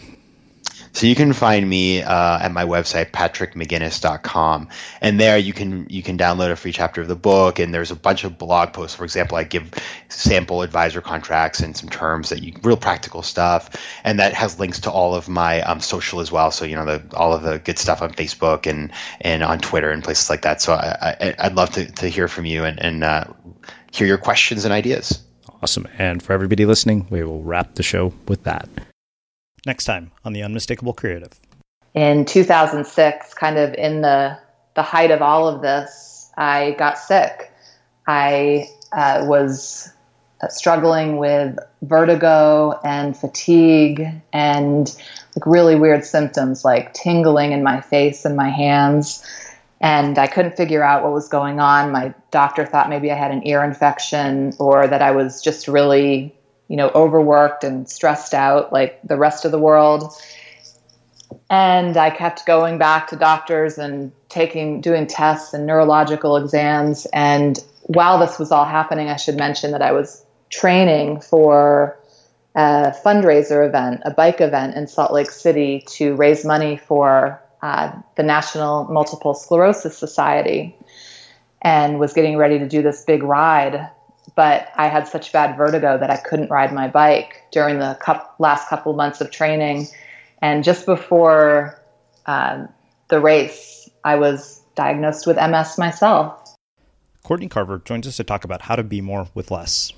So 1.02 1.08
you 1.08 1.16
can 1.16 1.32
find 1.32 1.68
me 1.68 2.00
uh, 2.00 2.38
at 2.38 2.52
my 2.52 2.64
website 2.64 3.10
patrickmcginnis.com, 3.10 4.68
and 5.00 5.18
there 5.18 5.36
you 5.36 5.52
can 5.52 5.88
you 5.90 6.00
can 6.00 6.16
download 6.16 6.52
a 6.52 6.54
free 6.54 6.70
chapter 6.70 7.00
of 7.00 7.08
the 7.08 7.16
book. 7.16 7.58
And 7.58 7.74
there's 7.74 7.90
a 7.90 7.96
bunch 7.96 8.22
of 8.22 8.38
blog 8.38 8.72
posts. 8.72 8.94
For 8.94 9.02
example, 9.02 9.36
I 9.36 9.42
give 9.42 9.68
sample 10.08 10.62
advisor 10.62 11.00
contracts 11.00 11.58
and 11.58 11.76
some 11.76 11.88
terms 11.88 12.28
that 12.28 12.44
you 12.44 12.54
real 12.62 12.76
practical 12.76 13.22
stuff, 13.22 13.70
and 14.04 14.20
that 14.20 14.32
has 14.34 14.60
links 14.60 14.82
to 14.82 14.92
all 14.92 15.16
of 15.16 15.28
my 15.28 15.62
um, 15.62 15.80
social 15.80 16.20
as 16.20 16.30
well. 16.30 16.52
So 16.52 16.64
you 16.64 16.76
know 16.76 16.84
the, 16.84 17.02
all 17.16 17.32
of 17.32 17.42
the 17.42 17.58
good 17.58 17.80
stuff 17.80 18.00
on 18.00 18.12
Facebook 18.12 18.70
and 18.70 18.92
and 19.20 19.42
on 19.42 19.58
Twitter 19.58 19.90
and 19.90 20.04
places 20.04 20.30
like 20.30 20.42
that. 20.42 20.62
So 20.62 20.72
I, 20.72 21.34
I, 21.36 21.48
would 21.48 21.56
love 21.56 21.70
to, 21.70 21.90
to 21.94 22.06
hear 22.06 22.28
from 22.28 22.44
you 22.44 22.62
and, 22.62 22.80
and 22.80 23.02
uh, 23.02 23.24
hear 23.90 24.06
your 24.06 24.18
questions 24.18 24.64
and 24.64 24.72
ideas. 24.72 25.20
Awesome. 25.64 25.88
And 25.98 26.22
for 26.22 26.32
everybody 26.32 26.64
listening, 26.64 27.08
we 27.10 27.24
will 27.24 27.42
wrap 27.42 27.74
the 27.74 27.82
show 27.82 28.14
with 28.28 28.44
that 28.44 28.68
next 29.66 29.84
time 29.84 30.10
on 30.24 30.32
the 30.32 30.42
Unmistakable 30.42 30.92
Creative. 30.92 31.32
In 31.94 32.24
2006, 32.24 33.34
kind 33.34 33.58
of 33.58 33.74
in 33.74 34.00
the 34.00 34.38
the 34.74 34.82
height 34.82 35.10
of 35.10 35.20
all 35.20 35.48
of 35.48 35.60
this, 35.60 36.30
I 36.36 36.72
got 36.78 36.98
sick. 36.98 37.52
I 38.06 38.68
uh, 38.92 39.24
was 39.26 39.92
uh, 40.42 40.48
struggling 40.48 41.18
with 41.18 41.58
vertigo 41.82 42.78
and 42.84 43.16
fatigue 43.16 44.06
and 44.32 44.96
like 45.36 45.46
really 45.46 45.76
weird 45.76 46.04
symptoms 46.04 46.64
like 46.64 46.94
tingling 46.94 47.52
in 47.52 47.62
my 47.62 47.80
face 47.80 48.24
and 48.24 48.36
my 48.36 48.48
hands. 48.48 49.24
And 49.80 50.18
I 50.18 50.26
couldn't 50.26 50.56
figure 50.56 50.82
out 50.82 51.02
what 51.02 51.12
was 51.12 51.28
going 51.28 51.60
on. 51.60 51.90
My 51.90 52.14
doctor 52.30 52.64
thought 52.64 52.88
maybe 52.88 53.10
I 53.10 53.16
had 53.16 53.30
an 53.30 53.46
ear 53.46 53.62
infection 53.64 54.54
or 54.58 54.86
that 54.86 55.02
I 55.02 55.10
was 55.10 55.42
just 55.42 55.68
really 55.68 56.34
you 56.68 56.76
know, 56.76 56.90
overworked 56.94 57.64
and 57.64 57.88
stressed 57.88 58.34
out 58.34 58.72
like 58.72 59.00
the 59.02 59.16
rest 59.16 59.44
of 59.44 59.52
the 59.52 59.58
world. 59.58 60.12
And 61.50 61.96
I 61.96 62.10
kept 62.10 62.46
going 62.46 62.78
back 62.78 63.08
to 63.08 63.16
doctors 63.16 63.78
and 63.78 64.12
taking, 64.28 64.80
doing 64.80 65.06
tests 65.06 65.52
and 65.52 65.66
neurological 65.66 66.36
exams. 66.36 67.06
And 67.12 67.58
while 67.82 68.18
this 68.18 68.38
was 68.38 68.52
all 68.52 68.64
happening, 68.64 69.08
I 69.08 69.16
should 69.16 69.36
mention 69.36 69.72
that 69.72 69.82
I 69.82 69.92
was 69.92 70.24
training 70.48 71.20
for 71.20 71.98
a 72.54 72.94
fundraiser 73.04 73.66
event, 73.66 74.02
a 74.04 74.10
bike 74.10 74.40
event 74.40 74.76
in 74.76 74.86
Salt 74.86 75.12
Lake 75.12 75.30
City 75.30 75.84
to 75.88 76.14
raise 76.14 76.44
money 76.44 76.76
for 76.76 77.42
uh, 77.62 77.92
the 78.16 78.22
National 78.22 78.84
Multiple 78.84 79.34
Sclerosis 79.34 79.96
Society 79.96 80.76
and 81.62 81.98
was 81.98 82.12
getting 82.12 82.36
ready 82.36 82.58
to 82.58 82.68
do 82.68 82.82
this 82.82 83.04
big 83.04 83.22
ride 83.22 83.88
but 84.34 84.68
I 84.76 84.88
had 84.88 85.06
such 85.06 85.32
bad 85.32 85.56
vertigo 85.56 85.98
that 85.98 86.10
I 86.10 86.16
couldn't 86.16 86.50
ride 86.50 86.72
my 86.72 86.88
bike 86.88 87.42
during 87.50 87.78
the 87.78 87.98
last 88.38 88.68
couple 88.68 88.92
months 88.94 89.20
of 89.20 89.30
training. 89.30 89.88
And 90.40 90.64
just 90.64 90.86
before 90.86 91.80
uh, 92.26 92.66
the 93.08 93.20
race, 93.20 93.88
I 94.04 94.16
was 94.16 94.62
diagnosed 94.74 95.26
with 95.26 95.36
MS 95.36 95.78
myself. 95.78 96.38
Courtney 97.22 97.48
Carver 97.48 97.78
joins 97.84 98.06
us 98.06 98.16
to 98.16 98.24
talk 98.24 98.44
about 98.44 98.62
how 98.62 98.76
to 98.76 98.82
be 98.82 99.00
more 99.00 99.28
with 99.34 99.50
less. 99.50 99.92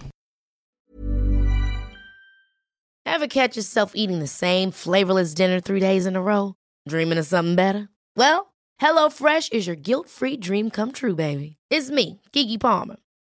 Ever 3.07 3.27
catch 3.27 3.57
yourself 3.57 3.93
eating 3.95 4.19
the 4.19 4.27
same 4.27 4.71
flavorless 4.71 5.35
dinner 5.35 5.61
three 5.61 5.81
days 5.81 6.05
in 6.05 6.17
a 6.17 6.23
row? 6.23 6.57
Dreaming 6.89 7.19
of 7.19 7.27
something 7.27 7.55
better? 7.55 7.89
Well, 8.17 8.53
HelloFresh 8.81 9.53
is 9.53 9.67
your 9.67 9.77
guilt 9.77 10.09
free 10.09 10.37
dream 10.37 10.71
come 10.71 10.91
true, 10.93 11.15
baby. 11.15 11.57
It's 11.71 11.91
me, 11.91 12.21
Keke 12.33 12.61
Palmer. 12.61 12.97